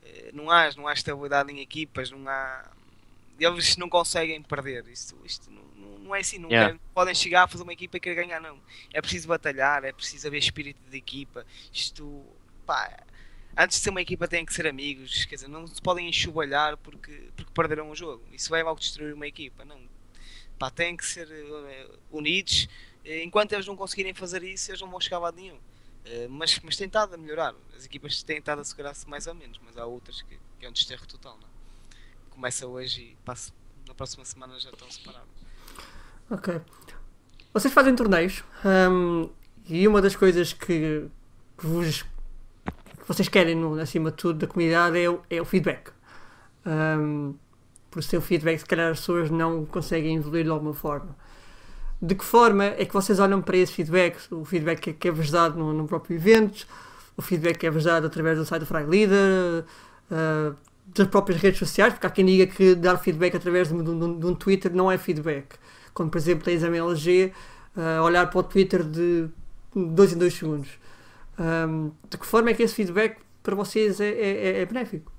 eh, 0.03 0.31
não 0.35 0.51
há, 0.51 0.71
não 0.77 0.87
há 0.87 0.93
estabilidade 0.93 1.51
em 1.51 1.61
equipas, 1.61 2.11
não 2.11 2.29
há. 2.29 2.71
Eles 3.41 3.77
não 3.79 3.89
conseguem 3.89 4.41
perder. 4.43 4.87
Isto, 4.89 5.17
isto 5.25 5.51
não, 5.51 5.64
não- 6.05 6.15
é 6.15 6.21
assim, 6.21 6.39
não 6.39 6.51
Yeah. 6.51 6.79
podem 6.95 7.15
chegar 7.15 7.45
a 7.45 7.49
fazer 7.49 7.63
uma 7.63 7.73
equipa 7.73 7.97
e 7.97 8.01
querer 8.01 8.15
ganhar, 8.27 8.41
não. 8.41 8.61
É 8.93 9.01
preciso 9.01 9.27
batalhar, 9.29 9.85
é 9.85 9.93
preciso 9.93 10.27
haver 10.29 10.39
espírito 10.39 10.81
de 10.91 10.97
equipa. 10.97 11.45
Isto, 11.73 12.25
pá, 12.67 13.03
antes 13.57 13.79
de 13.79 13.85
ser 13.85 13.91
uma 13.91 14.03
equipa 14.03 14.29
têm 14.29 14.45
que 14.45 14.53
ser 14.55 14.67
amigos, 14.67 15.25
quer 15.25 15.37
dizer, 15.37 15.49
não 15.49 15.67
se 15.67 15.81
podem 15.83 16.09
enxovalhar 16.09 16.77
porque, 16.79 17.31
porque 17.37 17.53
perderam 17.53 17.91
o 17.91 17.95
jogo. 17.97 18.23
Isso 18.33 18.51
vai 18.51 18.63
logo 18.63 18.79
destruir 18.81 19.15
uma 19.15 19.27
equipa, 19.27 19.65
não. 19.65 19.81
Pá, 20.59 20.71
têm 20.71 20.97
que 20.97 21.05
ser 21.07 21.29
eh, 21.31 21.89
unidos. 22.13 22.69
Eh, 23.05 23.25
Enquanto 23.25 23.53
eles 23.53 23.67
não 23.67 23.77
conseguirem 23.77 24.15
fazer 24.15 24.43
isso, 24.45 24.71
eles 24.71 24.81
não 24.81 24.91
vão 24.91 25.01
chegar 25.01 25.17
a 25.17 25.21
lado 25.21 25.37
nenhum. 25.37 25.59
Eh, 26.05 26.27
mas, 26.29 26.59
mas 26.61 26.77
tem 26.77 26.87
estado 26.87 27.15
a 27.15 27.17
melhorar. 27.17 27.55
As 27.77 27.85
equipas 27.87 28.23
têm 28.23 28.39
estado 28.39 28.61
a 28.61 28.65
segurar-se 28.65 29.09
mais 29.09 29.27
ou 29.27 29.35
menos, 29.35 29.59
mas 29.65 29.77
há 29.77 29.85
outras 29.87 30.23
que, 30.23 30.39
que 30.61 30.67
é 30.67 30.69
um 30.69 30.73
desterro 30.73 31.07
total, 31.07 31.37
não? 31.39 31.49
Começa 32.31 32.67
hoje 32.67 33.03
e 33.03 33.17
passa, 33.25 33.53
na 33.87 33.95
próxima 33.95 34.25
semana 34.25 34.59
já 34.61 34.71
estão 34.71 34.91
separados. 34.91 35.29
Ok. 36.31 36.61
Vocês 37.53 37.73
fazem 37.73 37.95
torneios 37.95 38.43
hum, 38.65 39.29
e 39.69 39.87
uma 39.87 40.03
das 40.03 40.17
coisas 40.17 40.53
que, 40.53 41.07
que 41.59 41.67
vos, 41.67 42.03
que 42.03 43.07
vocês 43.07 43.29
querem, 43.29 43.55
no, 43.55 43.79
acima 43.79 44.11
de 44.11 44.17
tudo, 44.17 44.39
da 44.41 44.47
comunidade 44.47 44.99
é, 44.99 45.09
o- 45.09 45.21
é 45.31 45.41
o 45.41 45.45
feedback. 45.45 45.91
Hum, 46.67 47.35
por 47.91 48.01
o 48.17 48.21
feedback, 48.21 48.59
se 48.59 48.67
calhar 48.67 48.91
as 48.91 48.99
pessoas 49.01 49.31
não 49.31 49.65
conseguem 49.65 50.17
evoluir 50.17 50.45
de 50.45 50.51
alguma 50.51 50.75
forma. 50.75 51.17
De 52.03 52.15
que 52.17 52.25
forma 52.25 52.65
é 52.65 52.85
que 52.85 52.93
vocês 52.93 53.21
olham 53.21 53.41
para 53.41 53.57
esse 53.57 53.73
feedback? 53.73 54.17
O 54.33 54.45
feedback 54.45 54.81
que, 54.81 54.93
que 54.93 55.09
é 55.09 55.11
vos 55.13 55.31
dado 55.31 55.57
no, 55.57 55.73
no 55.73 55.87
próprio 55.87 56.17
evento, 56.17 56.67
o 57.17 57.23
feedback 57.23 57.59
que 57.59 57.67
é 57.67 57.71
vos 57.71 57.85
dado 57.85 58.07
através 58.09 58.37
do 58.37 58.45
site 58.45 58.61
do 58.61 58.67
Frag 58.67 58.89
Leader, 58.91 59.65
uh, 60.11 60.57
das 60.87 61.07
próprias 61.07 61.41
redes 61.41 61.59
sociais, 61.61 61.93
porque 61.95 62.07
há 62.07 62.11
quem 62.11 62.27
diga 62.27 62.47
que 62.49 62.75
dar 62.75 62.99
feedback 62.99 63.37
através 63.37 63.69
de, 63.69 63.75
um- 63.75 63.85
de 63.85 63.91
um- 63.91 64.19
de 64.19 64.27
um 64.27 64.35
Twitter 64.35 64.75
não 64.75 64.91
é 64.91 64.99
feedback. 64.99 65.55
Quando, 65.95 66.11
por 66.11 66.19
exemplo, 66.19 66.45
tens 66.45 66.63
a 66.63 66.67
MLG, 66.67 67.33
uh, 67.77 68.03
olhar 68.03 68.29
para 68.29 68.39
o 68.39 68.43
Twitter 68.43 68.83
de 68.83 69.29
2 69.75 70.13
em 70.13 70.19
2 70.19 70.35
segundos. 70.35 70.69
Um, 71.39 71.91
de 72.11 72.19
que 72.19 72.27
forma 72.27 72.51
é 72.51 72.55
que 72.55 72.63
esse 72.63 72.75
feedback 72.75 73.19
para 73.43 73.55
vocês 73.55 74.01
é, 74.01 74.09
é, 74.09 74.47
é- 74.47 74.61
é 74.63 74.67
benéfico? 74.67 75.13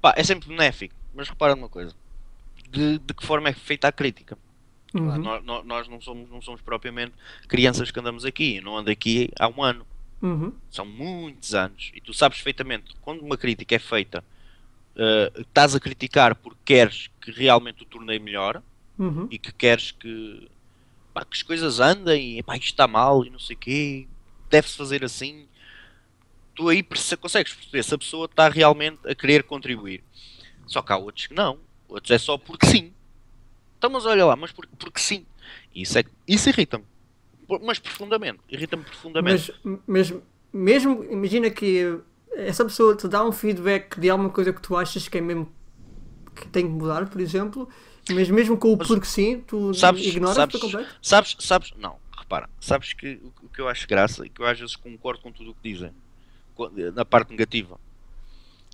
Pá, 0.00 0.14
é 0.16 0.22
sempre 0.24 0.48
benéfico, 0.48 0.94
mas 1.14 1.28
repara 1.28 1.54
numa 1.56 1.68
coisa. 1.68 1.94
De, 2.70 2.98
de 2.98 3.14
que 3.14 3.24
forma 3.24 3.48
é 3.48 3.52
feita 3.52 3.88
a 3.88 3.92
crítica? 3.92 4.36
Uhum. 4.94 5.18
Nós, 5.18 5.64
nós- 5.64 5.88
não, 5.88 6.00
somos, 6.00 6.28
não 6.30 6.40
somos 6.40 6.60
propriamente 6.60 7.12
crianças 7.48 7.90
que 7.90 7.98
andamos 8.00 8.24
aqui. 8.24 8.56
Eu 8.56 8.62
não 8.62 8.76
ando 8.76 8.90
aqui 8.90 9.30
há 9.38 9.48
um 9.48 9.62
ano. 9.62 9.86
Uhum. 10.22 10.52
São 10.70 10.86
muitos 10.86 11.54
anos. 11.54 11.92
E 11.94 12.00
tu 12.00 12.14
sabes 12.14 12.38
perfeitamente, 12.38 12.94
quando 13.02 13.20
uma 13.22 13.36
crítica 13.36 13.74
é 13.74 13.78
feita, 13.78 14.24
eh, 14.96 15.32
estás 15.38 15.74
a 15.74 15.80
criticar 15.80 16.34
porque 16.34 16.58
queres 16.64 17.10
que 17.20 17.30
realmente 17.30 17.82
o 17.82 17.86
torneio 17.86 18.20
melhore 18.20 18.60
Uhum. 18.98 19.28
e 19.30 19.38
que 19.38 19.52
queres 19.52 19.90
que, 19.92 20.48
pá, 21.12 21.24
que 21.24 21.36
as 21.36 21.42
coisas 21.42 21.80
andem 21.80 22.38
e 22.38 22.42
pá, 22.42 22.56
isto 22.56 22.66
está 22.70 22.86
mal 22.86 23.24
e 23.24 23.30
não 23.30 23.38
sei 23.38 23.54
o 23.56 23.58
quê, 23.58 24.08
deve-se 24.48 24.76
fazer 24.76 25.04
assim. 25.04 25.46
Tu 26.54 26.68
aí 26.68 26.82
consegues 27.20 27.52
perceber 27.52 27.82
se 27.82 27.94
a 27.94 27.98
pessoa 27.98 28.24
está 28.24 28.48
realmente 28.48 28.98
a 29.06 29.14
querer 29.14 29.42
contribuir. 29.42 30.02
Só 30.66 30.80
que 30.80 30.92
há 30.92 30.96
outros 30.96 31.26
que 31.26 31.34
não. 31.34 31.58
Outros 31.88 32.10
é 32.10 32.18
só 32.18 32.38
porque 32.38 32.66
sim. 32.66 32.92
Então, 33.76 33.90
mas 33.90 34.06
olha 34.06 34.24
lá, 34.24 34.34
mas 34.34 34.52
por- 34.52 34.66
porque 34.78 34.98
sim. 34.98 35.26
Isso, 35.74 35.98
é, 35.98 36.04
isso 36.26 36.48
irrita-me. 36.48 36.84
Mas 37.62 37.78
profundamente. 37.78 38.40
Irrita-me 38.48 38.82
profundamente. 38.84 39.52
Mas, 39.62 39.78
mas 39.86 40.14
mesmo, 40.52 41.04
imagina 41.04 41.50
que 41.50 41.98
essa 42.32 42.64
pessoa 42.64 42.96
te 42.96 43.06
dá 43.06 43.24
um 43.24 43.32
feedback 43.32 44.00
de 44.00 44.08
alguma 44.10 44.30
coisa 44.30 44.52
que 44.52 44.60
tu 44.60 44.76
achas 44.76 45.06
que 45.08 45.18
é 45.18 45.20
mesmo 45.20 45.52
que 46.34 46.48
tem 46.48 46.66
que 46.66 46.72
mudar, 46.72 47.08
por 47.08 47.20
exemplo, 47.20 47.68
mas 48.10 48.28
mesmo 48.30 48.56
com 48.56 48.72
o 48.72 48.76
Mas 48.78 48.86
porque 48.88 49.06
sim, 49.06 49.40
tu 49.40 49.74
sabes- 49.74 50.04
ignoras 50.06 50.36
sabes- 50.36 50.52
por 50.52 50.60
completo? 50.60 50.94
Sabes, 51.02 51.36
sabes, 51.40 51.72
não, 51.76 51.96
repara, 52.16 52.48
sabes 52.60 52.92
que 52.92 53.20
o, 53.42 53.48
que 53.48 53.60
eu 53.60 53.68
acho 53.68 53.86
graça 53.88 54.24
e 54.24 54.28
que 54.28 54.40
eu 54.40 54.46
às 54.46 54.58
vezes 54.58 54.76
concordo 54.76 55.20
com 55.22 55.32
tudo 55.32 55.50
o 55.50 55.54
que 55.54 55.70
dizem, 55.72 55.92
na 56.94 57.04
parte 57.04 57.30
negativa, 57.30 57.78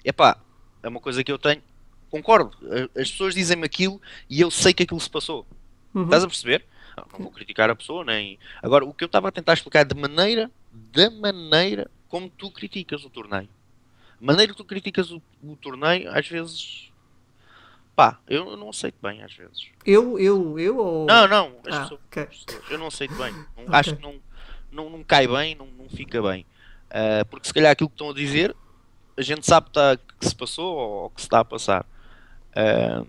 é 0.04 0.12
pá, 0.12 0.38
é 0.82 0.88
uma 0.88 1.00
coisa 1.00 1.22
que 1.24 1.32
eu 1.32 1.38
tenho, 1.38 1.62
concordo, 2.10 2.56
as 2.96 3.10
pessoas 3.10 3.34
dizem-me 3.34 3.64
aquilo 3.64 4.00
e 4.28 4.40
eu 4.40 4.50
sei 4.50 4.72
que 4.74 4.82
aquilo 4.82 5.00
se 5.00 5.10
passou, 5.10 5.46
Uhum. 5.94 6.04
estás 6.04 6.24
a 6.24 6.26
perceber? 6.26 6.64
Não, 6.96 7.04
não 7.12 7.18
vou 7.20 7.30
criticar 7.30 7.70
a 7.70 7.74
pessoa, 7.76 8.04
nem. 8.04 8.38
Agora, 8.62 8.84
o 8.84 8.92
que 8.92 9.02
eu 9.02 9.06
estava 9.06 9.28
a 9.28 9.32
tentar 9.32 9.54
explicar 9.54 9.80
é 9.80 9.84
de 9.84 9.94
maneira, 9.94 10.50
da 10.70 11.10
maneira 11.10 11.90
como 12.08 12.28
tu 12.28 12.50
criticas 12.50 13.02
o 13.04 13.08
torneio. 13.10 13.48
A 14.20 14.24
maneira 14.24 14.52
que 14.52 14.56
tu 14.58 14.64
criticas 14.64 15.10
o, 15.10 15.22
o 15.42 15.56
torneio, 15.56 16.10
às 16.10 16.28
vezes. 16.28 16.91
Pá, 17.94 18.18
eu 18.26 18.56
não 18.56 18.70
aceito 18.70 18.96
bem, 19.02 19.22
às 19.22 19.34
vezes. 19.34 19.68
Eu, 19.84 20.18
eu, 20.18 20.58
eu 20.58 20.78
ou. 20.78 21.06
Não, 21.06 21.28
não, 21.28 21.46
as 21.66 21.74
Ah, 21.74 21.80
pessoas. 21.82 22.00
ok. 22.06 22.22
as 22.22 22.44
pessoas, 22.44 22.70
Eu 22.70 22.78
não 22.78 22.86
aceito 22.86 23.14
bem. 23.14 23.32
Não- 23.32 23.44
Ok. 23.64 23.66
Acho 23.70 23.96
que 23.96 24.02
não, 24.02 24.20
não, 24.70 24.90
não 24.90 25.04
cai 25.04 25.26
bem, 25.28 25.54
não, 25.54 25.66
não 25.66 25.88
fica 25.90 26.22
bem. 26.22 26.46
Ah, 26.90 27.24
porque 27.26 27.46
se 27.48 27.54
calhar 27.54 27.70
aquilo 27.72 27.90
que 27.90 27.94
estão 27.94 28.10
a 28.10 28.14
dizer, 28.14 28.56
a 29.16 29.20
gente 29.22 29.44
sabe 29.46 29.66
que, 29.66 29.72
tá- 29.72 29.96
que 30.18 30.26
se 30.26 30.34
passou 30.34 30.74
ou 30.76 31.10
que 31.10 31.20
se 31.20 31.26
está 31.26 31.40
a 31.40 31.44
passar. 31.44 31.84
Ah, 32.56 33.04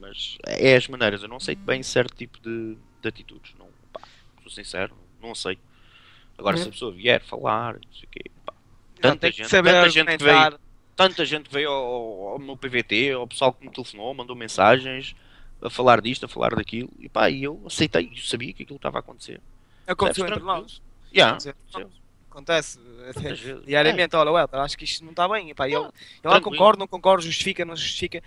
mas 0.00 0.38
é 0.44 0.74
as 0.76 0.88
maneiras. 0.88 1.22
Eu 1.22 1.28
não 1.28 1.36
aceito 1.36 1.60
bem 1.60 1.82
certo 1.82 2.16
tipo 2.16 2.40
de, 2.40 2.76
de 3.00 3.08
atitudes. 3.08 3.54
Não, 3.58 3.68
pá, 3.92 4.00
sou 4.42 4.50
sincero, 4.50 4.94
não 5.22 5.30
aceito. 5.32 5.62
Agora, 6.36 6.56
É. 6.56 6.60
se 6.62 6.68
a 6.68 6.72
pessoa 6.72 6.90
vier 6.92 7.22
falar, 7.22 7.74
não 7.74 7.92
sei 7.92 8.04
o 8.04 8.08
quê, 8.10 8.30
pá, 8.44 8.52
Tanta 9.00 9.30
gente- 9.30 9.48
tanta 9.48 9.88
gente 9.90 10.16
que 10.18 10.24
veio. 10.24 10.58
Tanta 10.96 11.24
gente 11.24 11.50
veio 11.50 11.70
ao, 11.70 12.28
ao 12.30 12.38
meu 12.38 12.56
PVT, 12.56 13.12
ao 13.12 13.26
pessoal 13.26 13.52
que 13.52 13.64
me 13.64 13.72
telefonou, 13.72 14.14
mandou 14.14 14.34
mensagens 14.36 15.14
a 15.62 15.70
falar 15.70 16.00
disto, 16.00 16.26
a 16.26 16.28
falar 16.28 16.54
daquilo, 16.54 16.90
e 16.98 17.08
pá, 17.08 17.30
e 17.30 17.44
eu 17.44 17.62
aceitei, 17.66 18.10
eu 18.12 18.22
sabia 18.22 18.52
que 18.52 18.62
aquilo 18.62 18.76
estava 18.76 18.98
a 18.98 19.00
acontecer. 19.00 19.40
Aconteceu 19.86 20.26
entre 20.26 20.40
nós. 20.40 20.80
Yeah. 21.14 21.38
Acontece 22.34 22.80
vezes? 23.16 23.64
diariamente, 23.64 24.16
olha, 24.16 24.32
Welter, 24.32 24.58
acho 24.58 24.76
que 24.76 24.82
isto 24.84 25.04
não 25.04 25.12
está 25.12 25.28
bem. 25.28 25.50
Epá, 25.50 25.68
eu, 25.68 25.92
eu 26.20 26.30
lá 26.30 26.40
concordo, 26.40 26.80
não 26.80 26.88
concordo, 26.88 27.22
justifica, 27.22 27.64
não 27.64 27.76
justifica. 27.76 28.20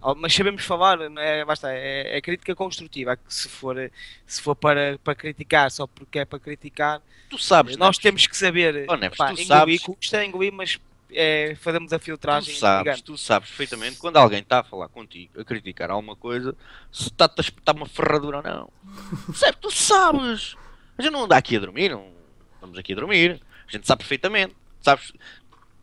Ah, 0.00 0.14
mas 0.14 0.32
sabemos 0.32 0.64
falar, 0.64 1.00
é, 1.18 1.44
basta, 1.44 1.72
é, 1.72 2.16
é 2.16 2.20
crítica 2.20 2.54
construtiva. 2.54 3.16
que 3.16 3.34
Se 3.34 3.48
for, 3.48 3.90
se 4.24 4.40
for 4.40 4.54
para, 4.54 4.96
para 5.02 5.16
criticar 5.16 5.72
só 5.72 5.88
porque 5.88 6.20
é 6.20 6.24
para 6.24 6.38
criticar, 6.38 7.02
Tu 7.28 7.36
sabes, 7.36 7.76
nós 7.76 7.96
Neves, 7.96 7.98
temos 7.98 8.26
que 8.28 8.36
saber 8.36 8.86
Oh, 8.88 8.96
Neves, 8.96 9.18
pá, 9.18 9.26
tu 9.26 9.32
engolir, 9.32 9.46
sabes- 9.46 9.82
custa 9.82 10.24
engolir, 10.24 10.52
mas 10.52 10.78
é, 11.10 11.54
fazemos 11.56 11.92
a 11.92 11.98
tu 11.98 12.04
filtragem. 12.04 12.54
sabes, 12.54 12.86
ligando. 12.86 13.02
tu 13.02 13.18
sabes 13.18 13.48
perfeitamente 13.48 13.98
quando 13.98 14.16
alguém 14.16 14.40
está 14.40 14.60
a 14.60 14.64
falar 14.64 14.88
contigo, 14.88 15.40
a 15.40 15.44
criticar 15.44 15.90
alguma 15.90 16.16
coisa, 16.16 16.54
se 16.92 17.04
está 17.04 17.26
a 17.26 17.40
espetar 17.40 17.74
uma 17.74 17.86
ferradura 17.86 18.38
ou 18.38 18.42
não. 18.42 18.72
Percebe? 19.26 19.58
Tu 19.60 19.70
sabes. 19.70 20.56
A 20.96 21.02
gente 21.02 21.12
não 21.12 21.24
anda 21.24 21.36
aqui 21.36 21.56
a 21.56 21.60
dormir, 21.60 21.90
não 21.90 22.18
estamos 22.54 22.78
aqui 22.78 22.92
a 22.92 22.96
dormir. 22.96 23.40
A 23.66 23.70
gente 23.70 23.86
sabe 23.86 24.00
perfeitamente. 24.00 24.54
Sabes, 24.80 25.12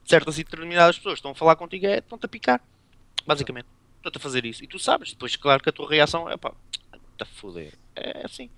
certas 0.06 0.38
e 0.38 0.44
determinadas 0.44 0.98
pessoas 0.98 1.18
estão 1.18 1.32
a 1.32 1.36
falar 1.36 1.56
contigo, 1.56 1.86
é, 1.86 1.98
estão-te 1.98 2.26
a 2.26 2.30
picar. 2.30 2.62
Basicamente. 3.26 3.68
Estão-te 3.98 4.18
a 4.18 4.22
fazer 4.22 4.46
isso. 4.46 4.64
E 4.64 4.68
tu 4.68 4.78
sabes. 4.78 5.12
Depois, 5.12 5.36
claro 5.36 5.64
que 5.64 5.70
a 5.70 5.74
tua 5.74 5.90
reação 5.90 6.30
é 6.30 6.38
pá, 6.38 6.54
está 7.14 7.24
a 7.24 7.26
foder. 7.26 7.74
É 7.96 8.26
assim. 8.26 8.50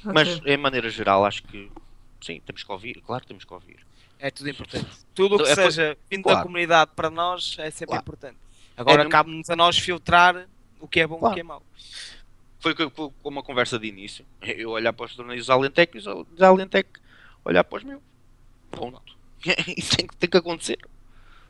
Ok. 0.00 0.12
Mas, 0.12 0.40
em 0.44 0.56
maneira 0.56 0.90
geral, 0.90 1.24
acho 1.24 1.42
que 1.44 1.70
sim, 2.20 2.40
temos 2.44 2.62
que 2.62 2.72
ouvir. 2.72 3.00
Claro, 3.00 3.24
temos 3.24 3.44
que 3.44 3.54
ouvir. 3.54 3.84
É 4.26 4.30
tudo 4.30 4.48
importante. 4.48 4.86
Tudo 5.14 5.34
o 5.36 5.38
que 5.44 5.50
É, 5.50 5.54
seja 5.54 5.98
vindo 6.10 6.22
claro. 6.22 6.38
da 6.38 6.42
comunidade 6.44 6.90
para 6.96 7.10
nós 7.10 7.56
é 7.58 7.70
sempre 7.70 7.88
Claro. 7.88 8.00
importante. 8.02 8.36
Agora 8.74 8.96
mesmo- 8.98 9.10
cabe-nos 9.10 9.50
a 9.50 9.54
nós 9.54 9.78
filtrar 9.78 10.48
o 10.80 10.88
que 10.88 11.00
é 11.00 11.06
bom 11.06 11.16
e 11.16 11.18
o 11.18 11.20
Claro. 11.20 11.34
que 11.34 11.40
é 11.40 11.44
mau. 11.44 11.62
Foi 12.58 12.74
co- 12.74 12.90
co- 12.90 13.12
como 13.22 13.36
uma 13.36 13.42
conversa 13.42 13.78
de 13.78 13.86
início. 13.86 14.24
Eu 14.40 14.70
olhar 14.70 14.94
para 14.94 15.04
os 15.04 15.14
torneios 15.14 15.50
Alentec 15.50 15.94
e 15.94 15.98
os 15.98 16.06
Al- 16.06 16.26
Alentec 16.40 16.88
olhar 17.44 17.62
para 17.64 17.76
os 17.76 17.84
meus. 17.84 18.00
Ponto. 18.70 19.02
Isso 19.76 19.94
tem, 20.00 20.06
que- 20.06 20.16
tem 20.16 20.30
que 20.30 20.36
acontecer. 20.38 20.78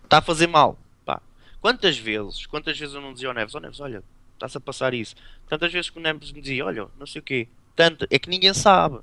Está 0.03 0.19
a 0.19 0.23
fazer 0.23 0.49
mal. 0.49 0.77
Pá. 1.05 1.23
Quantas 1.61 1.97
vezes, 1.97 2.45
quantas 2.47 2.77
vezes 2.77 2.93
eu 2.93 3.01
não 3.01 3.13
dizia 3.13 3.29
ao 3.29 3.35
Neves, 3.35 3.55
ó 3.55 3.61
Neves, 3.61 3.79
olha, 3.79 4.03
estás 4.33 4.57
a 4.57 4.61
passar 4.61 4.93
isso. 4.95 5.15
Tantas 5.49 5.73
vezes 5.73 5.91
que 5.91 5.99
o 5.99 6.03
Neves 6.03 6.33
me 6.33 6.41
dizia, 6.41 6.67
olha, 6.67 6.89
não 6.99 7.07
sei 7.07 7.21
o 7.21 7.23
quê. 7.25 7.47
Tanta, 7.77 8.09
é 8.11 8.19
que 8.19 8.29
ninguém 8.29 8.53
sabe. 8.53 8.99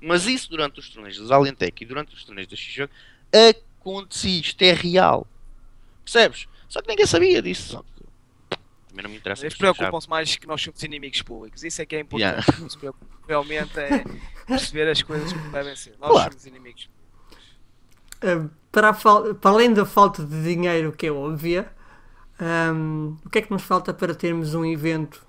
Mas 0.00 0.26
isso 0.26 0.48
durante 0.50 0.80
os 0.80 0.88
torneios 0.88 1.18
dos 1.18 1.30
Alentec 1.30 1.82
e 1.82 1.86
durante 1.86 2.14
os 2.14 2.24
torneios 2.24 2.48
da 2.48 2.56
X 2.56 2.88
acontecia. 3.80 4.40
Isto 4.40 4.62
é 4.62 4.72
real. 4.72 5.26
Percebes? 6.04 6.46
Só 6.68 6.80
que 6.80 6.88
ninguém 6.88 7.06
sabia 7.06 7.42
disso. 7.42 7.72
Só 7.72 7.82
que 7.82 8.04
também 8.88 9.02
não 9.04 9.10
me 9.10 9.16
interessa. 9.16 9.44
Eles 9.44 9.56
preocupam-se 9.56 10.08
mais 10.08 10.36
que 10.36 10.46
nós 10.46 10.62
somos 10.62 10.82
inimigos 10.82 11.22
públicos. 11.22 11.62
Isso 11.62 11.82
é 11.82 11.86
que 11.86 11.96
é 11.96 12.00
importante. 12.00 12.44
Yeah. 12.46 12.60
Não 12.60 12.68
se. 12.70 12.78
Realmente 13.28 13.78
é 13.78 14.04
perceber 14.46 14.88
as 14.88 15.02
coisas 15.02 15.32
como 15.32 15.50
devem 15.52 15.76
ser. 15.76 15.94
Nós 16.00 16.10
Claro. 16.10 16.32
somos 16.32 16.46
inimigos. 16.46 16.88
Uh, 18.22 18.50
para, 18.72 18.92
fal- 18.92 19.34
para 19.34 19.50
além 19.50 19.72
da 19.72 19.86
falta 19.86 20.24
de 20.24 20.42
dinheiro, 20.42 20.92
que 20.92 21.06
é 21.06 21.12
óbvia, 21.12 21.72
um, 22.74 23.16
o 23.24 23.30
que 23.30 23.38
é 23.38 23.42
que 23.42 23.50
nos 23.50 23.62
falta 23.62 23.94
para 23.94 24.14
termos 24.14 24.54
um 24.54 24.64
evento? 24.64 25.24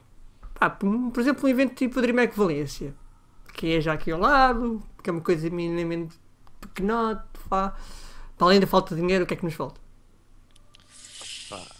Pá, 0.59 0.69
por 0.69 1.19
exemplo, 1.19 1.45
um 1.45 1.49
evento 1.49 1.73
tipo 1.75 1.99
o 1.99 2.01
DreamHack 2.01 2.35
Valência, 2.37 2.93
que 3.53 3.75
é 3.75 3.81
já 3.81 3.93
aqui 3.93 4.11
ao 4.11 4.19
lado, 4.19 4.81
que 5.03 5.09
é 5.09 5.13
uma 5.13 5.21
coisa 5.21 5.49
minimamente 5.49 6.15
pequenote. 6.59 7.23
pá. 7.49 7.75
Para 8.37 8.47
além 8.47 8.59
da 8.59 8.67
falta 8.67 8.95
de 8.95 9.01
dinheiro, 9.01 9.23
o 9.23 9.27
que 9.27 9.33
é 9.33 9.37
que 9.37 9.45
nos 9.45 9.53
falta? 9.53 9.79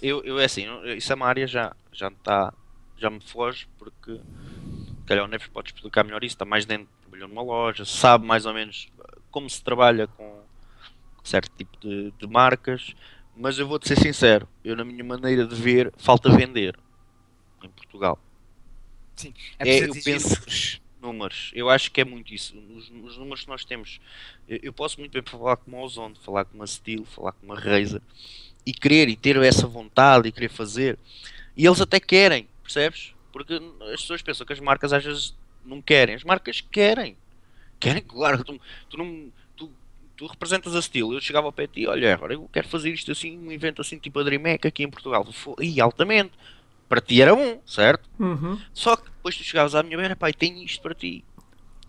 Eu, 0.02 0.22
eu 0.24 0.40
é 0.40 0.46
assim, 0.46 0.66
isso 0.98 1.12
é 1.12 1.16
uma 1.16 1.28
área 1.28 1.48
já 1.48 1.74
já 1.94 2.08
está 2.10 2.54
já 2.98 3.10
me 3.10 3.22
foge, 3.22 3.68
porque 3.80 4.20
calhar 5.06 5.26
o 5.26 5.28
Neves 5.28 5.48
pode 5.48 5.70
explicar 5.70 6.04
melhor 6.04 6.24
isso, 6.24 6.36
está 6.36 6.46
mais 6.46 6.66
dentro, 6.66 6.88
trabalhou 7.02 7.28
numa 7.28 7.42
loja, 7.42 7.86
sabe 7.86 8.26
mais 8.26 8.46
ou 8.46 8.54
menos 8.54 8.90
como 9.32 9.50
se 9.50 9.64
trabalha 9.64 10.08
com 10.08 10.44
certo 11.24 11.52
tipo 11.58 11.78
de, 11.80 12.12
de 12.12 12.28
marcas, 12.28 12.94
mas 13.36 13.58
eu 13.60 13.68
vou-te 13.68 13.88
ser 13.88 13.98
sincero, 13.98 14.48
eu 14.64 14.76
na 14.76 14.84
minha 14.86 15.04
maneira 15.04 15.46
de 15.48 15.56
ver, 15.56 15.92
falta 15.98 16.30
vender 16.30 16.78
em 17.64 17.70
Portugal. 17.70 18.20
Sim, 19.16 19.34
É, 19.60 19.64
preciso 19.66 19.90
eu 19.90 19.96
penso- 20.04 20.82
números. 21.02 21.52
Eu 21.54 21.70
acho 21.70 21.91
que 21.91 22.02
é 22.02 22.06
muito 22.06 22.34
isso. 22.34 22.56
Os, 22.76 22.89
os 22.89 23.18
números 23.18 23.41
que 23.41 23.49
nós 23.49 23.66
temos. 23.66 23.99
Eu, 24.47 24.72
posso 24.72 24.99
muito 24.99 25.12
bem 25.12 25.24
falar 25.24 25.58
com 25.58 25.72
uma 25.72 25.82
Ozone, 25.82 26.16
falar 26.24 26.45
com 26.45 26.56
uma 26.56 26.68
Steel, 26.68 27.06
falar 27.06 27.32
com 27.34 27.45
uma 27.45 27.60
Razer 27.60 28.02
e 28.66 28.74
querer 28.74 29.10
e 29.10 29.16
ter 29.16 29.36
essa 29.38 29.68
vontade 29.68 30.28
e 30.28 30.32
querer 30.32 30.49
fazer. 30.49 30.97
E 31.56 31.66
eles 31.66 31.82
até 31.82 31.99
querem, 31.99 32.47
percebes? 32.64 33.14
Porque 33.32 33.60
as 33.93 34.02
pessoas 34.02 34.22
pensam 34.22 34.45
que 34.45 34.54
as 34.54 34.60
marcas 34.60 34.93
às 34.93 35.04
vezes 35.04 35.36
não 35.66 35.82
querem. 35.82 36.16
As 36.16 36.24
marcas 36.24 36.62
querem. 36.62 37.18
Querem, 37.80 38.04
claro. 38.04 38.43
Tu, 38.43 38.60
tu 38.89 38.97
não. 38.97 39.32
Tu, 39.56 39.72
tu 40.16 40.26
representas 40.28 40.76
a 40.76 40.82
Steel. 40.82 41.14
Eu 41.14 41.22
chegava 41.22 41.47
ao 41.47 41.54
pé 41.54 41.68
de 41.68 41.74
ti, 41.74 41.88
olha, 41.88 42.14
agora 42.14 42.34
eu 42.34 42.49
quero 42.52 42.68
fazer 42.68 42.91
isto 42.91 43.12
assim, 43.12 43.38
um 43.38 43.52
evento 43.52 43.82
assim 43.82 43.97
tipo 43.97 44.20
a 44.20 44.24
DreamHack 44.24 44.68
aqui 44.68 44.84
em 44.84 44.89
Portugal. 44.89 45.28
Ih, 45.60 45.82
altamente. 45.82 46.32
Para 46.92 47.00
ti 47.00 47.22
era 47.22 47.34
bom, 47.34 47.62
certo? 47.66 48.10
Uhum. 48.20 48.60
Só 48.74 48.98
que 48.98 49.10
depois 49.10 49.38
tu 49.38 49.46
chegavas 49.46 49.76
à 49.76 49.82
minha 49.82 49.96
beira, 49.96 50.14
pai, 50.14 50.34
tenho 50.34 50.62
isto 50.62 50.82
para 50.82 50.94
ti. 50.94 51.24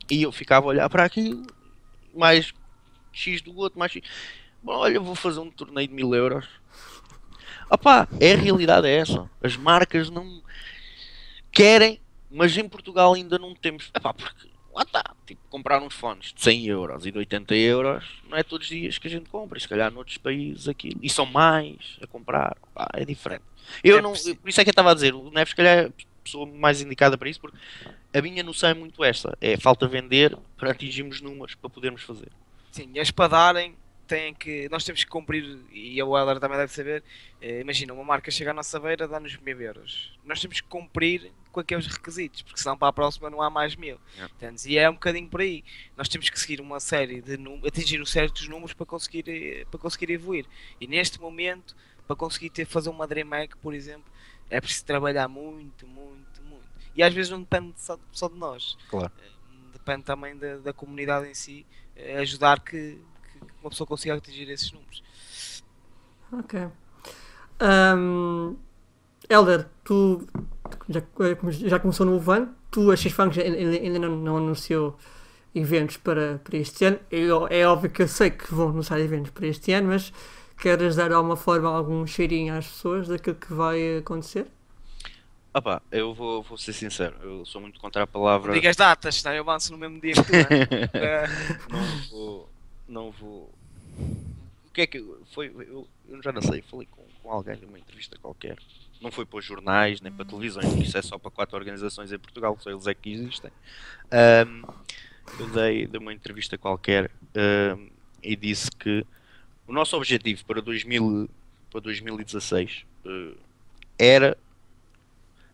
E 0.09 0.23
eu 0.23 0.31
ficava 0.31 0.65
a 0.65 0.69
olhar 0.69 0.89
para 0.89 1.05
aquilo, 1.05 1.45
mais 2.15 2.55
X 3.13 3.43
do 3.43 3.53
outro, 3.57 3.81
mais 3.81 3.91
X. 3.91 4.09
Bom, 4.63 4.75
olha, 4.75 5.01
vou 5.01 5.17
fazer 5.17 5.41
um 5.41 5.51
torneio 5.51 5.89
de 5.89 5.95
mil 5.95 6.15
euros. 6.15 6.47
Opá, 7.69 8.07
é 8.21 8.35
a 8.35 8.37
realidade 8.37 8.87
é 8.87 8.99
essa. 8.99 9.29
As 9.43 9.57
marcas 9.57 10.09
não 10.09 10.41
querem, 11.51 12.01
mas 12.31 12.57
em 12.57 12.69
Portugal 12.69 13.13
ainda 13.13 13.41
não 13.41 13.57
temos. 13.57 13.91
Epá, 13.93 14.15
porque 14.15 14.52
lá 14.73 14.83
está. 14.83 15.15
Tipo, 15.27 15.41
comprar 15.51 15.81
uns 15.83 15.95
fones 15.95 16.33
de 16.33 16.43
100 16.43 16.67
euros 16.67 17.07
e 17.07 17.13
de 17.13 17.19
80 17.19 17.55
euros 17.55 18.23
não 18.29 18.37
é 18.37 18.43
todos 18.43 18.67
os 18.67 18.73
dias 18.75 18.99
que 18.99 19.07
a 19.07 19.11
gente 19.11 19.29
compra. 19.29 19.59
E 19.59 19.61
se 19.61 19.69
calhar 19.69 19.91
noutros 19.91 20.19
países 20.19 20.69
aquilo. 20.69 20.99
E 21.03 21.09
são 21.09 21.27
mais 21.27 21.99
a 22.03 22.07
comprar. 22.07 22.57
Pá, 22.75 22.89
é 22.95 23.05
diferente. 23.05 23.45
Eu 23.83 23.99
É 23.99 24.03
não, 24.03 24.13
por 24.13 24.49
isso 24.49 24.61
é 24.61 24.65
que 24.65 24.71
eu 24.71 24.73
estava 24.73 24.91
a 24.91 24.95
dizer, 24.95 25.15
o 25.15 25.31
Neves, 25.31 25.51
se 25.51 25.57
calhar, 25.57 25.79
é 25.79 25.87
a 25.87 25.93
pessoa 26.25 26.47
mais 26.47 26.81
indicada 26.81 27.17
para 27.19 27.29
isso, 27.29 27.41
porque 27.41 27.57
a 28.13 28.23
minha 28.23 28.43
noção 28.43 28.71
é 28.71 28.75
muito 28.75 29.03
esta: 29.05 29.37
é 29.41 29.57
falta 29.57 29.87
vender 29.87 30.37
para 30.57 30.71
atingirmos 30.71 31.21
números 31.21 31.55
para 31.55 31.71
podermos 31.71 32.03
fazer. 32.03 32.31
Sim, 32.71 32.91
e 32.95 33.01
as 33.01 33.11
para 33.11 33.29
darem 33.29 33.77
têm 34.07 34.35
que. 34.35 34.69
Nós 34.71 34.85
temos 34.85 35.05
que 35.05 35.11
cumprir, 35.11 35.59
e 35.73 36.03
o 36.03 36.17
Heller 36.19 36.39
também 36.41 36.59
deve 36.59 36.73
saber. 36.73 37.03
eh, 37.41 37.61
imagina, 37.61 37.93
uma 37.93 38.05
marca 38.05 38.31
chega 38.31 38.51
à 38.51 38.55
nossa 38.55 38.79
beira, 38.79 39.07
dá-nos 39.09 39.37
mil 39.39 39.61
euros. 39.61 40.13
Nós 40.25 40.41
temos 40.41 40.61
que 40.61 40.69
cumprir 40.69 41.31
com 41.53 41.61
aqueles 41.61 41.87
requisitos, 41.87 42.43
porque 42.43 42.61
senão 42.61 42.77
para 42.77 42.89
a 42.89 42.93
próxima 42.93 43.31
não 43.31 43.41
há 43.43 43.51
mais 43.51 43.77
mil. 43.77 43.99
Yeah. 44.15 44.35
Entendes? 44.35 44.67
E 44.67 44.79
é 44.79 44.89
um 44.89 44.95
bocadinho 44.95 45.29
por 45.29 45.41
aí. 45.41 45.63
Nós 45.97 46.09
temos 46.09 46.29
que 46.31 46.41
seguir 46.41 46.61
uma 46.61 46.81
série 46.81 47.21
de 47.21 47.37
números, 47.37 47.69
atingir 47.69 48.01
os 48.01 48.11
certos 48.11 48.49
números 48.49 48.73
para 48.73 48.87
conseguir, 48.87 49.25
eh, 49.29 49.65
para 49.71 49.79
conseguir 49.79 50.11
evoluir. 50.11 50.47
E 50.81 50.87
neste 50.87 51.21
momento, 51.21 51.77
para 52.07 52.17
conseguir 52.17 52.51
ter, 52.51 52.65
fazer 52.65 52.91
uma 52.91 53.07
DreamHack, 53.07 53.57
por 53.59 53.75
exemplo, 53.75 54.11
é 54.51 54.61
preciso 54.61 54.85
trabalhar 54.87 55.29
muito, 55.29 55.87
muito, 55.87 56.43
muito. 56.43 56.65
E 56.97 57.03
às 57.03 57.13
vezes 57.15 57.31
não 57.31 57.41
depende 57.41 57.75
só, 57.77 57.99
só 58.11 58.29
de 58.29 58.37
nós. 58.37 58.77
Claro. 58.89 59.13
Eh, 59.23 59.33
Depende 59.73 60.05
também 60.05 60.37
da, 60.37 60.59
da 60.59 60.73
comunidade 60.73 61.27
em 61.29 61.35
si, 61.35 61.67
eh, 61.97 62.19
ajudar 62.19 62.61
que, 62.61 62.73
que 62.99 63.53
uma 63.61 63.69
pessoa 63.69 63.85
consiga 63.85 64.15
atingir 64.15 64.49
esses 64.49 64.71
números. 64.71 65.03
Ok. 66.33 66.69
Ahm, 67.59 68.57
Helder, 69.29 69.69
tu 69.83 70.27
já, 70.89 71.03
já 71.69 71.79
começou 71.79 72.05
no 72.07 72.19
Van, 72.19 72.49
tu 72.71 72.91
a 72.91 72.97
X-Funk 72.97 73.41
ainda, 73.41 73.71
ainda 73.77 73.99
não, 73.99 74.17
não 74.17 74.37
anunciou 74.39 74.97
eventos 75.55 75.97
para, 75.99 76.41
para 76.43 76.57
este 76.57 76.85
ano. 76.85 76.99
Eu- 77.11 77.47
é 77.49 77.67
óbvio 77.67 77.91
que 77.91 78.03
eu 78.03 78.09
sei 78.09 78.31
que 78.31 78.53
vão 78.55 78.71
anunciar 78.71 78.99
eventos 79.01 79.31
para 79.31 79.47
este 79.47 79.73
ano, 79.73 79.89
mas 79.89 80.13
queres 80.61 80.97
dar 80.97 81.09
de 81.09 81.15
alguma 81.15 81.37
forma 81.37 81.69
algum 81.69 82.07
cheirinho 82.07 82.55
às 82.57 82.67
pessoas 82.67 83.09
daquilo 83.09 83.37
que 83.37 83.53
vai 83.53 83.99
acontecer? 83.99 84.47
Opá, 85.55 85.83
eu 85.93 86.15
vou, 86.15 86.43
vou 86.43 86.57
ser 86.57 86.73
sincero, 86.73 87.15
eu 87.23 87.45
sou 87.45 87.61
muito 87.61 87.79
contra 87.79 88.03
a 88.05 88.07
palavra. 88.07 88.55
Diga 88.55 88.71
as 88.71 88.77
datas, 88.77 89.17
senão 89.17 89.35
eu 89.35 89.43
avanço 89.43 89.71
no 89.73 89.77
mesmo 89.79 90.01
dia 90.01 90.15
que 90.15 90.23
tu. 90.23 90.33
né? 90.33 90.89
Eh, 90.95 91.27
não 91.69 92.09
vou. 92.11 92.49
Não 92.89 93.11
vou. 93.11 93.51
O 94.67 94.71
que 94.73 94.81
é 94.81 94.87
que 94.87 94.97
eu- 94.99 95.21
foi? 95.35 95.49
Eu, 95.55 95.87
eu 96.09 96.23
já 96.23 96.33
não 96.33 96.41
sei, 96.41 96.63
falei 96.63 96.89
com, 96.91 97.03
com 97.23 97.31
alguém 97.31 97.57
numa 97.61 97.79
entrevista 97.79 98.17
qualquer. 98.23 98.57
Não 99.03 99.11
foi 99.11 99.27
para 99.27 99.39
os 99.39 99.45
jornais 99.45 100.01
nem 100.01 100.13
para 100.13 100.25
televisões, 100.25 100.73
isso 100.77 100.97
é 100.97 101.03
só 101.03 101.19
para 101.19 101.31
quatro 101.31 101.57
organizações 101.57 102.13
em 102.13 102.19
Portugal, 102.19 102.57
só 102.61 102.71
eles 102.71 102.87
é 102.87 102.95
que 102.95 103.11
existem. 103.13 103.51
Ahm, 104.11 104.63
eu 105.39 105.47
dei, 105.49 105.87
dei 105.87 106.01
uma 106.01 106.13
entrevista 106.13 106.57
qualquer 106.57 107.11
ahm, 107.35 107.89
e 108.23 108.37
disse 108.37 108.71
que 108.71 109.05
o 109.67 109.73
nosso 109.73 109.97
objetivo 109.97 110.45
para, 110.45 110.63
2000, 110.63 111.29
para 111.71 111.81
2016 111.81 112.85
eh, 113.05 113.33
era 113.99 114.39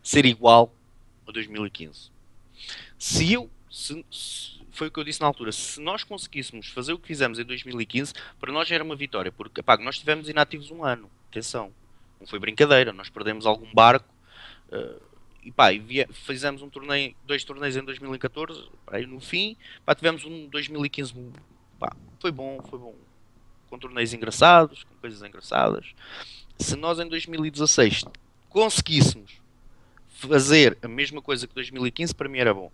ser 0.02 0.26
igual 0.26 0.72
a 1.26 1.32
2015. 1.32 2.10
Se 2.98 3.32
eu, 3.32 3.50
se- 3.70 4.04
se- 4.10 4.58
foi 4.70 4.88
o 4.88 4.90
que 4.90 4.98
eu 5.00 5.04
disse 5.04 5.20
na 5.20 5.26
altura, 5.26 5.52
se 5.52 5.80
nós 5.80 6.04
conseguíssemos 6.04 6.68
fazer 6.68 6.92
o 6.92 6.98
que 6.98 7.06
fizemos 7.06 7.38
em 7.38 7.44
2015, 7.44 8.12
para 8.40 8.52
nós 8.52 8.70
era 8.70 8.82
uma 8.84 8.94
vitória, 8.96 9.32
porque 9.32 9.62
pá, 9.62 9.76
nós 9.78 9.96
estivemos 9.96 10.28
inativos 10.28 10.70
um 10.70 10.84
ano, 10.84 11.10
atenção, 11.30 11.72
não 12.20 12.26
foi 12.26 12.38
brincadeira, 12.38 12.92
nós 12.92 13.08
perdemos 13.08 13.46
algum 13.46 13.72
barco 13.72 14.08
eh, 14.70 14.96
e 15.44 15.52
pá, 15.52 15.72
e 15.72 16.06
fizemos 16.12 16.62
um 16.62 16.68
torneio, 16.68 17.14
dois 17.24 17.44
torneios 17.44 17.76
em 17.76 17.84
2014, 17.84 18.68
pá, 18.84 19.00
e 19.00 19.06
no 19.06 19.20
fim, 19.20 19.56
pá, 19.84 19.94
tivemos 19.94 20.24
um 20.24 20.48
2015, 20.48 21.14
pá, 21.78 21.94
foi 22.20 22.30
bom, 22.30 22.60
foi 22.68 22.78
bom, 22.78 22.94
com 23.70 23.78
torneios 23.78 24.12
engraçados, 24.12 24.84
com 24.84 24.94
coisas 24.96 25.22
engraçadas. 25.22 25.94
Se 26.58 26.74
nós 26.76 26.98
em 26.98 27.08
2016 27.08 28.04
conseguíssemos 28.48 29.40
fazer 30.08 30.76
a 30.82 30.88
mesma 30.88 31.22
coisa 31.22 31.46
que 31.46 31.54
2015, 31.54 32.14
para 32.14 32.28
mim 32.28 32.38
era 32.38 32.52
bom. 32.52 32.72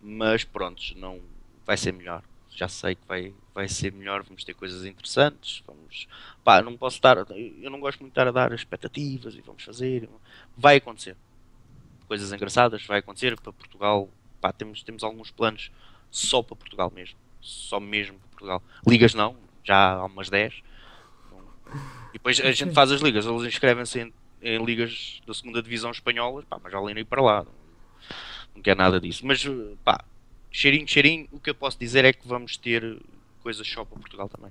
Mas 0.00 0.44
pronto, 0.44 0.80
não 0.96 1.20
vai 1.64 1.76
ser 1.76 1.92
melhor. 1.92 2.22
Já 2.50 2.68
sei 2.68 2.94
que 2.94 3.06
vai, 3.08 3.34
vai 3.56 3.68
ser 3.68 3.90
melhor, 3.90 4.22
vamos 4.22 4.44
ter 4.44 4.52
coisas 4.52 4.84
interessantes. 4.84 5.62
Vamos, 5.66 6.06
pá, 6.44 6.60
não 6.60 6.76
posso 6.76 6.96
estar, 6.96 7.16
eu 7.16 7.70
não 7.70 7.80
gosto 7.80 8.00
muito 8.00 8.12
de 8.12 8.20
estar 8.20 8.28
a 8.28 8.30
dar 8.30 8.52
expectativas 8.52 9.34
e 9.34 9.40
vamos 9.40 9.64
fazer. 9.64 10.06
Vai 10.54 10.76
acontecer. 10.76 11.16
Coisas 12.06 12.30
engraçadas, 12.34 12.84
vai 12.84 12.98
acontecer 12.98 13.34
para 13.40 13.50
Portugal. 13.54 14.10
Pá, 14.42 14.52
temos, 14.52 14.82
temos 14.82 15.02
alguns 15.02 15.30
planos 15.30 15.72
só 16.10 16.42
para 16.42 16.54
Portugal 16.54 16.92
mesmo. 16.94 17.16
Só 17.40 17.80
mesmo 17.80 18.18
para 18.18 18.28
Portugal. 18.28 18.62
Ligas 18.86 19.14
não, 19.14 19.34
já 19.64 19.94
há 19.94 20.04
umas 20.04 20.28
10. 20.28 20.62
Não- 21.30 21.38
E 22.10 22.12
depois 22.12 22.38
a 22.38 22.52
gente 22.52 22.74
faz 22.74 22.92
as 22.92 23.00
ligas, 23.00 23.24
eles 23.24 23.42
inscrevem-se 23.42 24.00
em, 24.00 24.12
em 24.42 24.62
ligas 24.62 25.22
da 25.26 25.32
segunda 25.32 25.62
divisão 25.62 25.90
espanhola, 25.90 26.42
pá, 26.42 26.60
mas 26.62 26.74
nem 26.74 26.98
ir 26.98 27.06
para 27.06 27.22
lá. 27.22 27.42
Não, 27.42 27.52
não 28.56 28.62
quer 28.62 28.76
nada 28.76 29.00
disso. 29.00 29.24
Mas 29.26 29.42
pá, 29.82 30.04
cheirinho, 30.50 30.86
cheirinho, 30.86 31.26
o 31.32 31.40
que 31.40 31.48
eu 31.48 31.54
posso 31.54 31.78
dizer 31.78 32.04
é 32.04 32.12
que 32.12 32.28
vamos 32.28 32.58
ter 32.58 33.00
coisas 33.46 33.64
só 33.64 33.84
para 33.84 33.96
Portugal 34.00 34.28
também. 34.28 34.50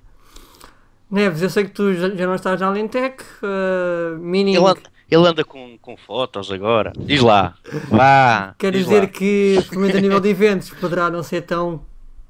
Neves, 1.12 1.41
eu 1.41 1.50
sei 1.50 1.66
que 1.66 1.72
tu 1.72 1.93
já, 1.93 2.08
não 2.08 2.34
estás 2.34 2.62
na 2.62 2.68
Alentec, 2.68 3.22
uh, 3.43 4.18
meaning, 4.18 4.56
Ele 4.56 4.66
anda, 4.66 4.82
ele 5.12 5.28
anda 5.28 5.43
com, 5.43 5.78
com 5.80 5.98
fotos 5.98 6.50
agora. 6.50 6.93
Diz 6.98 7.20
lá, 7.22 7.58
vá. 7.89 8.56
quer 8.58 8.72
diz 8.72 8.86
dizer 8.86 9.02
lá. 9.02 9.08
que, 9.08 9.58
pelo 9.70 9.82
menos 9.82 9.98
a 9.98 10.00
nível 10.00 10.22
de 10.22 10.30
eventos, 10.30 10.70
poderá 10.70 11.10
não 11.10 11.22
ser 11.22 11.41
tão 11.41 11.86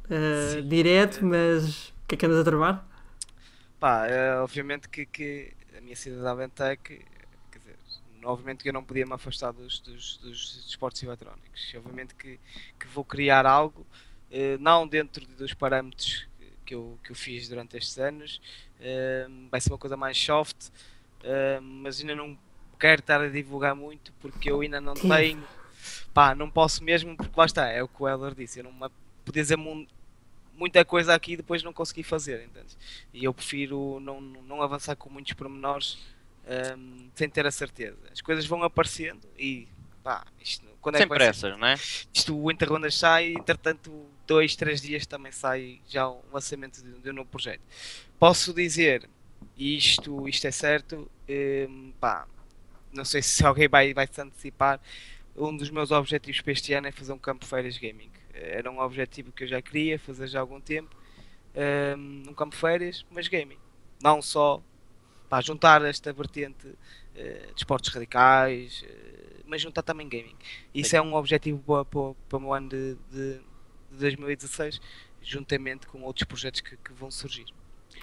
uh, 0.10 0.62
direto, 0.64 1.24
mas 1.24 1.90
o 1.90 2.08
que 2.08 2.16
é 2.16 2.18
que 2.18 2.26
andas 2.26 2.40
a 2.40 2.44
travar? 2.44 2.88
Pá, 3.80 4.08
eh, 4.08 4.40
obviamente 4.40 4.90
que, 4.90 5.06
que 5.06 5.54
a 5.78 5.82
minha 5.82 5.96
cidade 5.96 6.24
da 6.24 6.32
dizer, 6.32 6.76
obviamente 8.24 8.64
que 8.64 8.70
eu 8.70 8.74
não 8.74 8.84
podia 8.84 9.06
me 9.06 9.14
afastar 9.14 9.54
dos, 9.54 9.80
dos, 9.82 10.18
dos 10.18 10.66
esportes 10.68 11.04
eletrónicos. 11.04 11.74
Obviamente 11.78 12.16
que, 12.16 12.40
que 12.80 12.88
vou 12.88 13.06
criar 13.06 13.46
algo, 13.46 13.86
eh, 14.32 14.58
não 14.60 14.88
dentro 14.88 15.26
dos 15.38 15.54
parâmetros 15.54 16.28
que 16.66 16.76
eu, 16.76 17.00
que 17.04 17.12
eu 17.12 17.16
fiz 17.16 17.48
durante 17.50 17.78
estes 17.78 17.98
anos, 17.98 18.42
eh, 18.80 19.28
vai 19.52 19.62
ser 19.62 19.72
uma 19.72 19.78
coisa 19.78 19.98
mais 19.98 20.18
soft, 20.18 20.70
eh, 21.24 21.60
mas 21.62 22.00
ainda 22.02 22.16
não 22.16 22.38
quero 22.80 23.02
estar 23.02 23.22
a 23.22 23.30
divulgar 23.30 23.76
muito 23.76 24.12
porque 24.22 24.52
eu 24.52 24.62
ainda 24.62 24.82
não 24.82 24.96
Sim. 24.96 25.08
tenho, 25.08 25.48
pá, 26.14 26.36
não 26.36 26.50
posso 26.50 26.84
mesmo, 26.84 27.16
porque 27.18 27.40
lá 27.40 27.46
está, 27.46 27.68
é 27.70 27.84
o 27.84 27.88
que 27.88 28.02
o 28.04 28.08
Heller 28.08 28.34
disse, 28.36 28.60
eu 28.60 28.64
não 28.66 28.74
me- 28.74 28.90
podia 29.26 29.44
dizer 29.44 29.58
mu- 29.58 29.88
muita 30.54 30.86
coisa 30.86 31.14
aqui 31.14 31.34
e 31.34 31.38
depois 31.38 31.64
não 31.64 31.74
consegui 31.74 32.04
fazer, 32.04 32.44
entendes? 32.44 32.78
E 33.14 33.24
eu 33.26 33.34
prefiro 33.34 34.00
não, 34.00 34.22
não 34.22 34.62
avançar 34.62 34.96
com 34.96 35.10
muitos 35.10 35.34
pormenores 35.34 35.98
hum, 36.78 37.10
sem 37.16 37.30
ter 37.30 37.46
a 37.46 37.52
certeza. 37.52 37.98
As 38.12 38.22
coisas 38.22 38.46
vão 38.46 38.64
aparecendo 38.64 39.28
e 39.38 39.68
pá, 40.04 40.26
isto, 40.40 40.66
quando 40.82 40.96
é 40.96 41.00
Sem 41.00 41.08
que 41.08 41.10
ser? 41.10 41.18
pressas, 41.18 41.58
não 41.58 41.68
é? 41.68 41.76
Isto, 42.14 42.38
o 42.38 42.52
Interrondas 42.52 42.96
sai, 42.96 43.34
entretanto, 43.34 43.92
dois, 44.26 44.56
três 44.56 44.82
dias 44.82 45.06
também 45.06 45.32
sai 45.32 45.80
já 45.88 46.10
um 46.10 46.22
lançamento 46.32 46.84
de, 46.84 47.00
de 47.00 47.10
um 47.10 47.14
novo 47.14 47.30
projeto. 47.30 47.62
Posso 48.20 48.54
dizer, 48.54 49.10
e 49.58 49.78
isto, 49.78 50.28
isto 50.28 50.46
é 50.48 50.52
certo, 50.52 51.10
hum, 51.30 51.94
pá, 52.00 52.28
não 52.94 53.06
sei 53.06 53.22
se 53.22 53.44
alguém 53.46 53.68
vai, 53.68 53.94
vai 53.94 54.08
se 54.08 54.22
antecipar, 54.22 54.80
um 55.36 55.56
dos 55.56 55.70
meus 55.70 55.92
objetivos 55.92 56.42
para 56.42 56.54
este 56.54 56.74
ano 56.74 56.88
é 56.88 56.92
fazer 56.92 57.12
um 57.12 57.18
campo 57.18 57.46
férias 57.46 57.78
gaming. 57.78 58.10
Era 58.34 58.70
um 58.72 58.80
objetivo 58.80 59.32
que 59.32 59.44
eu 59.44 59.48
já 59.48 59.62
queria 59.62 60.00
fazer 60.00 60.28
já 60.28 60.40
há 60.40 60.42
algum 60.42 60.60
tempo. 60.60 60.96
Um, 61.98 62.24
um 62.30 62.34
campo 62.34 62.56
férias, 62.56 63.06
mas 63.12 63.28
gaming. 63.28 63.58
Não 64.02 64.22
só 64.22 64.62
para 65.30 65.42
juntar 65.42 65.84
esta 65.84 66.12
vertente 66.14 66.68
uh, 66.68 66.76
de 67.16 67.58
esportes 67.58 67.94
radicais, 67.94 68.84
uh, 68.84 69.44
mas 69.46 69.62
juntar 69.62 69.84
também 69.84 70.08
gaming. 70.08 70.36
Isso 70.74 70.92
Sim. 70.92 70.98
é 70.98 71.02
um 71.02 71.14
objetivo 71.16 71.60
para, 71.60 71.86
para, 71.86 72.14
para 72.30 72.38
o 72.38 72.42
meu 72.42 72.54
ano 72.54 72.70
de, 72.70 72.96
de, 73.12 73.42
de 73.96 74.02
2016, 74.02 74.80
juntamente 75.22 75.88
com 75.88 76.02
outros 76.04 76.26
projetos 76.26 76.62
que, 76.62 76.78
que 76.78 76.94
vão 76.94 77.10
surgir. 77.10 77.46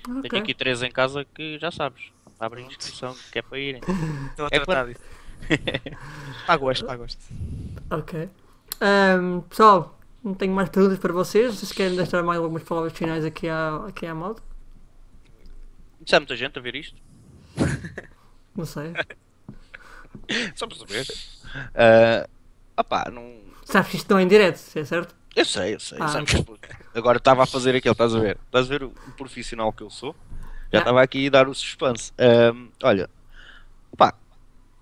Okay. 0.08 0.30
Tenho 0.30 0.42
aqui 0.42 0.54
três 0.54 0.82
em 0.82 0.90
casa 0.90 1.24
que 1.24 1.58
já 1.58 1.70
sabes. 1.70 2.10
Abrem 2.40 2.66
inscrição, 2.66 3.16
que 3.30 3.38
é 3.38 3.42
para 3.42 3.58
irem. 3.58 3.80
Estou 4.30 4.46
a 4.46 4.48
é 4.50 4.58
tratar 4.58 4.86
disso. 4.86 5.00
Para 6.44 6.56
gosto, 6.58 6.84
para 6.84 6.96
gosto. 6.96 7.20
Ok. 7.88 8.28
Um, 8.80 9.42
pessoal, 9.42 9.96
não 10.24 10.34
tenho 10.34 10.52
mais 10.52 10.68
perguntas 10.68 10.98
para 10.98 11.12
vocês. 11.12 11.54
Vocês 11.54 11.70
querem 11.70 11.96
deixar 11.96 12.22
mais 12.24 12.40
algumas 12.40 12.64
palavras 12.64 12.92
finais 12.92 13.24
aqui 13.24 13.48
à, 13.48 13.86
aqui 13.86 14.06
à 14.06 14.14
malta? 14.14 14.42
Já 16.04 16.16
há 16.16 16.20
muita 16.20 16.36
gente 16.36 16.58
a 16.58 16.62
ver 16.62 16.74
isto? 16.74 16.96
Não 18.56 18.66
sei. 18.66 18.92
Só 20.54 20.66
para 20.66 20.76
saber. 20.76 21.06
Uh, 21.06 22.28
opá, 22.76 23.10
não. 23.10 23.40
Sabes 23.64 23.90
que 23.90 23.96
isto 23.96 24.10
não 24.10 24.18
é 24.18 24.22
em 24.22 24.28
direto, 24.28 24.60
é 24.76 24.84
certo? 24.84 25.14
Eu 25.34 25.44
sei, 25.44 25.74
eu 25.74 25.80
sei. 25.80 25.98
Ah, 25.98 26.12
Agora 26.94 27.16
estava 27.16 27.42
a 27.42 27.46
fazer 27.46 27.74
aquilo, 27.74 27.92
estás 27.92 28.14
a 28.14 28.20
ver? 28.20 28.38
Estás 28.46 28.66
a 28.66 28.68
ver 28.68 28.84
o 28.84 28.90
profissional 29.16 29.72
que 29.72 29.82
eu 29.82 29.88
sou? 29.88 30.14
Já 30.70 30.80
estava 30.80 31.00
ah. 31.00 31.04
aqui 31.04 31.26
a 31.26 31.30
dar 31.30 31.48
o 31.48 31.54
suspense. 31.54 32.12
Um, 32.54 32.70
olha, 32.82 33.08
pá, 33.96 34.14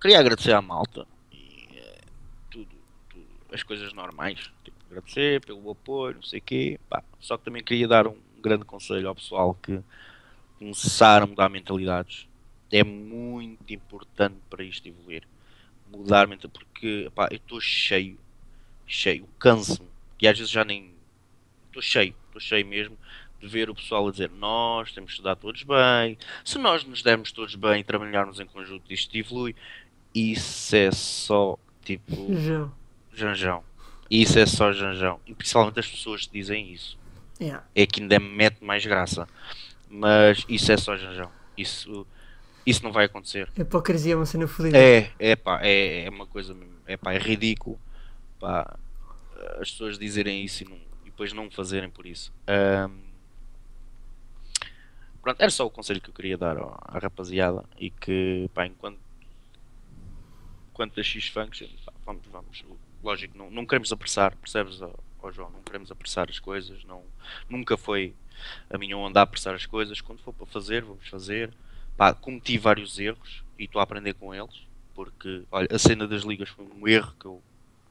queria 0.01 0.19
agradecer 0.19 0.51
à 0.51 0.61
malta 0.61 1.07
e 1.31 1.67
uh, 1.71 2.05
tudo, 2.49 2.75
tudo, 3.09 3.25
as 3.53 3.63
coisas 3.63 3.93
normais. 3.93 4.51
Tipo, 4.63 4.77
agradecer 4.89 5.45
pelo 5.45 5.71
apoio, 5.71 6.15
não 6.15 6.23
sei 6.23 6.39
o 6.39 6.43
quê. 6.43 6.79
Pá, 6.89 7.01
só 7.19 7.37
que 7.37 7.45
também 7.45 7.63
queria 7.63 7.87
dar 7.87 8.05
um 8.07 8.17
grande 8.41 8.65
conselho 8.65 9.07
ao 9.07 9.15
pessoal 9.15 9.53
que 9.53 9.79
começar 10.59 11.23
a 11.23 11.27
mudar 11.27 11.47
mentalidades. 11.47 12.27
É 12.69 12.83
muito 12.83 13.73
importante 13.73 14.35
para 14.49 14.63
isto 14.63 14.87
evoluir. 14.87 15.23
Mudar 15.89 16.27
mentalidade, 16.27 16.65
porque 16.65 17.09
pá, 17.15 17.29
eu 17.31 17.37
estou 17.37 17.61
cheio, 17.61 18.17
cheio, 18.85 19.27
canso-me 19.39 19.90
e 20.21 20.27
às 20.27 20.37
vezes 20.37 20.51
já 20.51 20.63
nem 20.63 20.93
estou 21.67 21.81
cheio, 21.81 22.13
estou 22.27 22.39
cheio 22.39 22.65
mesmo 22.65 22.97
de 23.39 23.47
ver 23.47 23.69
o 23.69 23.75
pessoal 23.75 24.07
a 24.07 24.11
dizer 24.11 24.29
nós 24.29 24.91
temos 24.91 25.09
que 25.09 25.13
estudar 25.13 25.35
todos 25.35 25.63
bem, 25.63 26.17
se 26.45 26.57
nós 26.57 26.83
nos 26.83 27.01
dermos 27.01 27.31
todos 27.31 27.55
bem 27.55 27.81
e 27.81 27.83
trabalharmos 27.83 28.39
em 28.39 28.45
conjunto 28.45 28.93
isto 28.93 29.17
evolui, 29.17 29.55
isso 30.13 30.75
é 30.75 30.91
só 30.91 31.57
tipo 31.83 32.27
janjão. 32.33 32.71
janjão. 33.13 33.63
Isso 34.09 34.37
é 34.37 34.45
só 34.45 34.73
janjão. 34.73 35.19
E 35.25 35.33
principalmente 35.33 35.79
as 35.79 35.87
pessoas 35.87 36.25
que 36.25 36.33
dizem 36.33 36.73
isso. 36.73 36.99
Yeah. 37.39 37.65
É 37.73 37.85
que 37.85 38.01
ainda 38.01 38.19
mete 38.19 38.61
mais 38.61 38.85
graça. 38.85 39.25
Mas 39.89 40.45
isso 40.49 40.71
é 40.71 40.77
só 40.77 40.97
janjão. 40.97 41.31
Isso, 41.57 42.05
isso 42.65 42.83
não 42.83 42.91
vai 42.91 43.05
acontecer. 43.05 43.49
A 43.57 43.61
hipocrisia 43.61 44.13
é 44.13 44.15
uma 44.15 44.25
cena 44.25 44.47
fodida. 44.47 44.77
É, 44.77 45.11
é 45.17 45.35
pá, 45.35 45.61
é, 45.63 46.05
é 46.05 46.09
uma 46.09 46.27
coisa, 46.27 46.55
é 46.85 46.97
pá, 46.97 47.13
é 47.13 47.17
ridículo. 47.17 47.79
Pá, 48.37 48.77
as 49.59 49.71
pessoas 49.71 49.97
dizerem 49.97 50.43
isso 50.43 50.63
e, 50.63 50.67
não, 50.67 50.77
e 51.03 51.05
depois 51.05 51.33
não 51.33 51.49
fazerem 51.49 51.89
por 51.89 52.05
isso. 52.05 52.33
Um, 52.47 53.01
pronto, 55.21 55.41
era 55.41 55.51
só 55.51 55.65
o 55.65 55.69
conselho 55.69 56.01
que 56.01 56.09
eu 56.09 56.13
queria 56.13 56.37
dar 56.37 56.57
à 56.57 56.99
rapaziada 56.99 57.63
e 57.77 57.89
que, 57.89 58.49
pá, 58.53 58.65
enquanto 58.65 58.99
quanto 60.73 60.95
da 60.95 61.03
X-Function, 61.03 61.67
vamos, 62.05 62.25
vamos, 62.31 62.65
lógico, 63.03 63.37
não, 63.37 63.51
não 63.51 63.65
queremos 63.65 63.91
apressar, 63.91 64.35
percebes, 64.37 64.81
ó, 64.81 64.91
ó, 65.21 65.31
João? 65.31 65.49
Não 65.51 65.61
queremos 65.61 65.91
apressar 65.91 66.29
as 66.29 66.39
coisas, 66.39 66.83
não, 66.85 67.03
nunca 67.49 67.77
foi 67.77 68.15
a 68.69 68.77
minha 68.77 68.97
onda 68.97 69.19
a 69.19 69.23
apressar 69.23 69.53
as 69.53 69.65
coisas. 69.65 70.01
Quando 70.01 70.23
for 70.23 70.33
para 70.33 70.45
fazer, 70.47 70.83
vamos 70.83 71.07
fazer. 71.07 71.53
Pá, 71.95 72.13
cometi 72.13 72.57
vários 72.57 72.97
erros 72.97 73.43
e 73.59 73.65
estou 73.65 73.79
a 73.79 73.83
aprender 73.83 74.13
com 74.13 74.33
eles, 74.33 74.65
porque, 74.95 75.43
olha, 75.51 75.67
a 75.69 75.77
cena 75.77 76.07
das 76.07 76.23
ligas 76.23 76.49
foi 76.49 76.65
um 76.65 76.87
erro 76.87 77.13
que 77.19 77.25
eu, 77.25 77.41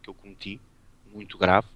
que 0.03 0.11
eu 0.11 0.15
cometi 0.15 0.61
muito 1.13 1.39
grave 1.39 1.67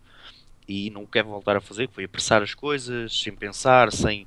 e 0.67 0.91
não 0.91 1.05
quero 1.07 1.29
voltar 1.29 1.57
a 1.57 1.61
fazer, 1.61 1.89
que 1.89 1.95
foi 1.95 2.05
apressar 2.05 2.43
as 2.43 2.55
coisas 2.55 3.21
sem 3.21 3.35
pensar, 3.35 3.93
sem, 3.93 4.27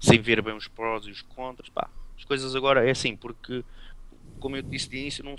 sem 0.00 0.20
ver 0.20 0.42
bem 0.42 0.54
os 0.54 0.68
prós 0.68 1.06
e 1.06 1.10
os 1.10 1.22
contras. 1.22 1.68
Pá, 1.68 1.88
as 2.16 2.24
coisas 2.24 2.54
agora 2.56 2.86
é 2.86 2.90
assim, 2.90 3.16
porque 3.16 3.64
como 4.40 4.56
eu 4.56 4.62
disse 4.62 4.88
de 4.88 4.96
início, 4.96 5.24
não 5.24 5.36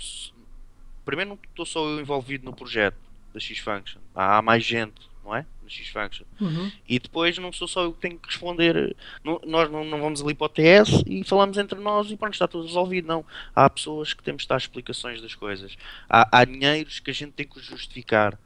primeiro 1.04 1.30
não 1.30 1.38
estou 1.48 1.64
só 1.64 1.86
eu 1.86 2.00
envolvido 2.00 2.44
no 2.44 2.54
projeto 2.54 2.98
da 3.32 3.40
X-Function, 3.40 4.00
há 4.14 4.42
mais 4.42 4.64
gente, 4.64 5.08
não 5.24 5.34
é? 5.34 5.46
Na 5.62 5.68
X-Function. 5.68 6.24
Uhum. 6.40 6.70
E 6.88 6.98
depois 6.98 7.36
não 7.38 7.52
sou 7.52 7.68
só 7.68 7.84
eu 7.84 7.92
que 7.92 8.00
tenho 8.00 8.18
que 8.18 8.28
responder, 8.28 8.96
não, 9.22 9.40
nós 9.46 9.70
não, 9.70 9.84
não 9.84 10.00
vamos 10.00 10.22
ali 10.22 10.34
para 10.34 10.46
o 10.46 10.48
TS 10.48 11.02
e 11.06 11.22
falamos 11.24 11.56
entre 11.56 11.78
nós 11.78 12.10
e 12.10 12.16
pronto, 12.16 12.34
está 12.34 12.48
tudo 12.48 12.66
resolvido. 12.66 13.06
Não, 13.06 13.24
há 13.54 13.68
pessoas 13.68 14.12
que 14.12 14.22
temos 14.22 14.42
de 14.42 14.48
dar 14.48 14.56
explicações 14.56 15.20
das 15.20 15.34
coisas, 15.34 15.76
há, 16.08 16.40
há 16.40 16.44
dinheiros 16.44 17.00
que 17.00 17.10
a 17.10 17.14
gente 17.14 17.32
tem 17.32 17.46
que 17.46 17.60
justificar 17.60 18.38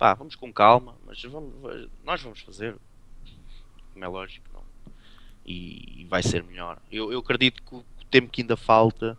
pá, 0.00 0.14
vamos 0.14 0.34
com 0.34 0.50
calma, 0.50 0.96
mas 1.06 1.22
vamos, 1.24 1.52
nós 2.02 2.22
vamos 2.22 2.40
fazer, 2.40 2.74
como 3.92 4.02
é 4.02 4.08
lógico, 4.08 4.48
não. 4.54 4.64
E, 5.44 6.00
e 6.00 6.04
vai 6.06 6.22
ser 6.22 6.42
melhor. 6.42 6.80
Eu, 6.90 7.12
eu 7.12 7.18
acredito 7.18 7.62
que 7.62 7.74
o 7.74 7.84
tempo 8.10 8.32
que 8.32 8.40
ainda 8.40 8.56
falta, 8.56 9.18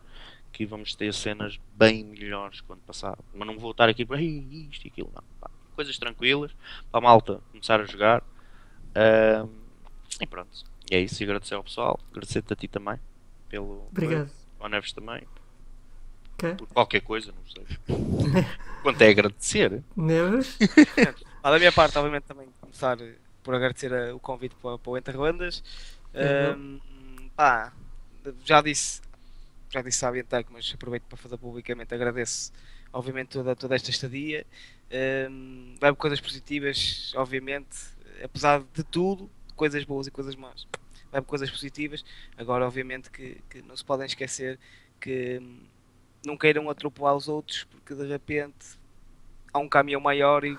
que 0.51 0.65
vamos 0.65 0.95
ter 0.95 1.13
cenas 1.13 1.59
bem 1.75 2.03
melhores 2.03 2.61
quando 2.61 2.79
passar. 2.79 3.15
Mas 3.31 3.47
não 3.47 3.59
vou 3.59 3.71
estar 3.71 3.87
aqui 3.89 4.03
para 4.03 4.19
isto 4.19 4.85
e 4.85 4.87
aquilo, 4.87 5.11
não. 5.13 5.23
Pá, 5.39 5.51
coisas 5.75 5.99
tranquilas, 5.99 6.51
para 6.91 6.99
a 6.99 7.01
malta 7.01 7.41
começar 7.51 7.79
a 7.79 7.85
jogar. 7.85 8.23
Um, 9.43 9.49
e 10.19 10.25
pronto. 10.25 10.49
E 10.89 10.95
é 10.95 10.99
isso. 10.99 11.21
E 11.21 11.25
agradecer 11.25 11.53
ao 11.53 11.63
pessoal. 11.63 11.99
Agradecer-te 12.09 12.53
a 12.53 12.55
ti 12.55 12.67
também. 12.67 12.99
Pelo, 13.49 13.87
Obrigado. 13.91 14.31
Ao 14.59 14.67
Neves 14.67 14.91
também. 14.93 15.27
Okay. 16.41 16.55
Por 16.55 16.67
qualquer 16.69 17.01
coisa, 17.01 17.31
não 17.31 17.45
sei. 17.45 17.65
Quanto 18.81 18.99
é 18.99 19.09
agradecer? 19.09 19.83
Neves? 19.95 20.57
ah, 21.43 21.51
da 21.53 21.59
minha 21.59 21.71
parte, 21.71 21.95
obviamente, 21.99 22.23
também 22.23 22.47
começar 22.59 22.97
por 23.43 23.53
agradecer 23.53 23.91
o 24.11 24.19
convite 24.19 24.55
para, 24.55 24.77
para 24.79 24.91
o 24.91 24.97
Entre 24.97 25.15
Rondas. 25.15 25.63
Um, 26.57 26.79
pá, 27.35 27.71
já 28.43 28.59
disse, 28.59 29.01
já 29.69 29.83
disse 29.83 30.03
à 30.03 30.11
Biantec, 30.11 30.51
mas 30.51 30.71
aproveito 30.73 31.03
para 31.03 31.17
fazer 31.17 31.37
publicamente. 31.37 31.93
Agradeço, 31.93 32.51
obviamente, 32.91 33.29
toda, 33.29 33.55
toda 33.55 33.75
esta 33.75 33.91
estadia. 33.91 34.43
Um, 35.29 35.75
vai 35.79 35.93
coisas 35.93 36.19
positivas, 36.19 37.13
obviamente, 37.15 37.77
apesar 38.23 38.63
de 38.73 38.83
tudo, 38.83 39.29
coisas 39.55 39.83
boas 39.83 40.07
e 40.07 40.11
coisas 40.11 40.35
más. 40.35 40.67
Vai 41.11 41.21
coisas 41.21 41.51
positivas. 41.51 42.03
Agora, 42.35 42.65
obviamente, 42.65 43.11
que, 43.11 43.37
que 43.47 43.61
não 43.61 43.77
se 43.77 43.85
podem 43.85 44.07
esquecer 44.07 44.57
que 44.99 45.39
não 46.25 46.37
queiram 46.37 46.69
atropelar 46.69 47.15
os 47.15 47.27
outros 47.27 47.63
porque 47.65 47.95
de 47.95 48.07
repente 48.07 48.79
há 49.53 49.59
um 49.59 49.67
caminhão 49.67 50.01
maior 50.01 50.45
e 50.45 50.57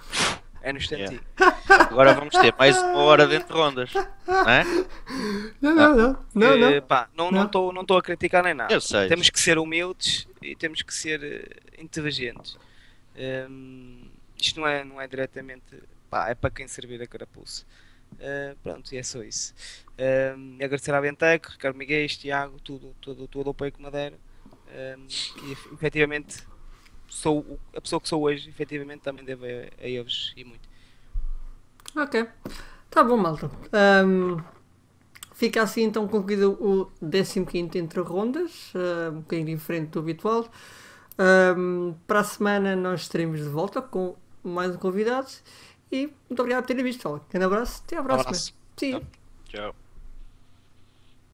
é 0.63 0.73
no 0.73 0.79
instantinho. 0.79 1.21
Yeah. 1.41 1.59
Agora 1.91 2.15
vamos 2.15 2.35
ter 2.35 2.55
mais 2.57 2.77
uma 2.79 2.99
hora 2.99 3.27
dentro 3.27 3.49
de 3.49 3.55
rondas, 3.55 3.93
não 4.27 4.49
é? 4.49 4.65
Não, 5.61 5.75
não, 5.75 5.97
não. 5.97 6.25
não, 6.35 6.57
não. 6.57 6.69
Eh, 6.69 6.81
pá, 6.81 7.09
não 7.15 7.45
estou 7.45 7.73
não. 7.73 7.85
não 7.89 7.97
a 7.97 8.03
criticar 8.03 8.45
nem 8.45 8.55
nada. 8.55 8.73
Eu 8.73 8.81
sei. 8.81 9.09
Temos 9.09 9.29
que 9.29 9.41
ser 9.41 9.59
humildes 9.59 10.29
e 10.41 10.55
temos 10.55 10.83
que 10.83 10.95
ser 10.95 11.21
uh, 11.21 11.83
inteligentes. 11.83 12.57
Um, 13.51 14.09
isto 14.41 14.61
não 14.61 14.67
é, 14.67 14.85
não 14.85 15.01
é 15.01 15.09
diretamente. 15.09 15.83
Pá, 16.09 16.31
é 16.31 16.35
para 16.35 16.51
quem 16.51 16.69
servir 16.69 17.03
a 17.03 17.07
carapuça. 17.07 17.65
Uh, 18.13 18.57
pronto, 18.63 18.95
e 18.95 18.99
é 18.99 19.03
só 19.03 19.23
isso. 19.23 19.55
Um, 19.99 20.57
agradecer 20.57 20.95
à 20.95 21.01
Bentec, 21.01 21.51
Ricardo 21.51 21.77
Miguel, 21.77 22.07
Tiago, 22.09 22.61
tudo, 22.61 22.95
todo, 23.01 23.27
todo 23.27 23.47
o 23.49 23.51
apoio 23.51 23.73
que 23.73 23.83
me 23.83 23.91
deram 23.91 24.19
um, 24.73 25.07
que 25.07 25.53
efetivamente 25.73 26.47
sou 27.09 27.59
a 27.77 27.81
pessoa 27.81 28.01
que 28.01 28.09
sou 28.09 28.23
hoje, 28.23 28.49
efetivamente 28.49 29.01
também 29.03 29.25
devo 29.25 29.45
a, 29.45 29.49
a 29.49 29.87
eles 29.87 30.33
e 30.37 30.45
muito. 30.45 30.69
Ok, 31.97 32.27
tá 32.91 33.05
bom, 33.05 33.17
malta. 33.17 33.51
Um, 34.07 34.39
fica 35.35 35.63
assim 35.63 35.83
então 35.83 36.09
concluído 36.09 36.53
o 36.53 36.91
15 37.11 37.79
entre 37.79 38.01
rondas, 38.01 38.73
um 39.13 39.21
bocadinho 39.21 39.57
diferente 39.57 39.91
do 39.91 39.99
habitual. 39.99 40.49
Um, 41.19 41.95
para 42.07 42.21
a 42.21 42.25
semana 42.25 42.75
nós 42.75 43.03
estaremos 43.03 43.41
de 43.41 43.49
volta 43.49 43.83
com 43.83 44.17
mais 44.43 44.75
um 44.75 44.79
convidado 44.79 45.29
e 45.91 46.07
muito 46.29 46.41
obrigado 46.41 46.63
por 46.63 46.69
terem 46.69 46.83
visto. 46.83 47.07
Um 47.07 47.21
grande 47.29 47.45
abraço, 47.45 47.83
até 47.87 47.97
à 47.97 48.03
próxima. 48.03 48.31
Um 48.31 48.93
Tchau. 48.93 49.03
Tchau. 49.49 49.82